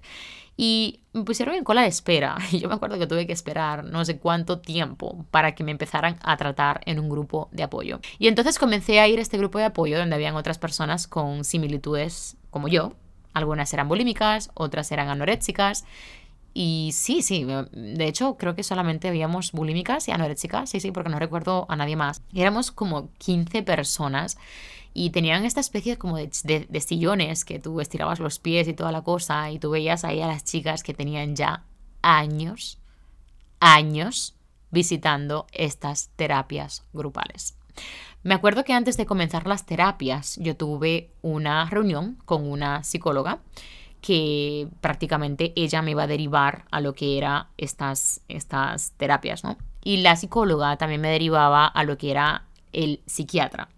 Y 0.58 1.00
me 1.12 1.22
pusieron 1.22 1.54
en 1.54 1.64
cola 1.64 1.82
de 1.82 1.88
espera. 1.88 2.36
Y 2.52 2.60
yo 2.60 2.68
me 2.68 2.74
acuerdo 2.74 2.98
que 2.98 3.06
tuve 3.06 3.26
que 3.26 3.32
esperar 3.32 3.84
no 3.84 4.04
sé 4.04 4.18
cuánto 4.18 4.58
tiempo 4.58 5.24
para 5.30 5.54
que 5.54 5.64
me 5.64 5.70
empezaran 5.70 6.18
a 6.22 6.36
tratar 6.36 6.80
en 6.86 6.98
un 6.98 7.08
grupo 7.08 7.48
de 7.52 7.62
apoyo. 7.62 8.00
Y 8.18 8.28
entonces 8.28 8.58
comencé 8.58 9.00
a 9.00 9.08
ir 9.08 9.18
a 9.18 9.22
este 9.22 9.38
grupo 9.38 9.58
de 9.58 9.64
apoyo 9.64 9.98
donde 9.98 10.14
habían 10.14 10.36
otras 10.36 10.58
personas 10.58 11.06
con 11.06 11.44
similitudes 11.44 12.36
como 12.50 12.68
yo. 12.68 12.92
Algunas 13.32 13.72
eran 13.74 13.88
bulímicas, 13.88 14.50
otras 14.54 14.90
eran 14.92 15.08
anoréxicas 15.08 15.84
y 16.58 16.92
sí, 16.94 17.20
sí, 17.20 17.44
de 17.44 18.08
hecho 18.08 18.38
creo 18.38 18.54
que 18.54 18.62
solamente 18.62 19.08
habíamos 19.08 19.52
bulímicas 19.52 20.08
y 20.08 20.12
anoréxicas, 20.12 20.70
sí, 20.70 20.80
sí, 20.80 20.90
porque 20.90 21.10
no 21.10 21.18
recuerdo 21.18 21.66
a 21.68 21.76
nadie 21.76 21.96
más. 21.96 22.22
éramos 22.34 22.70
como 22.70 23.10
15 23.18 23.62
personas 23.62 24.38
y 24.94 25.10
tenían 25.10 25.44
esta 25.44 25.60
especie 25.60 25.98
como 25.98 26.16
de, 26.16 26.30
de, 26.66 26.80
sillones 26.80 27.44
que 27.44 27.58
tú 27.58 27.78
estirabas 27.82 28.20
los 28.20 28.38
pies 28.38 28.68
y 28.68 28.72
toda 28.72 28.90
la 28.90 29.02
cosa 29.02 29.50
y 29.50 29.58
tú 29.58 29.68
veías 29.68 30.02
ahí 30.02 30.22
a 30.22 30.28
las 30.28 30.44
chicas 30.44 30.82
que 30.82 30.94
tenían 30.94 31.36
ya 31.36 31.64
años, 32.00 32.78
años 33.60 34.34
visitando 34.70 35.46
estas 35.52 36.08
terapias 36.16 36.84
grupales. 36.94 37.54
Me 38.22 38.32
acuerdo 38.32 38.64
que 38.64 38.72
antes 38.72 38.96
de 38.96 39.04
comenzar 39.04 39.46
las 39.46 39.66
terapias 39.66 40.36
yo 40.36 40.56
tuve 40.56 41.10
una 41.20 41.68
reunión 41.68 42.16
con 42.24 42.50
una 42.50 42.82
psicóloga 42.82 43.40
que 44.06 44.68
prácticamente 44.80 45.52
ella 45.56 45.82
me 45.82 45.90
iba 45.90 46.04
a 46.04 46.06
derivar 46.06 46.64
a 46.70 46.80
lo 46.80 46.94
que 46.94 47.18
era 47.18 47.48
estas, 47.58 48.20
estas 48.28 48.92
terapias, 48.92 49.42
¿no? 49.42 49.58
Y 49.82 49.96
la 49.96 50.14
psicóloga 50.14 50.76
también 50.76 51.00
me 51.00 51.08
derivaba 51.08 51.66
a 51.66 51.82
lo 51.82 51.98
que 51.98 52.12
era 52.12 52.44
el 52.72 53.00
psiquiatra. 53.06 53.68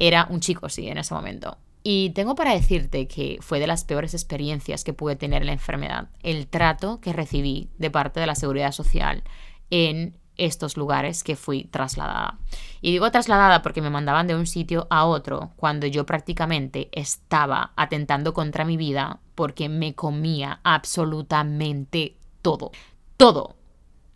Era 0.00 0.26
un 0.28 0.40
chico, 0.40 0.68
sí, 0.68 0.88
en 0.88 0.98
ese 0.98 1.14
momento. 1.14 1.56
Y 1.84 2.10
tengo 2.10 2.34
para 2.34 2.52
decirte 2.52 3.06
que 3.06 3.38
fue 3.42 3.60
de 3.60 3.68
las 3.68 3.84
peores 3.84 4.12
experiencias 4.12 4.82
que 4.82 4.92
pude 4.92 5.14
tener 5.14 5.42
en 5.42 5.46
la 5.46 5.52
enfermedad. 5.52 6.08
El 6.24 6.48
trato 6.48 7.00
que 7.00 7.12
recibí 7.12 7.68
de 7.78 7.92
parte 7.92 8.18
de 8.18 8.26
la 8.26 8.34
seguridad 8.34 8.72
social 8.72 9.22
en 9.70 10.16
estos 10.36 10.76
lugares 10.76 11.24
que 11.24 11.36
fui 11.36 11.64
trasladada. 11.64 12.38
Y 12.80 12.90
digo 12.90 13.10
trasladada 13.10 13.62
porque 13.62 13.82
me 13.82 13.90
mandaban 13.90 14.26
de 14.26 14.34
un 14.34 14.46
sitio 14.46 14.86
a 14.90 15.04
otro 15.04 15.52
cuando 15.56 15.86
yo 15.86 16.06
prácticamente 16.06 16.88
estaba 16.92 17.72
atentando 17.76 18.34
contra 18.34 18.64
mi 18.64 18.76
vida 18.76 19.20
porque 19.34 19.68
me 19.68 19.94
comía 19.94 20.60
absolutamente 20.64 22.16
todo. 22.42 22.72
Todo. 23.16 23.56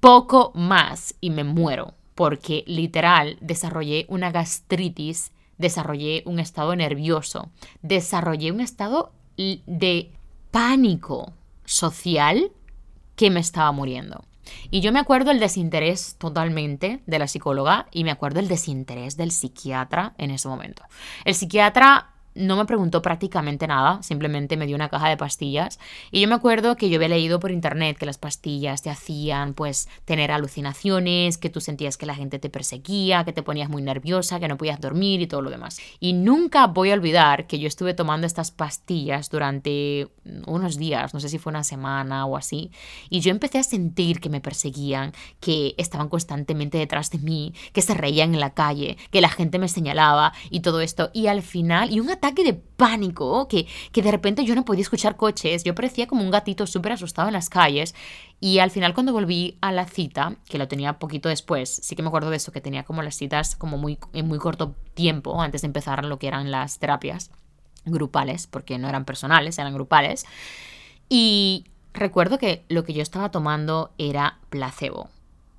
Poco 0.00 0.52
más 0.54 1.14
y 1.20 1.30
me 1.30 1.44
muero 1.44 1.94
porque 2.14 2.64
literal 2.66 3.38
desarrollé 3.40 4.04
una 4.08 4.32
gastritis, 4.32 5.32
desarrollé 5.56 6.22
un 6.26 6.40
estado 6.40 6.74
nervioso, 6.74 7.50
desarrollé 7.82 8.50
un 8.50 8.60
estado 8.60 9.12
de 9.36 10.12
pánico 10.50 11.32
social 11.64 12.50
que 13.14 13.30
me 13.30 13.40
estaba 13.40 13.70
muriendo. 13.72 14.24
Y 14.70 14.80
yo 14.80 14.92
me 14.92 14.98
acuerdo 14.98 15.30
el 15.30 15.40
desinterés 15.40 16.16
totalmente 16.18 17.02
de 17.06 17.18
la 17.18 17.28
psicóloga 17.28 17.86
y 17.90 18.04
me 18.04 18.10
acuerdo 18.10 18.40
el 18.40 18.48
desinterés 18.48 19.16
del 19.16 19.30
psiquiatra 19.30 20.14
en 20.18 20.30
ese 20.30 20.48
momento. 20.48 20.82
El 21.24 21.34
psiquiatra 21.34 22.17
no 22.38 22.56
me 22.56 22.64
preguntó 22.66 23.02
prácticamente 23.02 23.66
nada, 23.66 24.00
simplemente 24.02 24.56
me 24.56 24.66
dio 24.66 24.76
una 24.76 24.88
caja 24.88 25.08
de 25.08 25.16
pastillas. 25.16 25.80
Y 26.12 26.20
yo 26.20 26.28
me 26.28 26.36
acuerdo 26.36 26.76
que 26.76 26.88
yo 26.88 26.96
había 26.96 27.08
leído 27.08 27.40
por 27.40 27.50
internet 27.50 27.98
que 27.98 28.06
las 28.06 28.16
pastillas 28.16 28.82
te 28.82 28.90
hacían 28.90 29.54
pues 29.54 29.88
tener 30.04 30.30
alucinaciones, 30.30 31.36
que 31.36 31.50
tú 31.50 31.60
sentías 31.60 31.96
que 31.96 32.06
la 32.06 32.14
gente 32.14 32.38
te 32.38 32.48
perseguía, 32.48 33.24
que 33.24 33.32
te 33.32 33.42
ponías 33.42 33.68
muy 33.68 33.82
nerviosa, 33.82 34.38
que 34.38 34.46
no 34.46 34.56
podías 34.56 34.80
dormir 34.80 35.20
y 35.20 35.26
todo 35.26 35.42
lo 35.42 35.50
demás. 35.50 35.80
Y 35.98 36.12
nunca 36.12 36.68
voy 36.68 36.92
a 36.92 36.94
olvidar 36.94 37.48
que 37.48 37.58
yo 37.58 37.66
estuve 37.66 37.92
tomando 37.92 38.26
estas 38.26 38.52
pastillas 38.52 39.30
durante 39.30 40.08
unos 40.46 40.76
días, 40.76 41.14
no 41.14 41.20
sé 41.20 41.28
si 41.28 41.38
fue 41.38 41.50
una 41.50 41.64
semana 41.64 42.24
o 42.26 42.36
así, 42.36 42.70
y 43.10 43.20
yo 43.20 43.30
empecé 43.30 43.58
a 43.58 43.62
sentir 43.64 44.20
que 44.20 44.28
me 44.28 44.40
perseguían, 44.40 45.12
que 45.40 45.74
estaban 45.76 46.08
constantemente 46.08 46.78
detrás 46.78 47.10
de 47.10 47.18
mí, 47.18 47.54
que 47.72 47.82
se 47.82 47.94
reían 47.94 48.34
en 48.34 48.40
la 48.40 48.54
calle, 48.54 48.96
que 49.10 49.20
la 49.20 49.28
gente 49.28 49.58
me 49.58 49.68
señalaba 49.68 50.32
y 50.50 50.60
todo 50.60 50.80
esto. 50.80 51.10
Y 51.12 51.26
al 51.26 51.42
final, 51.42 51.90
y 51.90 52.00
un 52.00 52.10
ataque 52.10 52.27
de 52.34 52.54
pánico, 52.54 53.48
que, 53.48 53.66
que 53.92 54.02
de 54.02 54.10
repente 54.10 54.44
yo 54.44 54.54
no 54.54 54.64
podía 54.64 54.82
escuchar 54.82 55.16
coches, 55.16 55.64
yo 55.64 55.74
parecía 55.74 56.06
como 56.06 56.22
un 56.22 56.30
gatito 56.30 56.66
súper 56.66 56.92
asustado 56.92 57.28
en 57.28 57.34
las 57.34 57.48
calles. 57.48 57.94
Y 58.40 58.60
al 58.60 58.70
final 58.70 58.94
cuando 58.94 59.12
volví 59.12 59.58
a 59.60 59.72
la 59.72 59.86
cita, 59.86 60.36
que 60.48 60.58
lo 60.58 60.68
tenía 60.68 60.98
poquito 60.98 61.28
después, 61.28 61.80
sí 61.82 61.96
que 61.96 62.02
me 62.02 62.08
acuerdo 62.08 62.30
de 62.30 62.36
eso, 62.36 62.52
que 62.52 62.60
tenía 62.60 62.84
como 62.84 63.02
las 63.02 63.16
citas 63.16 63.56
como 63.56 63.78
muy, 63.78 63.98
en 64.12 64.28
muy 64.28 64.38
corto 64.38 64.74
tiempo 64.94 65.40
antes 65.42 65.62
de 65.62 65.66
empezar 65.66 66.04
lo 66.04 66.18
que 66.18 66.28
eran 66.28 66.50
las 66.50 66.78
terapias 66.78 67.30
grupales, 67.84 68.46
porque 68.46 68.78
no 68.78 68.88
eran 68.88 69.04
personales, 69.04 69.58
eran 69.58 69.74
grupales. 69.74 70.24
Y 71.08 71.64
recuerdo 71.94 72.38
que 72.38 72.64
lo 72.68 72.84
que 72.84 72.92
yo 72.92 73.02
estaba 73.02 73.30
tomando 73.30 73.92
era 73.98 74.38
placebo. 74.50 75.08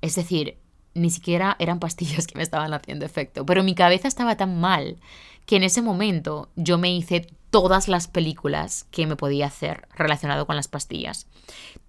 Es 0.00 0.14
decir, 0.14 0.56
ni 0.94 1.10
siquiera 1.10 1.56
eran 1.58 1.78
pastillas 1.78 2.26
que 2.26 2.36
me 2.36 2.42
estaban 2.42 2.72
haciendo 2.72 3.04
efecto, 3.04 3.46
pero 3.46 3.62
mi 3.62 3.74
cabeza 3.74 4.08
estaba 4.08 4.36
tan 4.36 4.60
mal 4.60 4.96
que 5.46 5.56
en 5.56 5.64
ese 5.64 5.82
momento 5.82 6.48
yo 6.56 6.78
me 6.78 6.92
hice 6.92 7.26
todas 7.50 7.88
las 7.88 8.08
películas 8.08 8.86
que 8.90 9.06
me 9.06 9.16
podía 9.16 9.46
hacer 9.46 9.88
relacionado 9.94 10.46
con 10.46 10.56
las 10.56 10.68
pastillas. 10.68 11.26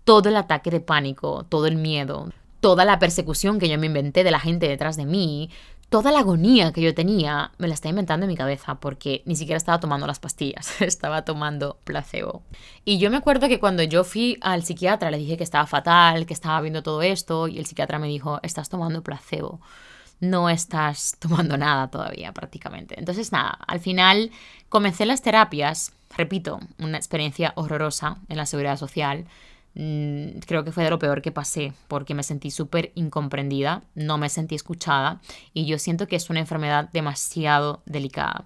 Todo 0.03 0.29
el 0.29 0.35
ataque 0.35 0.71
de 0.71 0.79
pánico, 0.79 1.45
todo 1.47 1.67
el 1.67 1.75
miedo, 1.75 2.29
toda 2.59 2.85
la 2.85 2.99
persecución 2.99 3.59
que 3.59 3.69
yo 3.69 3.77
me 3.77 3.87
inventé 3.87 4.23
de 4.23 4.31
la 4.31 4.39
gente 4.39 4.67
detrás 4.67 4.97
de 4.97 5.05
mí, 5.05 5.49
toda 5.89 6.11
la 6.11 6.19
agonía 6.19 6.71
que 6.71 6.81
yo 6.81 6.95
tenía, 6.95 7.51
me 7.57 7.67
la 7.67 7.73
estaba 7.73 7.89
inventando 7.89 8.23
en 8.23 8.29
mi 8.29 8.37
cabeza 8.37 8.75
porque 8.75 9.23
ni 9.25 9.35
siquiera 9.35 9.57
estaba 9.57 9.79
tomando 9.79 10.07
las 10.07 10.19
pastillas, 10.19 10.81
estaba 10.81 11.23
tomando 11.23 11.77
placebo. 11.83 12.43
Y 12.85 12.97
yo 12.97 13.11
me 13.11 13.17
acuerdo 13.17 13.47
que 13.47 13.59
cuando 13.59 13.83
yo 13.83 14.03
fui 14.03 14.37
al 14.41 14.63
psiquiatra 14.63 15.11
le 15.11 15.17
dije 15.17 15.37
que 15.37 15.43
estaba 15.43 15.67
fatal, 15.67 16.25
que 16.25 16.33
estaba 16.33 16.61
viendo 16.61 16.81
todo 16.81 17.01
esto 17.01 17.47
y 17.47 17.59
el 17.59 17.65
psiquiatra 17.65 17.99
me 17.99 18.07
dijo, 18.07 18.39
estás 18.41 18.69
tomando 18.69 19.03
placebo 19.03 19.59
no 20.21 20.49
estás 20.49 21.17
tomando 21.19 21.57
nada 21.57 21.89
todavía 21.89 22.31
prácticamente. 22.31 22.97
Entonces, 22.97 23.33
nada, 23.33 23.59
al 23.67 23.81
final 23.81 24.31
comencé 24.69 25.05
las 25.05 25.21
terapias, 25.21 25.91
repito, 26.15 26.59
una 26.79 26.97
experiencia 26.97 27.51
horrorosa 27.55 28.17
en 28.29 28.37
la 28.37 28.45
seguridad 28.45 28.77
social. 28.77 29.25
Mm, 29.73 30.39
creo 30.45 30.63
que 30.63 30.71
fue 30.71 30.83
de 30.83 30.89
lo 30.89 30.99
peor 30.99 31.21
que 31.21 31.31
pasé 31.31 31.73
porque 31.87 32.13
me 32.13 32.23
sentí 32.23 32.51
súper 32.51 32.91
incomprendida, 32.95 33.83
no 33.95 34.17
me 34.17 34.29
sentí 34.29 34.55
escuchada 34.55 35.21
y 35.53 35.65
yo 35.65 35.79
siento 35.79 36.07
que 36.07 36.17
es 36.17 36.29
una 36.29 36.39
enfermedad 36.39 36.89
demasiado 36.91 37.81
delicada. 37.85 38.45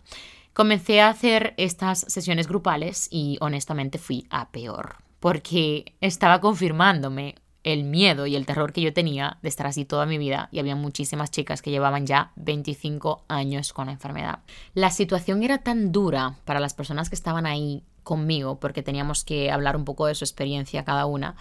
Comencé 0.53 1.01
a 1.01 1.09
hacer 1.09 1.53
estas 1.57 1.99
sesiones 1.99 2.47
grupales 2.47 3.07
y 3.11 3.37
honestamente 3.41 3.97
fui 3.97 4.25
a 4.29 4.49
peor 4.49 4.97
porque 5.19 5.95
estaba 6.01 6.39
confirmándome 6.39 7.35
el 7.65 7.83
miedo 7.83 8.27
y 8.27 8.35
el 8.35 8.45
terror 8.45 8.71
que 8.71 8.81
yo 8.81 8.93
tenía 8.93 9.39
de 9.41 9.49
estar 9.49 9.65
así 9.65 9.85
toda 9.85 10.05
mi 10.05 10.19
vida 10.19 10.49
y 10.51 10.59
había 10.59 10.75
muchísimas 10.75 11.31
chicas 11.31 11.63
que 11.63 11.71
llevaban 11.71 12.05
ya 12.05 12.31
25 12.35 13.25
años 13.27 13.73
con 13.73 13.87
la 13.87 13.93
enfermedad. 13.93 14.39
La 14.75 14.91
situación 14.91 15.41
era 15.41 15.57
tan 15.57 15.91
dura 15.91 16.37
para 16.45 16.59
las 16.59 16.75
personas 16.75 17.09
que 17.09 17.15
estaban 17.15 17.47
ahí 17.47 17.83
conmigo 18.03 18.59
porque 18.59 18.83
teníamos 18.83 19.25
que 19.25 19.49
hablar 19.49 19.75
un 19.75 19.83
poco 19.83 20.05
de 20.05 20.13
su 20.13 20.23
experiencia 20.23 20.85
cada 20.85 21.07
una 21.07 21.35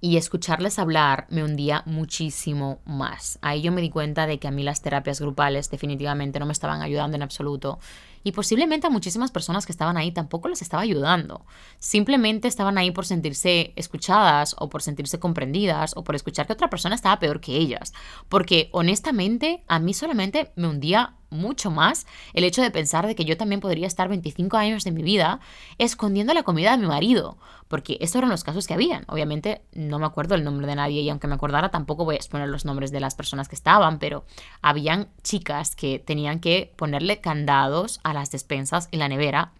y 0.00 0.16
escucharles 0.16 0.78
hablar 0.78 1.26
me 1.28 1.42
hundía 1.42 1.82
muchísimo 1.86 2.80
más. 2.84 3.38
Ahí 3.42 3.62
yo 3.62 3.72
me 3.72 3.80
di 3.80 3.90
cuenta 3.90 4.26
de 4.26 4.38
que 4.38 4.48
a 4.48 4.50
mí 4.50 4.62
las 4.62 4.80
terapias 4.80 5.20
grupales 5.20 5.70
definitivamente 5.70 6.38
no 6.38 6.46
me 6.46 6.52
estaban 6.52 6.82
ayudando 6.82 7.16
en 7.16 7.22
absoluto 7.22 7.78
y 8.22 8.32
posiblemente 8.32 8.86
a 8.86 8.90
muchísimas 8.90 9.30
personas 9.30 9.66
que 9.66 9.72
estaban 9.72 9.96
ahí 9.96 10.12
tampoco 10.12 10.48
les 10.48 10.62
estaba 10.62 10.82
ayudando. 10.82 11.44
Simplemente 11.78 12.48
estaban 12.48 12.78
ahí 12.78 12.90
por 12.90 13.06
sentirse 13.06 13.72
escuchadas 13.76 14.54
o 14.58 14.68
por 14.68 14.82
sentirse 14.82 15.18
comprendidas 15.18 15.96
o 15.96 16.04
por 16.04 16.14
escuchar 16.14 16.46
que 16.46 16.52
otra 16.52 16.70
persona 16.70 16.94
estaba 16.94 17.18
peor 17.18 17.40
que 17.40 17.56
ellas. 17.56 17.92
Porque 18.28 18.68
honestamente 18.72 19.64
a 19.66 19.78
mí 19.78 19.94
solamente 19.94 20.52
me 20.56 20.68
hundía 20.68 21.17
mucho 21.30 21.70
más 21.70 22.06
el 22.32 22.44
hecho 22.44 22.62
de 22.62 22.70
pensar 22.70 23.06
de 23.06 23.14
que 23.14 23.24
yo 23.24 23.36
también 23.36 23.60
podría 23.60 23.86
estar 23.86 24.08
25 24.08 24.56
años 24.56 24.84
de 24.84 24.92
mi 24.92 25.02
vida 25.02 25.40
escondiendo 25.78 26.34
la 26.34 26.42
comida 26.42 26.72
de 26.72 26.78
mi 26.78 26.86
marido, 26.86 27.38
porque 27.68 27.98
estos 28.00 28.16
eran 28.16 28.30
los 28.30 28.44
casos 28.44 28.66
que 28.66 28.74
habían. 28.74 29.04
Obviamente 29.08 29.62
no 29.72 29.98
me 29.98 30.06
acuerdo 30.06 30.34
el 30.34 30.44
nombre 30.44 30.66
de 30.66 30.76
nadie 30.76 31.02
y 31.02 31.10
aunque 31.10 31.26
me 31.26 31.34
acordara 31.34 31.70
tampoco 31.70 32.04
voy 32.04 32.14
a 32.14 32.18
exponer 32.18 32.48
los 32.48 32.64
nombres 32.64 32.90
de 32.90 33.00
las 33.00 33.14
personas 33.14 33.48
que 33.48 33.54
estaban, 33.54 33.98
pero 33.98 34.24
habían 34.62 35.08
chicas 35.22 35.76
que 35.76 35.98
tenían 35.98 36.40
que 36.40 36.72
ponerle 36.76 37.20
candados 37.20 38.00
a 38.02 38.14
las 38.14 38.30
despensas 38.30 38.88
y 38.90 38.96
la 38.96 39.08
nevera 39.08 39.52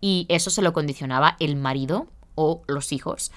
y 0.00 0.26
eso 0.28 0.50
se 0.50 0.62
lo 0.62 0.72
condicionaba 0.72 1.36
el 1.40 1.56
marido 1.56 2.08
o 2.34 2.62
los 2.66 2.92
hijos. 2.92 3.32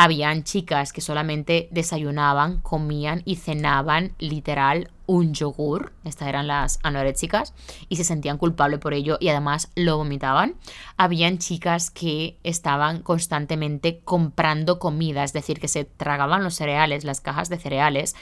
Habían 0.00 0.44
chicas 0.44 0.92
que 0.92 1.00
solamente 1.00 1.66
desayunaban, 1.72 2.58
comían 2.60 3.22
y 3.24 3.34
cenaban 3.34 4.12
literal 4.20 4.92
un 5.06 5.34
yogur, 5.34 5.92
estas 6.04 6.28
eran 6.28 6.46
las 6.46 6.78
anoréxicas, 6.84 7.52
y 7.88 7.96
se 7.96 8.04
sentían 8.04 8.38
culpables 8.38 8.78
por 8.78 8.94
ello 8.94 9.16
y 9.18 9.26
además 9.26 9.72
lo 9.74 9.96
vomitaban. 9.96 10.54
Habían 10.96 11.38
chicas 11.38 11.90
que 11.90 12.36
estaban 12.44 13.02
constantemente 13.02 13.98
comprando 14.04 14.78
comida, 14.78 15.24
es 15.24 15.32
decir, 15.32 15.58
que 15.58 15.66
se 15.66 15.84
tragaban 15.84 16.44
los 16.44 16.54
cereales, 16.54 17.02
las 17.02 17.20
cajas 17.20 17.48
de 17.48 17.58
cereales, 17.58 18.14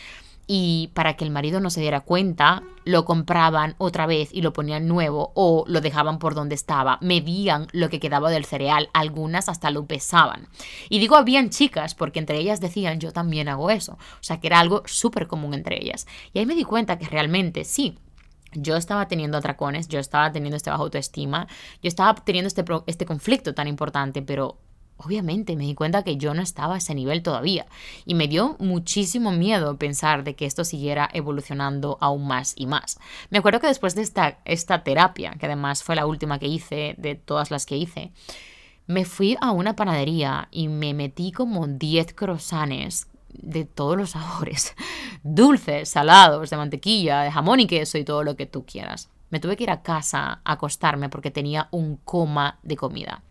y 0.47 0.91
para 0.95 1.17
que 1.17 1.25
el 1.25 1.31
marido 1.31 1.61
no 1.61 1.71
se 1.71 1.81
diera 1.81 2.01
cuenta, 2.01 2.63
lo 2.85 3.05
compraban 3.05 3.75
otra 3.79 4.07
vez 4.07 4.31
y 4.33 4.43
lo 4.43 4.53
ponían 4.53 4.87
nuevo 4.87 5.33
o 5.35 5.65
lo 5.67 5.81
dejaban 5.81 6.19
por 6.19 6.35
donde 6.35 6.55
estaba, 6.55 6.99
medían 7.01 7.67
lo 7.73 7.89
que 7.89 7.99
quedaba 7.99 8.31
del 8.31 8.45
cereal, 8.45 8.89
algunas 8.93 9.49
hasta 9.49 9.71
lo 9.71 9.87
pesaban. 9.87 10.49
Y 10.89 11.01
digo 11.01 11.17
habían 11.17 11.51
chicas 11.51 11.95
porque 11.95 12.21
entre 12.21 12.39
ellas 12.39 12.61
decían 12.61 13.01
yo 13.01 13.13
también 13.13 13.49
hago 13.49 13.71
eso, 13.71 13.95
o 13.95 14.23
sea 14.23 14.41
que 14.41 14.47
era 14.47 14.61
algo 14.61 14.83
súper 14.87 15.27
común 15.27 15.55
entre 15.55 15.83
ellas. 15.83 16.07
Y 16.33 16.39
ahí 16.39 16.47
me 16.47 16.55
di 16.55 16.65
cuenta 16.65 16.99
que 16.99 17.09
realmente 17.09 17.65
sí, 17.65 17.99
yo 18.53 18.77
estaba 18.77 19.09
teniendo 19.09 19.39
atracones, 19.39 19.89
yo 19.89 19.99
estaba 19.99 20.33
teniendo 20.33 20.57
este 20.57 20.71
bajo 20.71 20.85
autoestima, 20.85 21.47
yo 21.83 21.89
estaba 21.89 22.15
teniendo 22.15 22.47
este, 22.47 22.65
este 22.87 23.05
conflicto 23.05 23.55
tan 23.55 23.69
importante, 23.69 24.23
pero 24.23 24.59
Obviamente 24.99 25.57
me 25.57 25.65
di 25.65 25.75
cuenta 25.75 26.03
que 26.03 26.17
yo 26.17 26.33
no 26.33 26.41
estaba 26.41 26.75
a 26.75 26.79
ese 26.79 26.95
nivel 26.95 27.23
todavía 27.23 27.67
y 28.07 28.15
me 28.15 28.29
dio 28.29 28.57
muchísimo 28.59 29.31
miedo 29.31 29.77
pensar 29.77 30.25
de 30.25 30.35
que 30.35 30.47
esto 30.47 30.65
siguiera 30.65 31.09
evolucionando 31.13 31.99
aún 32.01 32.27
más 32.27 32.55
y 32.57 32.67
más. 32.67 32.99
Me 33.31 33.39
acuerdo 33.39 33.61
que 33.61 33.67
después 33.67 33.95
de 33.95 34.03
esta, 34.03 34.39
esta 34.45 34.83
terapia, 34.85 35.37
que 35.39 35.47
además 35.47 35.83
fue 35.83 35.97
la 35.97 36.07
última 36.07 36.39
que 36.39 36.49
hice 36.49 36.95
de 36.97 37.15
todas 37.15 37.51
las 37.51 37.67
que 37.67 37.77
hice, 37.77 38.13
me 38.87 39.05
fui 39.05 39.37
a 39.41 39.51
una 39.51 39.77
panadería 39.77 40.49
y 40.51 40.69
me 40.69 40.95
metí 40.95 41.33
como 41.33 41.67
10 41.67 42.15
croissants 42.15 43.09
de 43.29 43.65
todos 43.65 43.97
los 43.97 44.11
sabores, 44.11 44.75
dulces, 45.23 45.91
salados, 45.91 46.51
de 46.51 46.57
mantequilla, 46.57 47.23
de 47.23 47.33
jamón 47.33 47.61
y 47.61 47.67
queso 47.67 47.99
y 47.99 48.05
todo 48.05 48.23
lo 48.23 48.37
que 48.37 48.47
tú 48.47 48.65
quieras. 48.65 49.11
Me 49.29 49.41
tuve 49.41 49.57
que 49.57 49.65
ir 49.65 49.71
a 49.71 49.83
casa 49.83 50.41
a 50.45 50.53
acostarme 50.53 51.09
porque 51.09 51.33
tenía 51.33 51.69
un 51.73 51.97
coma 51.97 52.59
de 52.63 52.77
comida. 52.77 53.23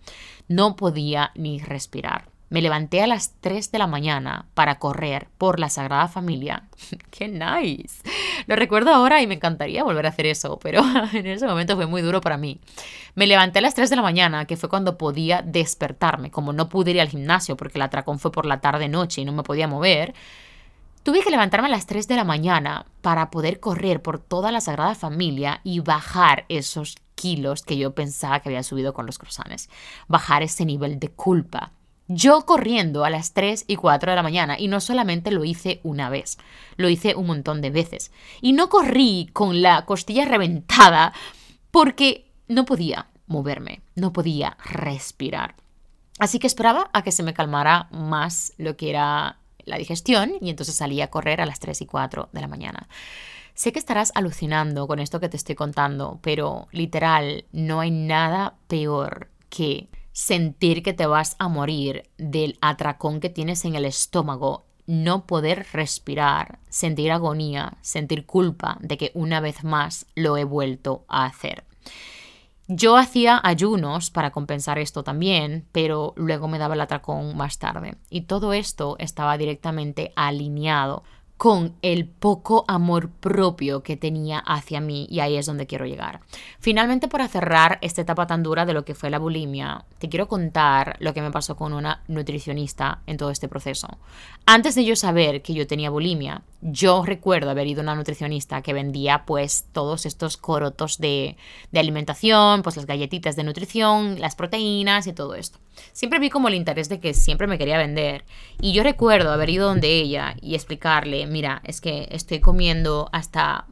No 0.48 0.76
podía 0.76 1.32
ni 1.36 1.60
respirar. 1.60 2.30
Me 2.50 2.62
levanté 2.62 3.02
a 3.02 3.08
las 3.08 3.34
3 3.41 3.72
de 3.72 3.80
la 3.80 3.88
mañana 3.88 4.46
para 4.54 4.78
correr 4.78 5.28
por 5.38 5.60
la 5.60 5.70
Sagrada 5.70 6.08
Familia. 6.08 6.64
¡Qué 7.10 7.28
nice! 7.28 8.04
Lo 8.46 8.56
recuerdo 8.56 8.93
ahora 8.93 9.22
y 9.22 9.28
me 9.28 9.34
encantaría 9.34 9.84
volver 9.84 10.06
a 10.06 10.10
hacer 10.10 10.28
eso, 10.28 10.60
pero 10.62 10.82
en 11.14 11.26
ese 11.26 11.48
momento 11.48 11.76
fue 11.76 11.88
muy 11.88 12.04
duro 12.04 12.22
para 12.22 12.38
mí. 12.38 12.60
Me 13.16 13.26
levanté 13.26 13.60
a 13.60 13.62
las 13.64 13.74
3 13.74 13.89
de 13.89 13.96
la 13.96 14.04
mañana, 14.04 14.46
que 14.46 14.58
fue 14.58 14.70
cuando 14.70 14.98
podía 14.98 15.41
despertarme. 15.41 16.30
Como 16.30 16.54
no 16.54 16.70
pude 16.70 16.91
ir 16.91 17.02
al 17.02 17.10
gimnasio 17.10 17.58
porque 17.58 17.80
el 17.80 17.84
atracón 17.84 18.20
fue 18.20 18.32
por 18.32 18.46
la 18.46 18.62
tarde-noche 18.62 19.22
y 19.22 19.26
no 19.26 19.32
me 19.32 19.43
podía 19.43 19.68
mover, 19.68 20.14
Tuve 21.06 21.22
que 21.22 21.30
levantarme 21.30 21.68
a 21.68 21.70
las 21.70 21.86
3 21.86 22.08
de 22.08 22.16
la 22.16 22.24
mañana 22.24 22.88
para 23.04 23.30
poder 23.30 23.60
correr 23.60 24.02
por 24.02 24.18
toda 24.18 24.52
la 24.52 24.60
Sagrada 24.60 24.96
Familia 24.96 25.62
y 25.64 25.80
bajar 25.80 26.46
esos 26.50 26.96
kilos 27.16 27.63
que 27.63 27.78
yo 27.78 27.95
pensaba 27.95 28.39
que 28.39 28.49
había 28.49 28.63
subido 28.63 28.93
con 28.93 29.05
los 29.05 29.18
croissants. 29.18 29.70
Bajar 30.07 30.43
ese 30.43 30.66
nivel 30.66 30.99
de 30.99 31.09
culpa. 31.09 31.72
Yo 32.07 32.45
corriendo 32.45 33.03
a 33.03 33.09
las 33.09 33.34
3 33.34 33.66
y 33.68 33.78
4 33.78 34.11
de 34.11 34.16
la 34.16 34.24
mañana 34.24 34.59
y 34.59 34.68
no 34.68 34.80
solamente 34.80 35.32
lo 35.32 35.43
hice 35.43 35.80
una 35.84 36.09
vez, 36.09 36.38
lo 36.78 36.88
hice 36.88 37.16
un 37.16 37.26
montón 37.26 37.61
de 37.61 37.72
veces. 37.72 38.11
Y 38.41 38.53
no 38.53 38.70
corrí 38.70 39.30
con 39.34 39.63
la 39.63 39.86
costilla 39.86 40.26
reventada 40.26 41.13
porque 41.72 42.32
no 42.47 42.66
podía 42.66 43.07
moverme, 43.26 43.82
no 43.95 44.13
podía 44.13 44.55
respirar. 44.63 45.55
Así 46.20 46.38
que 46.38 46.47
esperaba 46.47 46.91
a 46.93 47.01
que 47.01 47.11
se 47.11 47.24
me 47.24 47.34
calmara 47.34 47.88
más 47.91 48.53
lo 48.57 48.78
que 48.78 48.91
era 48.91 49.39
la 49.66 49.78
digestión 49.78 50.34
y 50.39 50.49
entonces 50.49 50.76
salí 50.76 51.01
a 51.01 51.09
correr 51.09 51.41
a 51.41 51.45
las 51.45 51.59
3 51.59 51.82
y 51.82 51.86
4 51.86 52.30
de 52.32 52.41
la 52.41 52.47
mañana. 52.47 52.88
Sé 53.56 53.72
que 53.72 53.80
estarás 53.80 54.12
alucinando 54.16 54.86
con 54.86 54.99
esto 54.99 55.22
que 55.22 55.30
te 55.30 55.38
estoy 55.38 55.56
contando, 55.56 56.20
pero 56.22 56.68
literal, 56.72 57.45
no 57.53 57.80
hay 57.80 57.89
nada 57.89 58.58
peor 58.68 59.30
que 59.49 59.88
sentir 60.12 60.84
que 60.84 60.91
te 60.91 61.06
vas 61.06 61.38
a 61.39 61.47
morir 61.47 62.10
del 62.18 62.58
atracón 62.60 63.22
que 63.22 63.30
tienes 63.30 63.64
en 63.64 63.76
el 63.76 63.86
estómago, 63.86 64.66
no 64.88 65.26
poder 65.26 65.68
respirar, 65.72 66.60
sentir 66.68 67.14
agonía, 67.14 67.78
sentir 67.80 68.26
culpa 68.26 68.78
de 68.82 68.97
que 68.97 69.12
una 69.14 69.39
vez 69.39 69.64
más 69.64 70.06
lo 70.16 70.36
he 70.36 70.43
vuelto 70.43 71.06
a 71.08 71.26
hacer. 71.26 71.64
Yo 72.68 72.97
hacía 72.97 73.39
ayunos 73.43 74.10
para 74.10 74.32
compensar 74.32 74.80
esto 74.80 75.03
también, 75.03 75.68
pero 75.72 76.14
luego 76.18 76.47
me 76.47 76.58
daba 76.58 76.74
el 76.74 76.82
atracón 76.82 77.38
más 77.38 77.60
tarde. 77.60 77.95
Y 78.10 78.22
todo 78.22 78.53
esto 78.53 78.95
estaba 78.99 79.38
directamente 79.38 80.12
alineado 80.16 81.03
con 81.38 81.75
el 81.81 82.07
poco 82.07 82.63
amor 82.67 83.09
propio 83.09 83.83
que 83.83 83.97
tenía 83.97 84.39
hacia 84.39 84.79
mí 84.79 85.05
y 85.09 85.19
ahí 85.19 85.36
es 85.36 85.45
donde 85.45 85.67
quiero 85.67 85.86
llegar. 85.86 86.21
Finalmente, 86.59 87.07
para 87.07 87.27
cerrar 87.27 87.77
esta 87.81 88.01
etapa 88.01 88.25
tan 88.25 88.41
dura 88.41 88.65
de 88.65 88.73
lo 88.73 88.86
que 88.86 88.95
fue 88.95 89.09
la 89.09 89.19
bulimia, 89.19 89.83
te 89.99 90.07
quiero 90.07 90.27
contar 90.27 90.95
lo 90.99 91.13
que 91.13 91.21
me 91.21 91.31
pasó 91.31 91.57
con 91.57 91.73
una 91.73 92.01
nutricionista 92.07 93.01
en 93.05 93.17
todo 93.17 93.31
este 93.31 93.49
proceso. 93.49 93.97
Antes 94.45 94.75
de 94.75 94.86
yo 94.86 94.95
saber 94.95 95.41
que 95.41 95.53
yo 95.53 95.67
tenía 95.67 95.89
bulimia, 95.89 96.41
yo 96.61 97.03
recuerdo 97.05 97.49
haber 97.49 97.67
ido 97.67 97.81
a 97.81 97.83
una 97.83 97.95
nutricionista 97.95 98.61
que 98.61 98.73
vendía 98.73 99.25
pues 99.25 99.65
todos 99.73 100.05
estos 100.05 100.38
corotos 100.38 100.99
de, 100.99 101.36
de 101.71 101.79
alimentación, 101.79 102.61
pues 102.61 102.77
las 102.77 102.86
galletitas 102.86 103.36
de 103.36 103.43
nutrición, 103.43 104.21
las 104.21 104.36
proteínas 104.36 105.05
y 105.07 105.13
todo 105.13 105.36
esto. 105.36 105.59
Siempre 105.93 106.19
vi 106.19 106.30
como 106.30 106.47
el 106.47 106.55
interés 106.55 106.89
de 106.89 106.99
que 106.99 107.13
siempre 107.13 107.47
me 107.47 107.57
quería 107.57 107.78
vender. 107.78 108.26
Y 108.61 108.73
yo 108.73 108.84
recuerdo 108.84 109.32
haber 109.32 109.49
ido 109.49 109.67
donde 109.67 109.89
ella 109.89 110.36
y 110.41 110.55
explicarle, 110.55 111.26
mira, 111.28 111.61
es 111.65 111.82
que 111.82 112.07
estoy 112.11 112.39
comiendo 112.39 113.09
hasta 113.11 113.67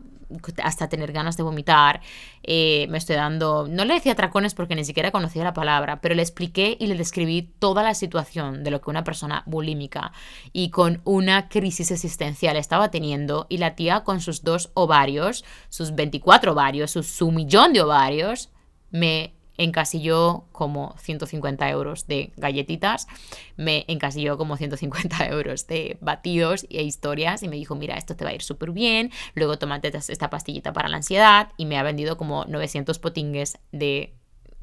hasta 0.63 0.89
tener 0.89 1.11
ganas 1.11 1.37
de 1.37 1.43
vomitar, 1.43 2.01
eh, 2.43 2.87
me 2.89 2.97
estoy 2.97 3.15
dando, 3.15 3.67
no 3.69 3.85
le 3.85 3.95
decía 3.95 4.15
tracones 4.15 4.53
porque 4.53 4.75
ni 4.75 4.85
siquiera 4.85 5.11
conocía 5.11 5.43
la 5.43 5.53
palabra, 5.53 6.01
pero 6.01 6.15
le 6.15 6.21
expliqué 6.21 6.77
y 6.79 6.87
le 6.87 6.95
describí 6.95 7.53
toda 7.59 7.83
la 7.83 7.93
situación 7.93 8.63
de 8.63 8.71
lo 8.71 8.81
que 8.81 8.89
una 8.89 9.03
persona 9.03 9.43
bulímica 9.45 10.11
y 10.51 10.69
con 10.69 11.01
una 11.03 11.49
crisis 11.49 11.91
existencial 11.91 12.57
estaba 12.57 12.91
teniendo 12.91 13.45
y 13.49 13.57
la 13.57 13.75
tía 13.75 14.03
con 14.03 14.21
sus 14.21 14.43
dos 14.43 14.71
ovarios, 14.73 15.43
sus 15.69 15.95
24 15.95 16.53
ovarios, 16.53 16.91
su, 16.91 17.03
su 17.03 17.31
millón 17.31 17.73
de 17.73 17.81
ovarios, 17.81 18.49
me 18.91 19.33
encasilló 19.57 20.45
como 20.51 20.95
150 20.97 21.69
euros 21.69 22.07
de 22.07 22.33
galletitas, 22.37 23.07
me 23.55 23.85
encasilló 23.87 24.37
como 24.37 24.57
150 24.57 25.25
euros 25.29 25.67
de 25.67 25.97
batidos 26.01 26.65
e 26.69 26.83
historias 26.83 27.43
y 27.43 27.47
me 27.47 27.55
dijo, 27.55 27.75
mira, 27.75 27.95
esto 27.97 28.15
te 28.15 28.23
va 28.23 28.31
a 28.31 28.35
ir 28.35 28.41
súper 28.41 28.71
bien, 28.71 29.11
luego 29.35 29.57
tomate 29.57 29.91
esta 29.95 30.29
pastillita 30.29 30.73
para 30.73 30.89
la 30.89 30.97
ansiedad 30.97 31.49
y 31.57 31.65
me 31.65 31.77
ha 31.77 31.83
vendido 31.83 32.17
como 32.17 32.45
900 32.45 32.99
potingues 32.99 33.57
de 33.71 34.13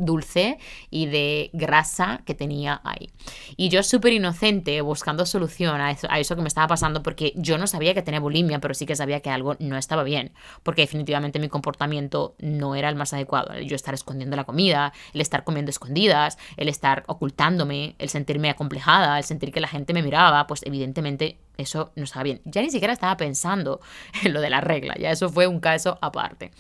dulce 0.01 0.59
y 0.91 1.07
de 1.07 1.51
grasa 1.53 2.23
que 2.25 2.35
tenía 2.35 2.81
ahí. 2.85 3.11
Y 3.57 3.69
yo 3.69 3.83
súper 3.83 4.13
inocente 4.13 4.81
buscando 4.81 5.27
solución 5.27 5.81
a 5.81 5.93
eso, 5.93 6.09
a 6.11 6.19
eso 6.19 6.35
que 6.35 6.43
me 6.43 6.49
estaba 6.49 6.67
pasando 6.67 7.03
porque 7.03 7.33
yo 7.37 7.59
no 7.59 7.67
sabía 7.67 7.95
que 7.95 8.03
tenía 8.03 8.19
bulimia, 8.19 8.59
pero 8.59 8.75
sí 8.75 8.87
que 8.87 8.97
sabía 8.97 9.21
que 9.21 9.31
algo 9.31 9.57
no 9.61 9.77
estaba 9.77 10.03
bien, 10.03 10.33
porque 10.63 10.83
definitivamente 10.83 11.39
mi 11.39 11.49
comportamiento 11.49 12.35
no 12.39 12.75
era 12.75 12.89
el 12.89 12.97
más 12.97 13.13
adecuado. 13.13 13.59
Yo 13.61 13.77
estar 13.77 13.95
escondiendo 13.95 14.37
la 14.37 14.45
comida, 14.45 14.93
el 15.13 15.21
estar 15.21 15.45
comiendo 15.45 15.71
escondidas, 15.71 16.39
el 16.57 16.69
estar 16.69 17.05
ocultándome, 17.07 17.95
el 17.99 18.09
sentirme 18.09 18.51
acomplejada, 18.51 19.19
el 19.19 19.25
sentir 19.25 19.53
que 19.53 19.61
la 19.61 19.69
gente 19.69 19.93
me 19.93 20.03
miraba, 20.03 20.47
pues 20.47 20.63
evidentemente 20.65 21.39
eso 21.57 21.93
no 21.95 22.05
estaba 22.05 22.25
bien. 22.25 22.41
Ya 22.45 22.63
ni 22.63 22.71
siquiera 22.71 22.93
estaba 22.93 23.17
pensando 23.17 23.81
en 24.25 24.33
lo 24.33 24.41
de 24.41 24.51
la 24.51 24.61
regla, 24.61 24.95
ya 24.99 25.11
eso 25.11 25.29
fue 25.29 25.47
un 25.47 25.61
caso 25.61 25.99
aparte. 26.01 26.51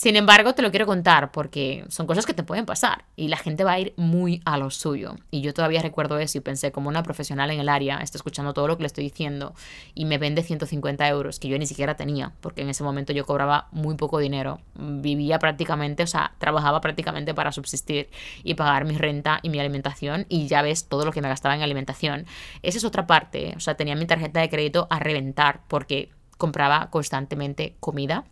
Sin 0.00 0.16
embargo, 0.16 0.54
te 0.54 0.62
lo 0.62 0.70
quiero 0.70 0.86
contar 0.86 1.30
porque 1.30 1.84
son 1.90 2.06
cosas 2.06 2.24
que 2.24 2.32
te 2.32 2.42
pueden 2.42 2.64
pasar 2.64 3.04
y 3.16 3.28
la 3.28 3.36
gente 3.36 3.64
va 3.64 3.72
a 3.72 3.80
ir 3.80 3.92
muy 3.98 4.40
a 4.46 4.56
lo 4.56 4.70
suyo. 4.70 5.16
Y 5.30 5.42
yo 5.42 5.52
todavía 5.52 5.82
recuerdo 5.82 6.18
eso 6.18 6.38
y 6.38 6.40
pensé, 6.40 6.72
como 6.72 6.88
una 6.88 7.02
profesional 7.02 7.50
en 7.50 7.60
el 7.60 7.68
área, 7.68 7.98
está 7.98 8.16
escuchando 8.16 8.54
todo 8.54 8.66
lo 8.66 8.78
que 8.78 8.84
le 8.84 8.86
estoy 8.86 9.04
diciendo 9.04 9.54
y 9.94 10.06
me 10.06 10.16
vende 10.16 10.42
150 10.42 11.06
euros 11.06 11.38
que 11.38 11.48
yo 11.48 11.58
ni 11.58 11.66
siquiera 11.66 11.96
tenía, 11.96 12.32
porque 12.40 12.62
en 12.62 12.70
ese 12.70 12.82
momento 12.82 13.12
yo 13.12 13.26
cobraba 13.26 13.68
muy 13.72 13.94
poco 13.96 14.18
dinero. 14.18 14.62
Vivía 14.74 15.38
prácticamente, 15.38 16.02
o 16.04 16.06
sea, 16.06 16.32
trabajaba 16.38 16.80
prácticamente 16.80 17.34
para 17.34 17.52
subsistir 17.52 18.08
y 18.42 18.54
pagar 18.54 18.86
mi 18.86 18.96
renta 18.96 19.40
y 19.42 19.50
mi 19.50 19.60
alimentación 19.60 20.24
y 20.30 20.46
ya 20.46 20.62
ves 20.62 20.88
todo 20.88 21.04
lo 21.04 21.12
que 21.12 21.20
me 21.20 21.28
gastaba 21.28 21.54
en 21.54 21.60
alimentación. 21.60 22.24
Esa 22.62 22.78
es 22.78 22.84
otra 22.84 23.06
parte, 23.06 23.52
o 23.54 23.60
sea, 23.60 23.74
tenía 23.74 23.96
mi 23.96 24.06
tarjeta 24.06 24.40
de 24.40 24.48
crédito 24.48 24.86
a 24.88 24.98
reventar 24.98 25.60
porque 25.68 26.08
compraba 26.38 26.88
constantemente 26.88 27.76
comida 27.80 28.24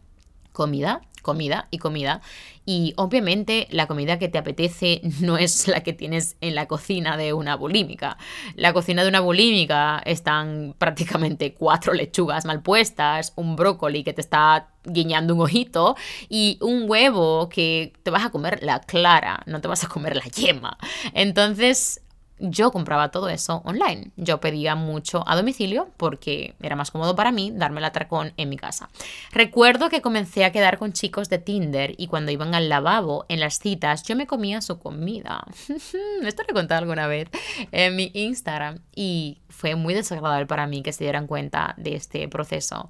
comida, 0.58 1.02
comida 1.22 1.68
y 1.70 1.78
comida. 1.78 2.20
Y 2.64 2.92
obviamente 2.96 3.66
la 3.70 3.86
comida 3.86 4.18
que 4.18 4.28
te 4.28 4.38
apetece 4.38 5.00
no 5.20 5.38
es 5.38 5.68
la 5.68 5.82
que 5.82 5.92
tienes 5.92 6.36
en 6.40 6.54
la 6.54 6.66
cocina 6.66 7.16
de 7.16 7.32
una 7.32 7.56
bulímica. 7.56 8.18
La 8.56 8.72
cocina 8.72 9.02
de 9.02 9.08
una 9.08 9.20
bulímica 9.20 10.02
están 10.04 10.74
prácticamente 10.78 11.54
cuatro 11.54 11.94
lechugas 11.94 12.44
mal 12.44 12.62
puestas, 12.62 13.32
un 13.36 13.56
brócoli 13.56 14.04
que 14.04 14.12
te 14.12 14.20
está 14.20 14.68
guiñando 14.84 15.34
un 15.34 15.40
ojito 15.40 15.96
y 16.28 16.58
un 16.60 16.88
huevo 16.88 17.48
que 17.48 17.92
te 18.02 18.10
vas 18.10 18.24
a 18.24 18.30
comer 18.30 18.62
la 18.62 18.80
clara, 18.80 19.42
no 19.46 19.60
te 19.60 19.68
vas 19.68 19.84
a 19.84 19.88
comer 19.88 20.16
la 20.16 20.24
yema. 20.24 20.78
Entonces 21.14 22.02
yo 22.40 22.70
compraba 22.70 23.10
todo 23.10 23.28
eso 23.28 23.62
online. 23.64 24.10
Yo 24.16 24.40
pedía 24.40 24.74
mucho 24.74 25.24
a 25.26 25.36
domicilio 25.36 25.88
porque 25.96 26.54
era 26.60 26.76
más 26.76 26.90
cómodo 26.90 27.16
para 27.16 27.32
mí 27.32 27.52
darme 27.54 27.78
el 27.78 27.84
atracón 27.84 28.32
en 28.36 28.48
mi 28.48 28.56
casa. 28.56 28.88
Recuerdo 29.32 29.88
que 29.88 30.02
comencé 30.02 30.44
a 30.44 30.52
quedar 30.52 30.78
con 30.78 30.92
chicos 30.92 31.28
de 31.28 31.38
Tinder 31.38 31.94
y 31.98 32.06
cuando 32.06 32.32
iban 32.32 32.54
al 32.54 32.68
lavabo 32.68 33.26
en 33.28 33.40
las 33.40 33.58
citas 33.58 34.02
yo 34.02 34.16
me 34.16 34.26
comía 34.26 34.60
su 34.60 34.78
comida. 34.78 35.44
Esto 35.68 36.42
lo 36.42 36.50
he 36.50 36.54
contado 36.54 36.80
alguna 36.80 37.06
vez 37.06 37.28
en 37.72 37.96
mi 37.96 38.10
Instagram 38.14 38.80
y 38.94 39.38
fue 39.48 39.74
muy 39.74 39.94
desagradable 39.94 40.46
para 40.46 40.66
mí 40.66 40.82
que 40.82 40.92
se 40.92 41.04
dieran 41.04 41.26
cuenta 41.26 41.74
de 41.76 41.94
este 41.94 42.28
proceso 42.28 42.88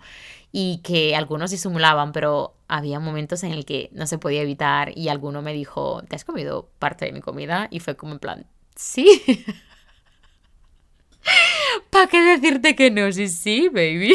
y 0.52 0.78
que 0.78 1.14
algunos 1.14 1.50
disimulaban, 1.50 2.12
pero 2.12 2.54
había 2.68 3.00
momentos 3.00 3.42
en 3.44 3.52
el 3.52 3.64
que 3.64 3.90
no 3.92 4.06
se 4.06 4.18
podía 4.18 4.42
evitar 4.42 4.96
y 4.96 5.08
alguno 5.08 5.42
me 5.42 5.52
dijo, 5.52 6.02
¿te 6.08 6.16
has 6.16 6.24
comido 6.24 6.68
parte 6.78 7.04
de 7.04 7.12
mi 7.12 7.20
comida? 7.20 7.68
Y 7.70 7.80
fue 7.80 7.96
como 7.96 8.12
en 8.12 8.18
plan, 8.18 8.46
Sí. 8.78 9.44
¿Para 11.90 12.06
qué 12.06 12.20
decirte 12.22 12.76
que 12.76 12.92
no? 12.92 13.10
Sí, 13.10 13.26
sí, 13.28 13.68
baby. 13.68 14.14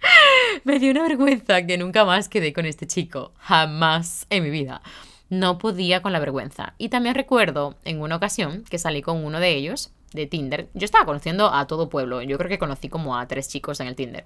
Me 0.64 0.80
dio 0.80 0.90
una 0.90 1.02
vergüenza 1.02 1.64
que 1.64 1.78
nunca 1.78 2.04
más 2.04 2.28
quedé 2.28 2.52
con 2.52 2.66
este 2.66 2.88
chico. 2.88 3.32
Jamás 3.38 4.26
en 4.28 4.42
mi 4.42 4.50
vida. 4.50 4.82
No 5.30 5.58
podía 5.58 6.02
con 6.02 6.12
la 6.12 6.18
vergüenza. 6.18 6.74
Y 6.78 6.88
también 6.88 7.14
recuerdo 7.14 7.76
en 7.84 8.00
una 8.00 8.16
ocasión 8.16 8.64
que 8.68 8.80
salí 8.80 9.00
con 9.00 9.24
uno 9.24 9.38
de 9.38 9.54
ellos 9.54 9.92
de 10.12 10.26
Tinder. 10.26 10.68
Yo 10.74 10.84
estaba 10.84 11.06
conociendo 11.06 11.54
a 11.54 11.68
todo 11.68 11.88
pueblo. 11.88 12.22
Yo 12.22 12.38
creo 12.38 12.48
que 12.48 12.58
conocí 12.58 12.88
como 12.88 13.16
a 13.16 13.28
tres 13.28 13.48
chicos 13.48 13.78
en 13.78 13.86
el 13.86 13.94
Tinder. 13.94 14.24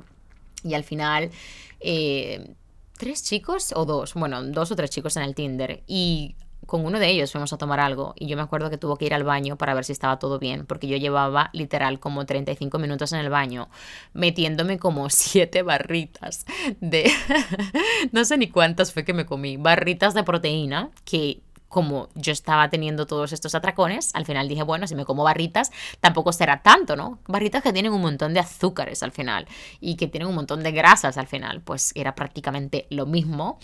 Y 0.65 0.73
al 0.73 0.85
final, 0.85 1.31
eh, 1.81 2.55
¿tres 2.97 3.23
chicos 3.25 3.75
o 3.77 3.85
dos? 3.85 4.15
Bueno, 4.15 4.43
dos 4.43 4.71
o 4.71 4.77
tres 4.77 4.89
chicos 4.89 5.19
en 5.19 5.25
el 5.25 5.35
Tinder. 5.35 5.83
Y 5.87 6.35
con 6.67 6.85
uno 6.85 6.99
de 6.99 7.09
ellos 7.09 7.33
fuimos 7.33 7.53
a 7.53 7.59
tomar 7.59 7.81
algo 7.81 8.15
y 8.17 8.27
yo 8.27 8.37
me 8.37 8.43
acuerdo 8.43 8.71
que 8.71 8.79
tuvo 8.79 8.97
que 8.97 9.07
ir 9.07 9.15
al 9.15 9.25
baño 9.25 9.57
para 9.57 9.75
ver 9.75 9.85
si 9.85 9.93
estaba 9.93 10.19
todo 10.19 10.39
bien, 10.39 10.67
porque 10.67 10.89
yo 10.89 10.97
llevaba 10.97 11.51
literal 11.53 12.01
como 12.01 12.27
35 12.27 12.79
minutos 12.79 13.13
en 13.13 13.21
el 13.21 13.31
baño 13.31 13.69
metiéndome 14.13 14.79
como 14.79 15.09
siete 15.11 15.63
barritas 15.63 16.45
de... 16.81 17.11
no 18.13 18.25
sé 18.25 18.37
ni 18.37 18.49
cuántas 18.49 18.93
fue 18.93 19.05
que 19.05 19.15
me 19.15 19.27
comí, 19.27 19.57
barritas 19.57 20.15
de 20.15 20.25
proteína 20.25 20.91
que 21.05 21.41
como 21.69 22.09
yo 22.15 22.33
estaba 22.33 22.71
teniendo 22.71 23.07
todos 23.07 23.33
estos 23.33 23.55
atracones, 23.55 24.15
al 24.15 24.25
final 24.25 24.49
dije, 24.49 24.63
bueno, 24.63 24.87
si 24.87 24.95
me 24.95 25.05
como 25.05 25.25
barritas, 25.25 25.71
tampoco 26.01 26.33
será 26.33 26.63
tanto, 26.63 26.97
¿no? 26.97 27.19
Barritas 27.27 27.63
que 27.63 27.73
tienen 27.73 27.93
un 27.93 28.01
montón 28.01 28.35
de 28.35 28.41
azúcares 28.41 29.03
al 29.03 29.13
final 29.13 29.47
y 29.81 29.97
que 29.97 30.07
tienen 30.07 30.29
un 30.29 30.35
montón 30.35 30.63
de 30.63 30.73
grasas 30.73 31.19
al 31.19 31.27
final, 31.27 31.61
pues 31.61 31.93
era 31.95 32.15
prácticamente 32.15 32.87
lo 32.91 33.05
mismo 33.05 33.59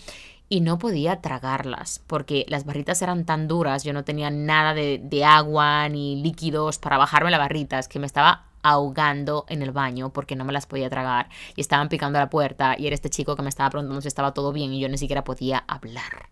y 0.49 0.61
no 0.61 0.77
podía 0.77 1.21
tragarlas 1.21 2.01
porque 2.07 2.45
las 2.47 2.65
barritas 2.65 3.01
eran 3.01 3.25
tan 3.25 3.47
duras, 3.47 3.83
yo 3.83 3.93
no 3.93 4.03
tenía 4.03 4.29
nada 4.29 4.73
de, 4.73 5.25
agua 5.25 5.89
ni 5.89 6.21
líquidos 6.21 6.77
para 6.77 6.97
bajarme 6.97 7.31
las 7.31 7.39
barritas, 7.39 7.87
que 7.87 7.99
me 7.99 8.05
estaba 8.05 8.45
ahogando 8.61 9.45
en 9.49 9.61
el 9.61 9.71
baño 9.71 10.11
porque 10.11 10.35
no 10.35 10.45
me 10.45 10.53
las 10.53 10.65
podía 10.65 10.89
tragar 10.89 11.29
y 11.55 11.61
estaban 11.61 11.89
picando 11.89 12.17
a 12.19 12.21
la 12.21 12.29
puerta 12.29 12.75
y 12.77 12.87
era 12.87 12.93
este 12.93 13.09
chico 13.09 13.35
que 13.35 13.41
me 13.41 13.49
estaba 13.49 13.69
preguntando 13.69 14.01
si 14.01 14.07
estaba 14.07 14.33
todo 14.33 14.53
bien 14.53 14.73
y 14.73 14.79
yo 14.79 14.89
ni 14.89 14.97
siquiera 14.97 15.23
podía 15.23 15.63
hablar. 15.67 16.29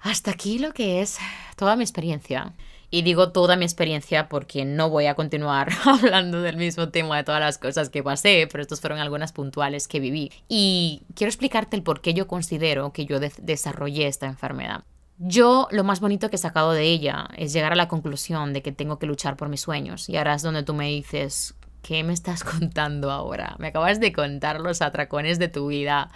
Hasta 0.00 0.30
aquí 0.30 0.58
lo 0.58 0.72
que 0.72 1.00
es 1.00 1.18
toda 1.56 1.76
mi 1.76 1.82
experiencia. 1.82 2.52
Y 2.90 3.02
digo 3.02 3.32
toda 3.32 3.56
mi 3.56 3.64
experiencia 3.64 4.28
porque 4.28 4.64
no 4.64 4.88
voy 4.88 5.06
a 5.06 5.14
continuar 5.14 5.68
hablando 5.84 6.40
del 6.40 6.56
mismo 6.56 6.88
tema 6.88 7.16
de 7.16 7.24
todas 7.24 7.40
las 7.40 7.58
cosas 7.58 7.90
que 7.90 8.02
pasé, 8.02 8.48
pero 8.50 8.62
estos 8.62 8.80
fueron 8.80 8.98
algunas 8.98 9.32
puntuales 9.32 9.88
que 9.88 10.00
viví. 10.00 10.32
Y 10.48 11.02
quiero 11.14 11.28
explicarte 11.28 11.76
el 11.76 11.82
por 11.82 12.00
qué 12.00 12.14
yo 12.14 12.26
considero 12.26 12.92
que 12.92 13.04
yo 13.04 13.20
desarrollé 13.20 14.06
esta 14.06 14.26
enfermedad. 14.26 14.84
Yo 15.18 15.66
lo 15.72 15.82
más 15.82 16.00
bonito 16.00 16.30
que 16.30 16.36
he 16.36 16.38
sacado 16.38 16.72
de 16.72 16.84
ella 16.84 17.28
es 17.36 17.52
llegar 17.52 17.72
a 17.72 17.76
la 17.76 17.88
conclusión 17.88 18.52
de 18.52 18.62
que 18.62 18.70
tengo 18.72 18.98
que 18.98 19.06
luchar 19.06 19.36
por 19.36 19.48
mis 19.48 19.60
sueños. 19.60 20.08
Y 20.08 20.16
ahora 20.16 20.34
es 20.34 20.42
donde 20.42 20.62
tú 20.62 20.74
me 20.74 20.86
dices, 20.86 21.56
¿qué 21.82 22.04
me 22.04 22.12
estás 22.12 22.44
contando 22.44 23.10
ahora? 23.10 23.56
Me 23.58 23.68
acabas 23.68 24.00
de 24.00 24.12
contar 24.12 24.60
los 24.60 24.80
atracones 24.80 25.38
de 25.38 25.48
tu 25.48 25.66
vida 25.66 26.10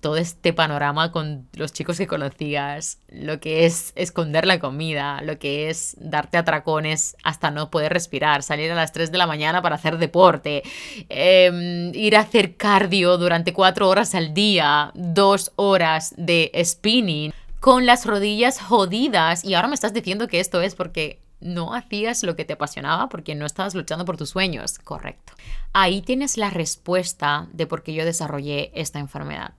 todo 0.00 0.16
este 0.16 0.52
panorama 0.52 1.12
con 1.12 1.46
los 1.54 1.72
chicos 1.72 1.98
que 1.98 2.06
conocías, 2.06 2.98
lo 3.08 3.38
que 3.38 3.66
es 3.66 3.92
esconder 3.96 4.46
la 4.46 4.58
comida, 4.58 5.20
lo 5.22 5.38
que 5.38 5.70
es 5.70 5.96
darte 6.00 6.38
atracones 6.38 7.16
hasta 7.22 7.50
no 7.50 7.70
poder 7.70 7.92
respirar, 7.92 8.42
salir 8.42 8.70
a 8.72 8.74
las 8.74 8.92
3 8.92 9.12
de 9.12 9.18
la 9.18 9.26
mañana 9.26 9.62
para 9.62 9.76
hacer 9.76 9.98
deporte, 9.98 10.62
em, 11.08 11.94
ir 11.94 12.16
a 12.16 12.20
hacer 12.20 12.56
cardio 12.56 13.18
durante 13.18 13.52
4 13.52 13.88
horas 13.88 14.14
al 14.14 14.34
día, 14.34 14.90
2 14.94 15.52
horas 15.56 16.14
de 16.16 16.50
spinning, 16.64 17.32
con 17.60 17.84
las 17.84 18.06
rodillas 18.06 18.58
jodidas 18.58 19.44
y 19.44 19.54
ahora 19.54 19.68
me 19.68 19.74
estás 19.74 19.92
diciendo 19.92 20.28
que 20.28 20.40
esto 20.40 20.62
es 20.62 20.74
porque 20.74 21.20
no 21.40 21.74
hacías 21.74 22.22
lo 22.22 22.36
que 22.36 22.44
te 22.44 22.54
apasionaba 22.54 23.08
porque 23.08 23.34
no 23.34 23.46
estabas 23.46 23.74
luchando 23.74 24.04
por 24.04 24.16
tus 24.16 24.30
sueños. 24.30 24.78
Correcto. 24.78 25.34
Ahí 25.72 26.02
tienes 26.02 26.36
la 26.36 26.50
respuesta 26.50 27.48
de 27.52 27.66
por 27.66 27.82
qué 27.82 27.92
yo 27.92 28.04
desarrollé 28.04 28.70
esta 28.74 28.98
enfermedad. 28.98 29.52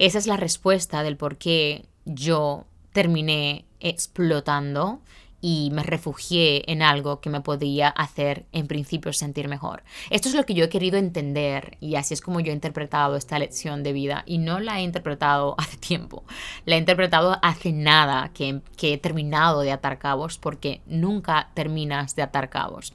Esa 0.00 0.16
es 0.16 0.26
la 0.26 0.38
respuesta 0.38 1.02
del 1.02 1.18
por 1.18 1.36
qué 1.36 1.84
yo 2.06 2.64
terminé 2.94 3.66
explotando 3.80 5.02
y 5.42 5.68
me 5.74 5.82
refugié 5.82 6.72
en 6.72 6.80
algo 6.80 7.20
que 7.20 7.28
me 7.28 7.42
podía 7.42 7.88
hacer 7.88 8.46
en 8.52 8.66
principio 8.66 9.12
sentir 9.12 9.46
mejor. 9.46 9.82
Esto 10.08 10.30
es 10.30 10.34
lo 10.34 10.46
que 10.46 10.54
yo 10.54 10.64
he 10.64 10.68
querido 10.70 10.96
entender 10.96 11.76
y 11.82 11.96
así 11.96 12.14
es 12.14 12.22
como 12.22 12.40
yo 12.40 12.50
he 12.50 12.54
interpretado 12.54 13.14
esta 13.14 13.38
lección 13.38 13.82
de 13.82 13.92
vida 13.92 14.22
y 14.24 14.38
no 14.38 14.58
la 14.58 14.80
he 14.80 14.84
interpretado 14.84 15.54
hace 15.58 15.76
tiempo, 15.76 16.24
la 16.64 16.76
he 16.76 16.78
interpretado 16.78 17.36
hace 17.42 17.70
nada 17.70 18.30
que, 18.32 18.62
que 18.78 18.94
he 18.94 18.98
terminado 18.98 19.60
de 19.60 19.72
atar 19.72 19.98
cabos 19.98 20.38
porque 20.38 20.80
nunca 20.86 21.50
terminas 21.52 22.16
de 22.16 22.22
atar 22.22 22.48
cabos. 22.48 22.94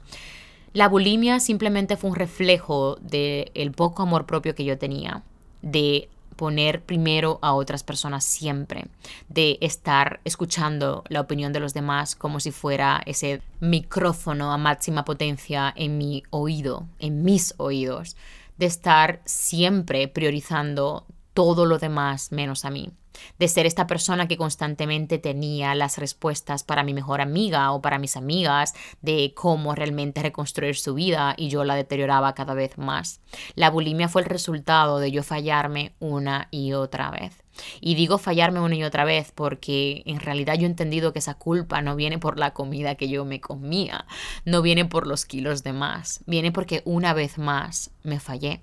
La 0.72 0.88
bulimia 0.88 1.38
simplemente 1.38 1.96
fue 1.96 2.10
un 2.10 2.16
reflejo 2.16 2.96
del 2.96 3.70
poco 3.70 4.02
amor 4.02 4.26
propio 4.26 4.56
que 4.56 4.64
yo 4.64 4.76
tenía, 4.76 5.22
de 5.62 6.08
poner 6.36 6.82
primero 6.82 7.38
a 7.42 7.54
otras 7.54 7.82
personas 7.82 8.24
siempre, 8.24 8.86
de 9.28 9.58
estar 9.60 10.20
escuchando 10.24 11.04
la 11.08 11.20
opinión 11.20 11.52
de 11.52 11.60
los 11.60 11.74
demás 11.74 12.14
como 12.14 12.40
si 12.40 12.50
fuera 12.50 13.02
ese 13.06 13.42
micrófono 13.60 14.52
a 14.52 14.58
máxima 14.58 15.04
potencia 15.04 15.72
en 15.76 15.98
mi 15.98 16.22
oído, 16.30 16.86
en 16.98 17.22
mis 17.22 17.54
oídos, 17.56 18.16
de 18.58 18.66
estar 18.66 19.20
siempre 19.24 20.08
priorizando 20.08 21.06
todo 21.34 21.66
lo 21.66 21.78
demás 21.78 22.32
menos 22.32 22.64
a 22.64 22.70
mí 22.70 22.90
de 23.38 23.48
ser 23.48 23.66
esta 23.66 23.86
persona 23.86 24.28
que 24.28 24.36
constantemente 24.36 25.18
tenía 25.18 25.74
las 25.74 25.98
respuestas 25.98 26.62
para 26.62 26.82
mi 26.82 26.94
mejor 26.94 27.20
amiga 27.20 27.72
o 27.72 27.80
para 27.80 27.98
mis 27.98 28.16
amigas 28.16 28.74
de 29.02 29.32
cómo 29.34 29.74
realmente 29.74 30.22
reconstruir 30.22 30.76
su 30.76 30.94
vida 30.94 31.34
y 31.36 31.48
yo 31.48 31.64
la 31.64 31.74
deterioraba 31.74 32.34
cada 32.34 32.54
vez 32.54 32.78
más. 32.78 33.20
La 33.54 33.70
bulimia 33.70 34.08
fue 34.08 34.22
el 34.22 34.28
resultado 34.28 34.98
de 34.98 35.10
yo 35.10 35.22
fallarme 35.22 35.94
una 36.00 36.48
y 36.50 36.72
otra 36.72 37.10
vez. 37.10 37.42
Y 37.80 37.94
digo 37.94 38.18
fallarme 38.18 38.60
una 38.60 38.76
y 38.76 38.84
otra 38.84 39.04
vez 39.04 39.32
porque 39.34 40.02
en 40.06 40.20
realidad 40.20 40.54
yo 40.54 40.62
he 40.62 40.70
entendido 40.70 41.12
que 41.12 41.20
esa 41.20 41.34
culpa 41.34 41.82
no 41.82 41.96
viene 41.96 42.18
por 42.18 42.38
la 42.38 42.52
comida 42.52 42.96
que 42.96 43.08
yo 43.08 43.24
me 43.24 43.40
comía, 43.40 44.06
no 44.44 44.62
viene 44.62 44.84
por 44.84 45.06
los 45.06 45.24
kilos 45.24 45.62
de 45.62 45.72
más, 45.72 46.22
viene 46.26 46.52
porque 46.52 46.82
una 46.84 47.14
vez 47.14 47.38
más 47.38 47.90
me 48.02 48.20
fallé. 48.20 48.60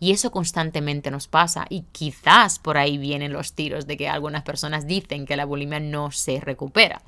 Y 0.00 0.12
eso 0.12 0.30
constantemente 0.30 1.10
nos 1.10 1.28
pasa 1.28 1.66
y 1.68 1.82
quizás 1.92 2.58
por 2.58 2.78
ahí 2.78 2.98
vienen 2.98 3.32
los 3.32 3.52
tiros 3.52 3.86
de 3.86 3.96
que 3.96 4.08
algunas 4.08 4.42
personas 4.42 4.86
dicen 4.86 5.26
que 5.26 5.36
la 5.36 5.44
bulimia 5.44 5.80
no 5.80 6.10
se 6.10 6.40
recupera, 6.40 7.02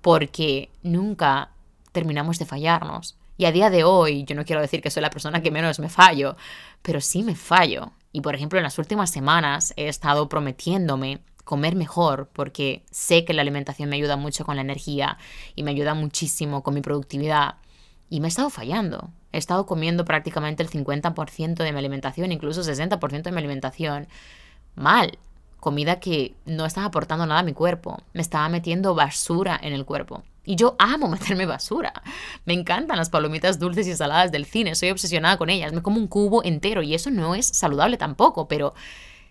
porque 0.00 0.70
nunca 0.82 1.50
terminamos 1.92 2.38
de 2.38 2.46
fallarnos. 2.46 3.16
Y 3.36 3.46
a 3.46 3.52
día 3.52 3.70
de 3.70 3.84
hoy, 3.84 4.24
yo 4.24 4.34
no 4.34 4.44
quiero 4.44 4.60
decir 4.60 4.82
que 4.82 4.90
soy 4.90 5.02
la 5.02 5.10
persona 5.10 5.42
que 5.42 5.50
menos 5.50 5.78
me 5.80 5.88
fallo, 5.88 6.36
pero 6.82 7.00
sí 7.00 7.22
me 7.22 7.34
fallo. 7.34 7.92
Y 8.12 8.20
por 8.20 8.34
ejemplo, 8.34 8.58
en 8.58 8.62
las 8.62 8.78
últimas 8.78 9.10
semanas 9.10 9.72
he 9.76 9.88
estado 9.88 10.28
prometiéndome 10.28 11.20
comer 11.44 11.74
mejor 11.74 12.30
porque 12.32 12.84
sé 12.90 13.24
que 13.24 13.32
la 13.32 13.42
alimentación 13.42 13.88
me 13.88 13.96
ayuda 13.96 14.16
mucho 14.16 14.44
con 14.44 14.56
la 14.56 14.62
energía 14.62 15.18
y 15.56 15.62
me 15.62 15.72
ayuda 15.72 15.94
muchísimo 15.94 16.62
con 16.62 16.74
mi 16.74 16.82
productividad. 16.82 17.56
Y 18.10 18.20
me 18.20 18.26
he 18.26 18.28
estado 18.28 18.50
fallando. 18.50 19.10
He 19.32 19.38
estado 19.38 19.66
comiendo 19.66 20.04
prácticamente 20.04 20.62
el 20.62 20.70
50% 20.70 21.54
de 21.54 21.72
mi 21.72 21.78
alimentación, 21.78 22.32
incluso 22.32 22.62
60% 22.62 23.22
de 23.22 23.32
mi 23.32 23.38
alimentación 23.38 24.08
mal. 24.74 25.18
Comida 25.58 26.00
que 26.00 26.34
no 26.44 26.66
estaba 26.66 26.88
aportando 26.88 27.24
nada 27.24 27.40
a 27.40 27.44
mi 27.44 27.52
cuerpo. 27.52 28.02
Me 28.12 28.22
estaba 28.22 28.48
metiendo 28.48 28.94
basura 28.94 29.58
en 29.62 29.72
el 29.72 29.84
cuerpo. 29.84 30.24
Y 30.44 30.56
yo 30.56 30.74
amo 30.78 31.08
meterme 31.10 31.46
basura. 31.46 31.92
Me 32.44 32.52
encantan 32.52 32.96
las 32.96 33.10
palomitas 33.10 33.58
dulces 33.58 33.86
y 33.86 33.94
saladas 33.94 34.32
del 34.32 34.44
cine. 34.44 34.74
Soy 34.74 34.90
obsesionada 34.90 35.36
con 35.36 35.50
ellas. 35.50 35.72
Me 35.72 35.82
como 35.82 35.98
un 35.98 36.08
cubo 36.08 36.42
entero 36.42 36.82
y 36.82 36.94
eso 36.94 37.10
no 37.10 37.34
es 37.34 37.46
saludable 37.46 37.96
tampoco, 37.96 38.48
pero 38.48 38.74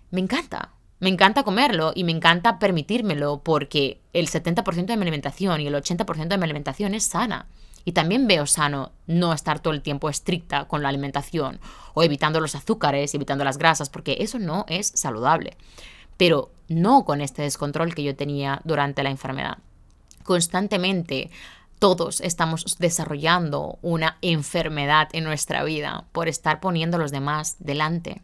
me 0.10 0.22
encanta. 0.22 0.72
Me 1.00 1.10
encanta 1.10 1.44
comerlo 1.44 1.94
y 1.96 2.04
me 2.04 2.12
encanta 2.12 2.60
permitírmelo 2.60 3.42
porque 3.44 4.00
el 4.14 4.28
70% 4.28 4.86
de 4.86 4.98
mi 4.98 5.02
alimentación 5.02 5.60
y 5.60 5.68
el 5.68 5.74
80% 5.74 6.28
de 6.28 6.38
mi 6.38 6.44
alimentación 6.44 6.94
es 6.94 7.06
sana. 7.06 7.48
Y 7.86 7.94
también 7.94 8.28
veo 8.28 8.46
sano 8.46 8.92
no 9.08 9.34
estar 9.34 9.60
todo 9.60 9.74
el 9.74 9.82
tiempo 9.82 10.10
estricta 10.10 10.66
con 10.66 10.84
la 10.84 10.90
alimentación 10.90 11.60
o 11.94 12.04
evitando 12.04 12.40
los 12.40 12.56
azúcares, 12.56 13.14
evitando 13.16 13.44
las 13.44 13.58
grasas, 13.58 13.90
porque 13.90 14.18
eso 14.20 14.40
no 14.40 14.66
es 14.68 14.88
saludable. 14.88 15.58
Pero 16.18 16.52
no 16.68 17.06
con 17.06 17.22
este 17.22 17.42
descontrol 17.42 17.96
que 17.96 18.04
yo 18.04 18.16
tenía 18.16 18.62
durante 18.64 19.04
la 19.04 19.10
enfermedad. 19.10 19.58
Constantemente 20.24 21.32
todos 21.82 22.22
estamos 22.22 22.78
desarrollando 22.78 23.80
una 23.82 24.20
enfermedad 24.22 25.10
en 25.14 25.24
nuestra 25.24 25.64
vida 25.64 26.06
por 26.12 26.28
estar 26.28 26.60
poniendo 26.60 26.98
a 26.98 27.00
los 27.00 27.12
demás 27.12 27.56
delante, 27.58 28.22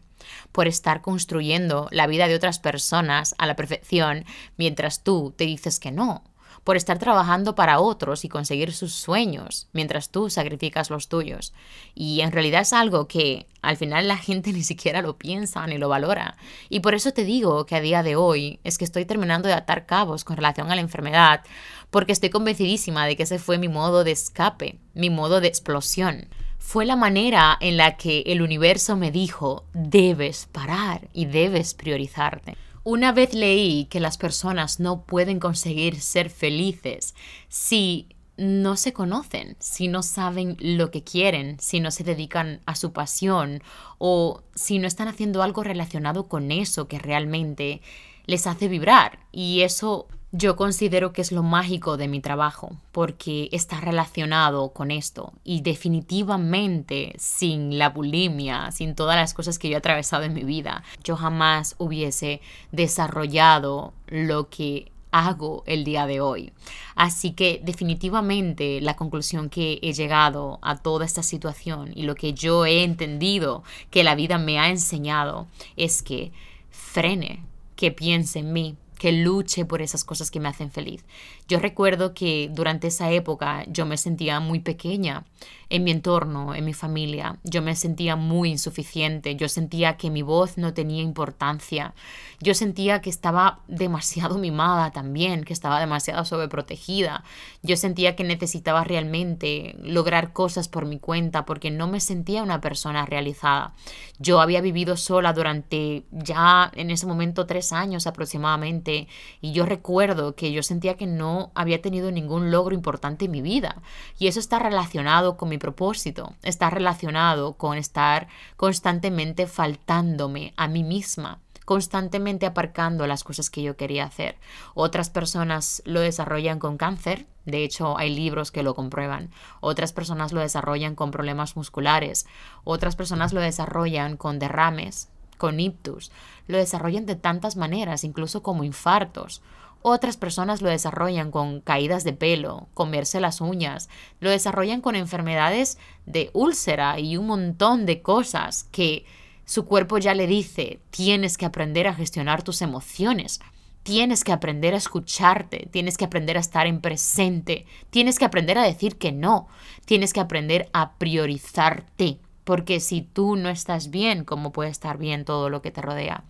por 0.52 0.68
estar 0.68 1.02
construyendo 1.02 1.88
la 1.90 2.06
vida 2.06 2.28
de 2.28 2.36
otras 2.36 2.60
personas 2.60 3.34
a 3.36 3.46
la 3.48 3.56
perfección 3.56 4.24
mientras 4.56 5.02
tú 5.02 5.34
te 5.36 5.42
dices 5.42 5.80
que 5.80 5.90
no, 5.90 6.22
por 6.64 6.76
estar 6.76 6.98
trabajando 6.98 7.54
para 7.54 7.80
otros 7.80 8.24
y 8.24 8.28
conseguir 8.28 8.72
sus 8.72 8.92
sueños, 8.92 9.68
mientras 9.72 10.10
tú 10.10 10.30
sacrificas 10.30 10.90
los 10.90 11.08
tuyos. 11.08 11.52
Y 11.94 12.20
en 12.20 12.32
realidad 12.32 12.62
es 12.62 12.72
algo 12.72 13.08
que 13.08 13.46
al 13.62 13.76
final 13.76 14.08
la 14.08 14.16
gente 14.16 14.52
ni 14.54 14.62
siquiera 14.62 15.02
lo 15.02 15.16
piensa 15.16 15.66
ni 15.66 15.78
lo 15.78 15.88
valora. 15.88 16.36
Y 16.68 16.80
por 16.80 16.94
eso 16.94 17.12
te 17.12 17.24
digo 17.24 17.66
que 17.66 17.76
a 17.76 17.80
día 17.80 18.02
de 18.02 18.16
hoy 18.16 18.60
es 18.64 18.78
que 18.78 18.84
estoy 18.84 19.04
terminando 19.04 19.48
de 19.48 19.54
atar 19.54 19.86
cabos 19.86 20.24
con 20.24 20.36
relación 20.36 20.70
a 20.70 20.74
la 20.74 20.80
enfermedad, 20.80 21.42
porque 21.90 22.12
estoy 22.12 22.30
convencidísima 22.30 23.06
de 23.06 23.16
que 23.16 23.22
ese 23.22 23.38
fue 23.38 23.58
mi 23.58 23.68
modo 23.68 24.04
de 24.04 24.12
escape, 24.12 24.78
mi 24.94 25.10
modo 25.10 25.40
de 25.40 25.48
explosión 25.48 26.28
fue 26.58 26.84
la 26.84 26.96
manera 26.96 27.56
en 27.60 27.78
la 27.78 27.96
que 27.96 28.24
el 28.26 28.42
universo 28.42 28.94
me 28.94 29.10
dijo, 29.10 29.64
debes 29.72 30.46
parar 30.52 31.08
y 31.14 31.24
debes 31.24 31.72
priorizarte. 31.72 32.58
Una 32.90 33.12
vez 33.12 33.34
leí 33.34 33.84
que 33.84 34.00
las 34.00 34.16
personas 34.16 34.80
no 34.80 35.02
pueden 35.02 35.40
conseguir 35.40 36.00
ser 36.00 36.30
felices 36.30 37.14
si 37.48 38.08
no 38.38 38.78
se 38.78 38.94
conocen, 38.94 39.56
si 39.58 39.88
no 39.88 40.02
saben 40.02 40.56
lo 40.58 40.90
que 40.90 41.04
quieren, 41.04 41.60
si 41.60 41.80
no 41.80 41.90
se 41.90 42.02
dedican 42.02 42.62
a 42.64 42.76
su 42.76 42.94
pasión 42.94 43.62
o 43.98 44.40
si 44.54 44.78
no 44.78 44.86
están 44.86 45.06
haciendo 45.06 45.42
algo 45.42 45.64
relacionado 45.64 46.28
con 46.28 46.50
eso 46.50 46.88
que 46.88 46.98
realmente 46.98 47.82
les 48.24 48.46
hace 48.46 48.68
vibrar. 48.68 49.18
Y 49.32 49.60
eso 49.60 50.08
yo 50.30 50.56
considero 50.56 51.12
que 51.12 51.22
es 51.22 51.32
lo 51.32 51.42
mágico 51.42 51.96
de 51.96 52.06
mi 52.06 52.20
trabajo, 52.20 52.76
porque 52.92 53.48
está 53.52 53.80
relacionado 53.80 54.70
con 54.70 54.90
esto. 54.90 55.32
Y 55.42 55.62
definitivamente 55.62 57.14
sin 57.18 57.78
la 57.78 57.88
bulimia, 57.88 58.70
sin 58.70 58.94
todas 58.94 59.16
las 59.16 59.32
cosas 59.32 59.58
que 59.58 59.68
yo 59.68 59.74
he 59.74 59.78
atravesado 59.78 60.24
en 60.24 60.34
mi 60.34 60.44
vida, 60.44 60.82
yo 61.02 61.16
jamás 61.16 61.76
hubiese 61.78 62.42
desarrollado 62.72 63.94
lo 64.06 64.50
que 64.50 64.92
hago 65.10 65.62
el 65.66 65.84
día 65.84 66.06
de 66.06 66.20
hoy. 66.20 66.52
Así 66.94 67.32
que 67.32 67.62
definitivamente 67.64 68.82
la 68.82 68.96
conclusión 68.96 69.48
que 69.48 69.78
he 69.82 69.94
llegado 69.94 70.58
a 70.60 70.76
toda 70.76 71.06
esta 71.06 71.22
situación 71.22 71.92
y 71.94 72.02
lo 72.02 72.14
que 72.14 72.34
yo 72.34 72.66
he 72.66 72.84
entendido 72.84 73.62
que 73.90 74.04
la 74.04 74.14
vida 74.14 74.36
me 74.36 74.58
ha 74.58 74.68
enseñado 74.68 75.46
es 75.76 76.02
que 76.02 76.32
frene, 76.70 77.42
que 77.76 77.90
piense 77.92 78.40
en 78.40 78.52
mí, 78.52 78.76
que 78.98 79.12
luche 79.12 79.64
por 79.64 79.80
esas 79.82 80.04
cosas 80.04 80.30
que 80.30 80.40
me 80.40 80.48
hacen 80.48 80.70
feliz. 80.70 81.04
Yo 81.48 81.58
recuerdo 81.58 82.12
que 82.12 82.50
durante 82.52 82.88
esa 82.88 83.10
época 83.10 83.64
yo 83.68 83.86
me 83.86 83.96
sentía 83.96 84.38
muy 84.38 84.60
pequeña 84.60 85.24
en 85.70 85.84
mi 85.84 85.90
entorno, 85.90 86.54
en 86.54 86.64
mi 86.64 86.74
familia. 86.74 87.38
Yo 87.44 87.62
me 87.62 87.74
sentía 87.74 88.16
muy 88.16 88.50
insuficiente, 88.50 89.34
yo 89.36 89.48
sentía 89.48 89.96
que 89.96 90.10
mi 90.10 90.22
voz 90.22 90.58
no 90.58 90.74
tenía 90.74 91.02
importancia, 91.02 91.94
yo 92.40 92.54
sentía 92.54 93.00
que 93.00 93.10
estaba 93.10 93.60
demasiado 93.68 94.38
mimada 94.38 94.90
también, 94.90 95.44
que 95.44 95.52
estaba 95.52 95.80
demasiado 95.80 96.24
sobreprotegida, 96.24 97.24
yo 97.62 97.76
sentía 97.76 98.16
que 98.16 98.24
necesitaba 98.24 98.84
realmente 98.84 99.76
lograr 99.82 100.32
cosas 100.32 100.68
por 100.68 100.86
mi 100.86 100.98
cuenta 100.98 101.44
porque 101.44 101.70
no 101.70 101.86
me 101.86 102.00
sentía 102.00 102.42
una 102.42 102.60
persona 102.60 103.06
realizada. 103.06 103.72
Yo 104.18 104.40
había 104.40 104.60
vivido 104.60 104.96
sola 104.96 105.32
durante 105.32 106.04
ya 106.10 106.70
en 106.74 106.90
ese 106.90 107.06
momento 107.06 107.46
tres 107.46 107.72
años 107.72 108.06
aproximadamente 108.06 109.08
y 109.40 109.52
yo 109.52 109.66
recuerdo 109.66 110.34
que 110.34 110.52
yo 110.52 110.62
sentía 110.62 110.96
que 110.96 111.06
no 111.06 111.37
había 111.54 111.82
tenido 111.82 112.10
ningún 112.10 112.50
logro 112.50 112.74
importante 112.74 113.26
en 113.26 113.30
mi 113.30 113.42
vida 113.42 113.82
y 114.18 114.26
eso 114.26 114.40
está 114.40 114.58
relacionado 114.58 115.36
con 115.36 115.48
mi 115.48 115.58
propósito, 115.58 116.34
está 116.42 116.70
relacionado 116.70 117.54
con 117.54 117.76
estar 117.78 118.28
constantemente 118.56 119.46
faltándome 119.46 120.52
a 120.56 120.68
mí 120.68 120.84
misma 120.84 121.40
constantemente 121.68 122.46
aparcando 122.46 123.06
las 123.06 123.24
cosas 123.24 123.50
que 123.50 123.62
yo 123.62 123.76
quería 123.76 124.04
hacer. 124.04 124.38
Otras 124.72 125.10
personas 125.10 125.82
lo 125.84 126.00
desarrollan 126.00 126.58
con 126.58 126.78
cáncer, 126.78 127.26
de 127.44 127.62
hecho 127.62 127.98
hay 127.98 128.08
libros 128.14 128.50
que 128.50 128.62
lo 128.62 128.74
comprueban. 128.74 129.30
Otras 129.60 129.92
personas 129.92 130.32
lo 130.32 130.40
desarrollan 130.40 130.94
con 130.94 131.10
problemas 131.10 131.56
musculares. 131.56 132.26
Otras 132.64 132.96
personas 132.96 133.34
lo 133.34 133.42
desarrollan 133.42 134.16
con 134.16 134.38
derrames, 134.38 135.10
con 135.36 135.60
ictus. 135.60 136.10
Lo 136.46 136.56
desarrollan 136.56 137.04
de 137.04 137.16
tantas 137.16 137.56
maneras, 137.56 138.02
incluso 138.02 138.42
como 138.42 138.64
infartos. 138.64 139.42
Otras 139.82 140.16
personas 140.16 140.60
lo 140.60 140.68
desarrollan 140.68 141.30
con 141.30 141.60
caídas 141.60 142.04
de 142.04 142.12
pelo, 142.12 142.68
comerse 142.74 143.20
las 143.20 143.40
uñas, 143.40 143.88
lo 144.20 144.30
desarrollan 144.30 144.80
con 144.80 144.96
enfermedades 144.96 145.78
de 146.04 146.30
úlcera 146.32 146.98
y 146.98 147.16
un 147.16 147.26
montón 147.26 147.86
de 147.86 148.02
cosas 148.02 148.64
que 148.72 149.04
su 149.44 149.64
cuerpo 149.64 149.98
ya 149.98 150.14
le 150.14 150.26
dice, 150.26 150.80
tienes 150.90 151.38
que 151.38 151.46
aprender 151.46 151.86
a 151.86 151.94
gestionar 151.94 152.42
tus 152.42 152.60
emociones, 152.60 153.40
tienes 153.82 154.24
que 154.24 154.32
aprender 154.32 154.74
a 154.74 154.78
escucharte, 154.78 155.68
tienes 155.70 155.96
que 155.96 156.04
aprender 156.04 156.36
a 156.36 156.40
estar 156.40 156.66
en 156.66 156.82
presente, 156.82 157.64
tienes 157.88 158.18
que 158.18 158.26
aprender 158.26 158.58
a 158.58 158.64
decir 158.64 158.98
que 158.98 159.12
no, 159.12 159.48
tienes 159.86 160.12
que 160.12 160.20
aprender 160.20 160.68
a 160.74 160.98
priorizarte. 160.98 162.18
Porque 162.48 162.80
si 162.80 163.02
tú 163.02 163.36
no 163.36 163.50
estás 163.50 163.90
bien, 163.90 164.24
¿cómo 164.24 164.52
puede 164.52 164.70
estar 164.70 164.96
bien 164.96 165.26
todo 165.26 165.50
lo 165.50 165.60
que 165.60 165.70
te 165.70 165.82
rodea? 165.82 166.24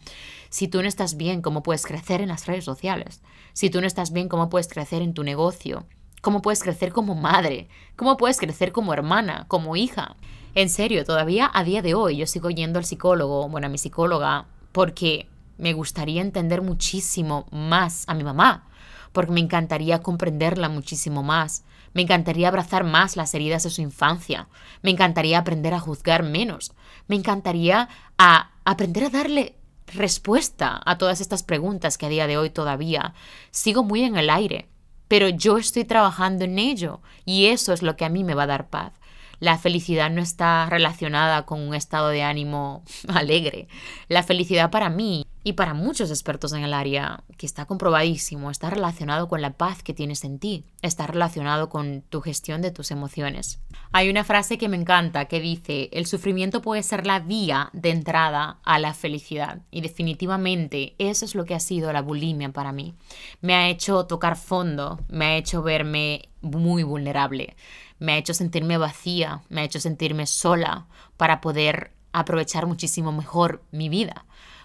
Si 0.48 0.66
tú 0.66 0.82
no 0.82 0.88
estás 0.88 1.16
bien, 1.16 1.42
¿cómo 1.42 1.62
puedes 1.62 1.86
crecer 1.86 2.20
en 2.20 2.30
las 2.30 2.46
redes 2.46 2.64
sociales? 2.64 3.22
Si 3.52 3.70
tú 3.70 3.80
no 3.80 3.86
estás 3.86 4.10
bien, 4.10 4.28
¿cómo 4.28 4.48
puedes 4.48 4.66
crecer 4.66 5.00
en 5.00 5.14
tu 5.14 5.22
negocio? 5.22 5.86
¿Cómo 6.20 6.42
puedes 6.42 6.60
crecer 6.60 6.92
como 6.92 7.14
madre? 7.14 7.68
¿Cómo 7.94 8.16
puedes 8.16 8.38
crecer 8.38 8.72
como 8.72 8.92
hermana, 8.92 9.44
como 9.46 9.76
hija? 9.76 10.16
En 10.56 10.70
serio, 10.70 11.04
todavía 11.04 11.48
a 11.54 11.62
día 11.62 11.82
de 11.82 11.94
hoy 11.94 12.16
yo 12.16 12.26
sigo 12.26 12.50
yendo 12.50 12.80
al 12.80 12.84
psicólogo, 12.84 13.48
bueno, 13.48 13.68
a 13.68 13.70
mi 13.70 13.78
psicóloga, 13.78 14.46
porque 14.72 15.28
me 15.56 15.72
gustaría 15.72 16.20
entender 16.20 16.62
muchísimo 16.62 17.46
más 17.52 18.02
a 18.08 18.14
mi 18.14 18.24
mamá, 18.24 18.66
porque 19.12 19.30
me 19.30 19.38
encantaría 19.38 20.02
comprenderla 20.02 20.68
muchísimo 20.68 21.22
más, 21.22 21.62
me 21.92 22.02
encantaría 22.02 22.48
abrazar 22.48 22.84
más 22.84 23.16
las 23.16 23.34
heridas 23.34 23.62
de 23.62 23.70
su 23.70 23.82
infancia, 23.82 24.48
me 24.82 24.90
encantaría 24.90 25.38
aprender 25.38 25.74
a 25.74 25.80
juzgar 25.80 26.22
menos, 26.22 26.72
me 27.06 27.16
encantaría 27.16 27.88
a 28.18 28.50
aprender 28.64 29.04
a 29.04 29.10
darle 29.10 29.56
respuesta 29.86 30.80
a 30.84 30.98
todas 30.98 31.20
estas 31.20 31.42
preguntas 31.42 31.98
que 31.98 32.06
a 32.06 32.10
día 32.10 32.26
de 32.26 32.36
hoy 32.36 32.50
todavía 32.50 33.14
sigo 33.50 33.84
muy 33.84 34.04
en 34.04 34.16
el 34.16 34.30
aire, 34.30 34.68
pero 35.08 35.28
yo 35.28 35.56
estoy 35.58 35.84
trabajando 35.84 36.44
en 36.44 36.58
ello 36.58 37.00
y 37.24 37.46
eso 37.46 37.72
es 37.72 37.82
lo 37.82 37.96
que 37.96 38.04
a 38.04 38.10
mí 38.10 38.24
me 38.24 38.34
va 38.34 38.42
a 38.42 38.48
dar 38.48 38.68
paz. 38.68 38.92
La 39.40 39.58
felicidad 39.58 40.10
no 40.10 40.20
está 40.20 40.66
relacionada 40.68 41.46
con 41.46 41.60
un 41.60 41.74
estado 41.74 42.08
de 42.08 42.22
ánimo 42.22 42.82
alegre. 43.08 43.68
La 44.08 44.22
felicidad 44.22 44.70
para 44.70 44.90
mí 44.90 45.26
y 45.44 45.54
para 45.54 45.72
muchos 45.72 46.10
expertos 46.10 46.52
en 46.52 46.62
el 46.62 46.74
área, 46.74 47.22
que 47.38 47.46
está 47.46 47.64
comprobadísimo, 47.64 48.50
está 48.50 48.68
relacionado 48.68 49.28
con 49.28 49.40
la 49.40 49.54
paz 49.54 49.82
que 49.82 49.94
tienes 49.94 50.24
en 50.24 50.38
ti, 50.38 50.64
está 50.82 51.06
relacionado 51.06 51.70
con 51.70 52.02
tu 52.02 52.20
gestión 52.20 52.60
de 52.60 52.70
tus 52.70 52.90
emociones. 52.90 53.60
Hay 53.92 54.10
una 54.10 54.24
frase 54.24 54.58
que 54.58 54.68
me 54.68 54.76
encanta 54.76 55.24
que 55.24 55.40
dice, 55.40 55.88
el 55.92 56.06
sufrimiento 56.06 56.60
puede 56.60 56.82
ser 56.82 57.06
la 57.06 57.20
vía 57.20 57.70
de 57.72 57.90
entrada 57.90 58.58
a 58.64 58.78
la 58.78 58.92
felicidad. 58.92 59.60
Y 59.70 59.80
definitivamente 59.80 60.94
eso 60.98 61.24
es 61.24 61.34
lo 61.34 61.44
que 61.44 61.54
ha 61.54 61.60
sido 61.60 61.92
la 61.92 62.02
bulimia 62.02 62.50
para 62.50 62.72
mí. 62.72 62.94
Me 63.40 63.54
ha 63.54 63.68
hecho 63.68 64.04
tocar 64.04 64.36
fondo, 64.36 65.00
me 65.08 65.24
ha 65.26 65.36
hecho 65.36 65.62
verme 65.62 66.28
muy 66.42 66.82
vulnerable 66.82 67.56
me 67.98 68.12
ha 68.12 68.16
hecho 68.16 68.34
sentirme 68.34 68.78
vacía, 68.78 69.42
me 69.48 69.60
ha 69.60 69.64
hecho 69.64 69.80
sentirme 69.80 70.26
sola 70.26 70.86
para 71.16 71.40
poder 71.40 71.92
aprovechar 72.12 72.66
muchísimo 72.66 73.12
mejor 73.12 73.62
mi 73.70 73.88
vida, 73.88 74.24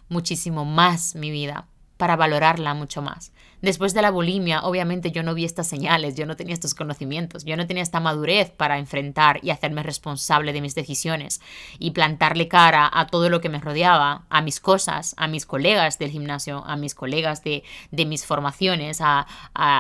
muchísimo 0.10 0.66
más 0.66 1.16
mi 1.16 1.32
vida 1.32 1.68
para 1.98 2.16
valorarla 2.16 2.74
mucho 2.74 3.02
más. 3.02 3.33
Después 3.64 3.94
de 3.94 4.02
la 4.02 4.12
bulimia, 4.12 4.64
obviamente 4.64 5.12
yo 5.12 5.24
no 5.24 5.34
vi 5.34 5.46
estas 5.46 5.68
señales, 5.68 6.16
yo 6.16 6.26
no 6.26 6.36
tenía 6.36 6.54
estos 6.54 6.76
conocimientos, 6.76 7.46
yo 7.46 7.56
no 7.56 7.66
tenía 7.66 7.82
esta 7.82 8.02
madurez 8.02 8.52
para 8.52 8.78
enfrentar 8.78 9.40
y 9.42 9.52
hacerme 9.52 9.84
responsable 9.84 10.52
de 10.52 10.60
mis 10.60 10.76
decisiones 10.76 11.40
y 11.80 11.92
plantarle 11.92 12.50
cara 12.50 12.90
a 12.92 13.08
todo 13.08 13.30
lo 13.30 13.40
que 13.40 13.48
me 13.48 13.62
rodeaba, 13.62 14.26
a 14.30 14.42
mis 14.42 14.60
cosas, 14.60 15.16
a 15.16 15.30
mis 15.30 15.46
colegas 15.46 15.98
del 15.98 16.12
gimnasio, 16.12 16.62
a 16.66 16.76
mis 16.76 16.94
colegas 16.94 17.42
de, 17.42 17.64
mis 18.06 18.26
formaciones, 18.26 19.00
a, 19.00 19.28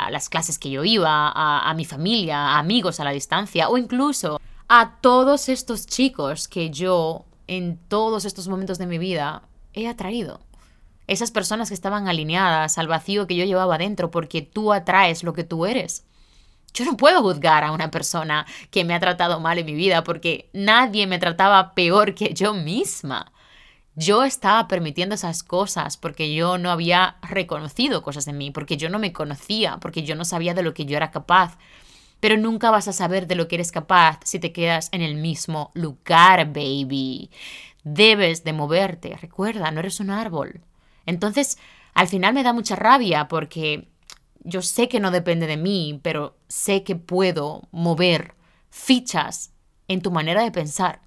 las 0.09 0.29
clases 0.29 0.57
que 0.57 0.69
yo 0.69 0.85
iba, 0.85 1.27
a, 1.27 1.69
a 1.69 1.73
mi 1.73 1.83
familia, 1.83 2.37
a 2.37 2.59
amigos 2.59 3.01
a 3.01 3.03
la 3.03 3.11
distancia 3.11 3.67
o 3.67 3.77
incluso 3.77 4.39
a 4.69 5.01
todos 5.01 5.49
estos 5.49 5.87
chicos 5.87 6.47
que 6.47 6.69
yo 6.69 7.25
en 7.47 7.77
todos 7.89 8.23
estos 8.23 8.47
momentos 8.47 8.77
de 8.77 8.87
mi 8.87 8.97
vida 8.97 9.43
he 9.73 9.89
atraído 9.89 10.39
esas 11.07 11.31
personas 11.31 11.69
que 11.69 11.73
estaban 11.73 12.07
alineadas 12.07 12.77
al 12.77 12.87
vacío 12.87 13.27
que 13.27 13.35
yo 13.35 13.45
llevaba 13.45 13.77
dentro 13.77 14.11
porque 14.11 14.41
tú 14.41 14.73
atraes 14.73 15.23
lo 15.23 15.33
que 15.33 15.43
tú 15.43 15.65
eres. 15.65 16.05
Yo 16.73 16.85
no 16.85 16.97
puedo 16.97 17.21
juzgar 17.21 17.63
a 17.63 17.71
una 17.71 17.91
persona 17.91 18.47
que 18.71 18.83
me 18.83 18.95
ha 18.95 18.99
tratado 18.99 19.39
mal 19.39 19.59
en 19.59 19.65
mi 19.65 19.75
vida 19.75 20.03
porque 20.03 20.49
nadie 20.53 21.05
me 21.05 21.19
trataba 21.19 21.75
peor 21.75 22.15
que 22.15 22.33
yo 22.33 22.53
misma. 22.53 23.31
Yo 23.95 24.23
estaba 24.23 24.67
permitiendo 24.67 25.13
esas 25.13 25.43
cosas 25.43 25.97
porque 25.97 26.33
yo 26.33 26.57
no 26.57 26.71
había 26.71 27.17
reconocido 27.21 28.01
cosas 28.01 28.25
de 28.25 28.33
mí, 28.33 28.49
porque 28.49 28.75
yo 28.75 28.89
no 28.89 28.97
me 28.97 29.13
conocía, 29.13 29.77
porque 29.79 30.01
yo 30.01 30.15
no 30.15 30.25
sabía 30.25 30.55
de 30.55 30.63
lo 30.63 30.73
que 30.73 30.85
yo 30.85 30.97
era 30.97 31.11
capaz. 31.11 31.59
Pero 32.19 32.37
nunca 32.37 32.71
vas 32.71 32.87
a 32.87 32.93
saber 32.93 33.27
de 33.27 33.35
lo 33.35 33.47
que 33.47 33.55
eres 33.55 33.71
capaz 33.71 34.19
si 34.23 34.39
te 34.39 34.51
quedas 34.51 34.89
en 34.93 35.01
el 35.01 35.15
mismo 35.15 35.69
lugar, 35.75 36.47
baby. 36.47 37.29
Debes 37.83 38.43
de 38.43 38.53
moverte. 38.53 39.15
Recuerda, 39.21 39.69
no 39.69 39.81
eres 39.81 39.99
un 39.99 40.09
árbol. 40.09 40.61
Entonces, 41.05 41.57
al 41.93 42.07
final 42.07 42.33
me 42.33 42.43
da 42.43 42.53
mucha 42.53 42.75
rabia 42.75 43.27
porque 43.27 43.89
yo 44.43 44.61
sé 44.61 44.89
que 44.89 44.99
no 44.99 45.11
depende 45.11 45.47
de 45.47 45.57
mí, 45.57 45.99
pero 46.03 46.37
sé 46.47 46.83
que 46.83 46.95
puedo 46.95 47.67
mover 47.71 48.35
fichas 48.69 49.53
en 49.87 50.01
tu 50.01 50.11
manera 50.11 50.43
de 50.43 50.51
pensar 50.51 51.01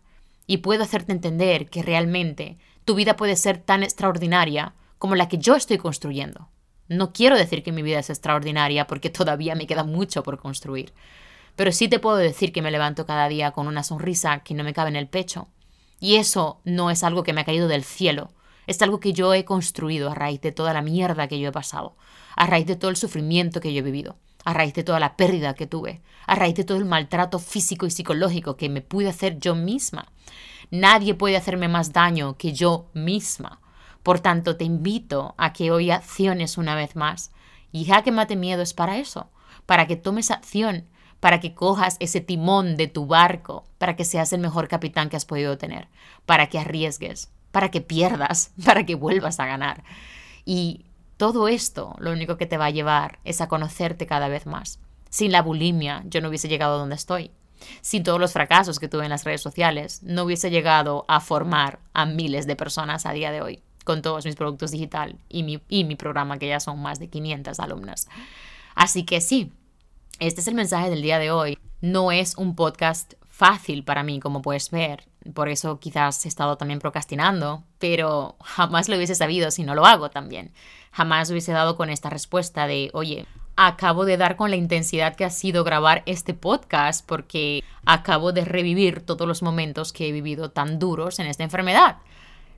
y 0.46 0.58
puedo 0.58 0.84
hacerte 0.84 1.12
entender 1.12 1.68
que 1.68 1.82
realmente 1.82 2.58
tu 2.84 2.94
vida 2.94 3.16
puede 3.16 3.36
ser 3.36 3.58
tan 3.58 3.82
extraordinaria 3.82 4.74
como 4.98 5.16
la 5.16 5.28
que 5.28 5.38
yo 5.38 5.56
estoy 5.56 5.78
construyendo. 5.78 6.48
No 6.88 7.12
quiero 7.12 7.36
decir 7.36 7.62
que 7.62 7.72
mi 7.72 7.82
vida 7.82 7.98
es 7.98 8.10
extraordinaria 8.10 8.86
porque 8.86 9.10
todavía 9.10 9.56
me 9.56 9.66
queda 9.66 9.82
mucho 9.82 10.22
por 10.22 10.38
construir, 10.38 10.92
pero 11.56 11.72
sí 11.72 11.88
te 11.88 11.98
puedo 11.98 12.16
decir 12.16 12.52
que 12.52 12.62
me 12.62 12.70
levanto 12.70 13.06
cada 13.06 13.28
día 13.28 13.50
con 13.50 13.66
una 13.66 13.82
sonrisa 13.82 14.40
que 14.40 14.54
no 14.54 14.62
me 14.62 14.72
cabe 14.72 14.90
en 14.90 14.96
el 14.96 15.08
pecho. 15.08 15.48
Y 15.98 16.16
eso 16.16 16.60
no 16.64 16.90
es 16.90 17.02
algo 17.02 17.24
que 17.24 17.32
me 17.32 17.40
ha 17.40 17.44
caído 17.44 17.66
del 17.66 17.82
cielo, 17.82 18.30
es 18.66 18.82
algo 18.82 19.00
que 19.00 19.12
yo 19.12 19.32
he 19.34 19.44
construido 19.44 20.10
a 20.10 20.14
raíz 20.14 20.40
de 20.40 20.52
toda 20.52 20.72
la 20.72 20.82
mierda 20.82 21.28
que 21.28 21.38
yo 21.38 21.48
he 21.48 21.52
pasado, 21.52 21.96
a 22.34 22.46
raíz 22.46 22.66
de 22.66 22.76
todo 22.76 22.90
el 22.90 22.96
sufrimiento 22.96 23.60
que 23.60 23.72
yo 23.72 23.80
he 23.80 23.82
vivido, 23.82 24.16
a 24.44 24.52
raíz 24.52 24.74
de 24.74 24.84
toda 24.84 25.00
la 25.00 25.16
pérdida 25.16 25.54
que 25.54 25.66
tuve, 25.66 26.02
a 26.26 26.34
raíz 26.34 26.54
de 26.54 26.64
todo 26.64 26.78
el 26.78 26.84
maltrato 26.84 27.38
físico 27.38 27.86
y 27.86 27.90
psicológico 27.90 28.56
que 28.56 28.68
me 28.68 28.82
pude 28.82 29.08
hacer 29.08 29.38
yo 29.38 29.54
misma. 29.54 30.06
Nadie 30.70 31.14
puede 31.14 31.36
hacerme 31.36 31.68
más 31.68 31.92
daño 31.92 32.36
que 32.36 32.52
yo 32.52 32.88
misma. 32.92 33.60
Por 34.02 34.20
tanto, 34.20 34.56
te 34.56 34.64
invito 34.64 35.34
a 35.38 35.52
que 35.52 35.70
hoy 35.70 35.90
acciones 35.90 36.58
una 36.58 36.74
vez 36.74 36.96
más. 36.96 37.32
Y 37.72 37.84
ya 37.84 38.02
que 38.02 38.12
mate 38.12 38.36
miedo 38.36 38.62
es 38.62 38.74
para 38.74 38.98
eso, 38.98 39.30
para 39.66 39.86
que 39.86 39.96
tomes 39.96 40.30
acción, 40.30 40.86
para 41.20 41.40
que 41.40 41.54
cojas 41.54 41.96
ese 42.00 42.20
timón 42.20 42.76
de 42.76 42.88
tu 42.88 43.06
barco, 43.06 43.64
para 43.78 43.96
que 43.96 44.04
seas 44.04 44.32
el 44.32 44.40
mejor 44.40 44.68
capitán 44.68 45.08
que 45.08 45.16
has 45.16 45.24
podido 45.24 45.58
tener, 45.58 45.88
para 46.24 46.48
que 46.48 46.58
arriesgues, 46.58 47.30
para 47.56 47.70
que 47.70 47.80
pierdas, 47.80 48.52
para 48.66 48.84
que 48.84 48.96
vuelvas 48.96 49.40
a 49.40 49.46
ganar. 49.46 49.82
Y 50.44 50.84
todo 51.16 51.48
esto 51.48 51.96
lo 51.98 52.12
único 52.12 52.36
que 52.36 52.44
te 52.44 52.58
va 52.58 52.66
a 52.66 52.70
llevar 52.70 53.18
es 53.24 53.40
a 53.40 53.48
conocerte 53.48 54.04
cada 54.04 54.28
vez 54.28 54.44
más. 54.44 54.78
Sin 55.08 55.32
la 55.32 55.40
bulimia 55.40 56.02
yo 56.04 56.20
no 56.20 56.28
hubiese 56.28 56.48
llegado 56.48 56.74
a 56.74 56.78
donde 56.78 56.96
estoy. 56.96 57.30
Sin 57.80 58.02
todos 58.02 58.20
los 58.20 58.34
fracasos 58.34 58.78
que 58.78 58.88
tuve 58.88 59.04
en 59.04 59.08
las 59.08 59.24
redes 59.24 59.40
sociales, 59.40 60.02
no 60.02 60.24
hubiese 60.24 60.50
llegado 60.50 61.06
a 61.08 61.20
formar 61.20 61.78
a 61.94 62.04
miles 62.04 62.46
de 62.46 62.56
personas 62.56 63.06
a 63.06 63.12
día 63.12 63.32
de 63.32 63.40
hoy, 63.40 63.62
con 63.84 64.02
todos 64.02 64.26
mis 64.26 64.36
productos 64.36 64.70
digital 64.70 65.16
y 65.30 65.42
mi, 65.42 65.62
y 65.70 65.84
mi 65.84 65.96
programa, 65.96 66.38
que 66.38 66.48
ya 66.48 66.60
son 66.60 66.82
más 66.82 66.98
de 66.98 67.08
500 67.08 67.58
alumnas. 67.58 68.06
Así 68.74 69.04
que 69.06 69.22
sí, 69.22 69.50
este 70.18 70.42
es 70.42 70.48
el 70.48 70.54
mensaje 70.54 70.90
del 70.90 71.00
día 71.00 71.18
de 71.18 71.30
hoy. 71.30 71.58
No 71.80 72.12
es 72.12 72.36
un 72.36 72.54
podcast 72.54 73.14
fácil 73.24 73.82
para 73.82 74.02
mí, 74.02 74.20
como 74.20 74.42
puedes 74.42 74.70
ver. 74.70 75.08
Por 75.34 75.48
eso 75.48 75.78
quizás 75.78 76.24
he 76.24 76.28
estado 76.28 76.56
también 76.56 76.80
procrastinando, 76.80 77.64
pero 77.78 78.36
jamás 78.40 78.88
lo 78.88 78.96
hubiese 78.96 79.14
sabido 79.14 79.50
si 79.50 79.64
no 79.64 79.74
lo 79.74 79.86
hago 79.86 80.10
también. 80.10 80.52
Jamás 80.92 81.30
hubiese 81.30 81.52
dado 81.52 81.76
con 81.76 81.90
esta 81.90 82.10
respuesta 82.10 82.66
de, 82.66 82.90
oye, 82.94 83.26
acabo 83.56 84.04
de 84.04 84.16
dar 84.16 84.36
con 84.36 84.50
la 84.50 84.56
intensidad 84.56 85.16
que 85.16 85.24
ha 85.24 85.30
sido 85.30 85.64
grabar 85.64 86.02
este 86.06 86.34
podcast 86.34 87.06
porque 87.06 87.64
acabo 87.84 88.32
de 88.32 88.44
revivir 88.44 89.00
todos 89.00 89.26
los 89.26 89.42
momentos 89.42 89.92
que 89.92 90.08
he 90.08 90.12
vivido 90.12 90.50
tan 90.50 90.78
duros 90.78 91.18
en 91.18 91.26
esta 91.26 91.44
enfermedad. 91.44 91.96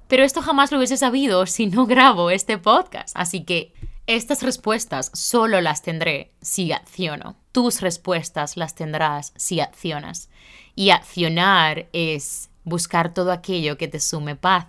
Pero 0.09 0.25
esto 0.25 0.41
jamás 0.41 0.73
lo 0.73 0.79
hubiese 0.79 0.97
sabido 0.97 1.47
si 1.47 1.67
no 1.67 1.87
grabo 1.87 2.31
este 2.31 2.59
podcast. 2.59 3.15
Así 3.15 3.45
que 3.45 3.75
Estas 4.09 4.43
respuestas 4.43 5.11
solo 5.13 5.61
las 5.61 5.83
tendré 5.83 6.33
si 6.41 6.73
acciono. 6.73 7.37
Tus 7.53 7.83
respuestas 7.83 8.57
las 8.57 8.75
tendrás 8.75 9.35
si 9.37 9.61
accionas. 9.61 10.31
Y 10.75 10.89
accionar 10.89 11.89
es 11.93 12.49
buscar 12.69 13.15
todo 13.15 13.33
aquello 13.33 13.77
que 13.77 13.89
te 13.89 14.01
sume 14.01 14.37
paz, 14.37 14.67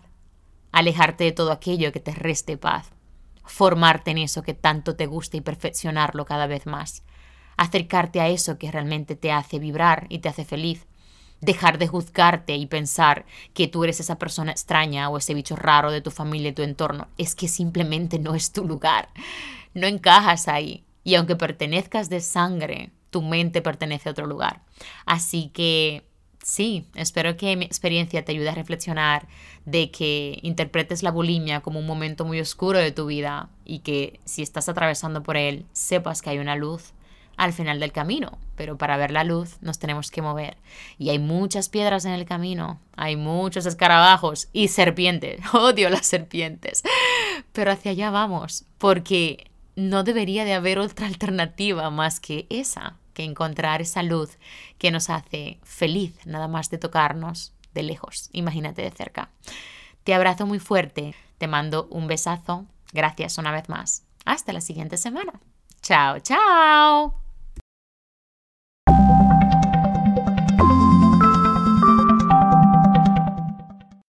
alejarte 0.72 1.24
de 1.26 1.32
todo 1.32 1.52
aquello 1.52 1.92
que 1.92 2.00
te 2.00 2.12
reste 2.12 2.58
paz, 2.58 2.92
formarte 3.44 4.12
en 4.12 4.20
eso 4.20 4.44
que 4.44 4.54
tanto 4.54 4.96
te 4.96 5.06
gusta 5.06 5.38
y 5.38 5.42
perfeccionarlo 5.42 6.26
cada 6.26 6.48
vez 6.48 6.66
más, 6.66 7.04
acercarte 7.58 8.22
a 8.22 8.30
eso 8.30 8.58
que 8.58 8.72
realmente 8.72 9.16
te 9.16 9.32
hace 9.32 9.60
vibrar 9.60 10.06
y 10.10 10.20
te 10.20 10.30
hace 10.30 10.46
feliz, 10.46 10.88
dejar 11.42 11.78
de 11.78 11.88
juzgarte 11.88 12.56
y 12.56 12.66
pensar 12.66 13.26
que 13.54 13.68
tú 13.68 13.84
eres 13.84 14.00
esa 14.00 14.18
persona 14.18 14.52
extraña 14.52 15.10
o 15.10 15.18
ese 15.18 15.34
bicho 15.34 15.56
raro 15.56 15.92
de 15.92 16.02
tu 16.02 16.12
familia 16.12 16.50
y 16.50 16.54
tu 16.54 16.64
entorno. 16.64 17.08
Es 17.18 17.34
que 17.34 17.48
simplemente 17.48 18.20
no 18.20 18.36
es 18.36 18.52
tu 18.52 18.66
lugar 18.66 19.08
no 19.74 19.88
encajas 19.88 20.48
ahí. 20.48 20.84
Y 21.04 21.16
aunque 21.16 21.36
pertenezcas 21.36 22.10
de 22.10 22.22
sangre, 22.22 22.92
tu 23.10 23.22
mente 23.22 23.62
pertenece 23.62 24.10
a 24.10 24.12
otro 24.12 24.28
lugar. 24.28 24.62
Así 25.06 25.50
que 25.50 26.08
sí, 26.44 26.86
espero 26.96 27.38
que 27.38 27.56
mi 27.56 27.66
experiencia 27.66 28.24
te 28.24 28.32
ayude 28.32 28.50
a 28.50 28.56
reflexionar 28.56 29.28
de 29.66 29.92
que 29.92 30.40
interpretes 30.42 31.04
la 31.04 31.12
bulimia 31.12 31.62
como 31.62 31.80
un 31.80 31.86
momento 31.86 32.26
muy 32.26 32.40
oscuro 32.40 32.80
de 32.80 32.92
tu 32.92 33.06
vida 33.06 33.50
y 33.66 33.80
que 33.80 34.20
si 34.26 34.42
estás 34.42 34.70
atravesando 34.70 35.24
por 35.24 35.38
él, 35.38 35.66
sepas 35.74 36.22
que 36.22 36.32
hay 36.32 36.40
una 36.40 36.56
luz 36.56 36.94
al 37.40 37.54
final 37.54 37.80
del 37.80 37.94
camino, 37.94 38.38
pero 38.58 38.78
para 38.78 38.98
ver 38.98 39.12
la 39.12 39.24
luz 39.24 39.58
nos 39.62 39.80
tenemos 39.80 40.12
que 40.12 40.22
mover. 40.22 40.58
Y 40.98 41.10
hay 41.10 41.20
muchas 41.20 41.70
piedras 41.70 42.04
en 42.04 42.12
el 42.12 42.26
camino, 42.26 42.82
hay 42.98 43.16
muchos 43.16 43.66
escarabajos 43.66 44.50
y 44.52 44.68
serpientes. 44.68 45.40
Odio 45.54 45.90
las 45.90 46.06
serpientes. 46.06 46.84
Pero 47.54 47.72
hacia 47.72 47.92
allá 47.92 48.12
vamos, 48.12 48.66
porque 48.78 49.50
no 49.78 50.04
debería 50.04 50.44
de 50.44 50.54
haber 50.54 50.80
otra 50.80 51.08
alternativa 51.08 51.90
más 51.90 52.20
que 52.20 52.46
esa, 52.50 52.98
que 53.14 53.24
encontrar 53.24 53.82
esa 53.82 54.04
luz 54.04 54.38
que 54.78 54.92
nos 54.92 55.10
hace 55.10 55.60
feliz 55.64 56.14
nada 56.26 56.48
más 56.48 56.70
de 56.70 56.78
tocarnos 56.78 57.54
de 57.74 57.84
lejos, 57.84 58.30
imagínate 58.34 58.82
de 58.82 58.92
cerca. 58.92 59.30
Te 60.04 60.14
abrazo 60.14 60.46
muy 60.46 60.60
fuerte, 60.60 61.16
te 61.38 61.48
mando 61.48 61.88
un 61.92 62.08
besazo, 62.08 62.66
gracias 62.94 63.38
una 63.38 63.52
vez 63.52 63.70
más. 63.70 64.04
Hasta 64.26 64.54
la 64.54 64.62
siguiente 64.62 64.98
semana. 64.98 65.34
Chao, 65.82 66.20
chao. 66.20 67.29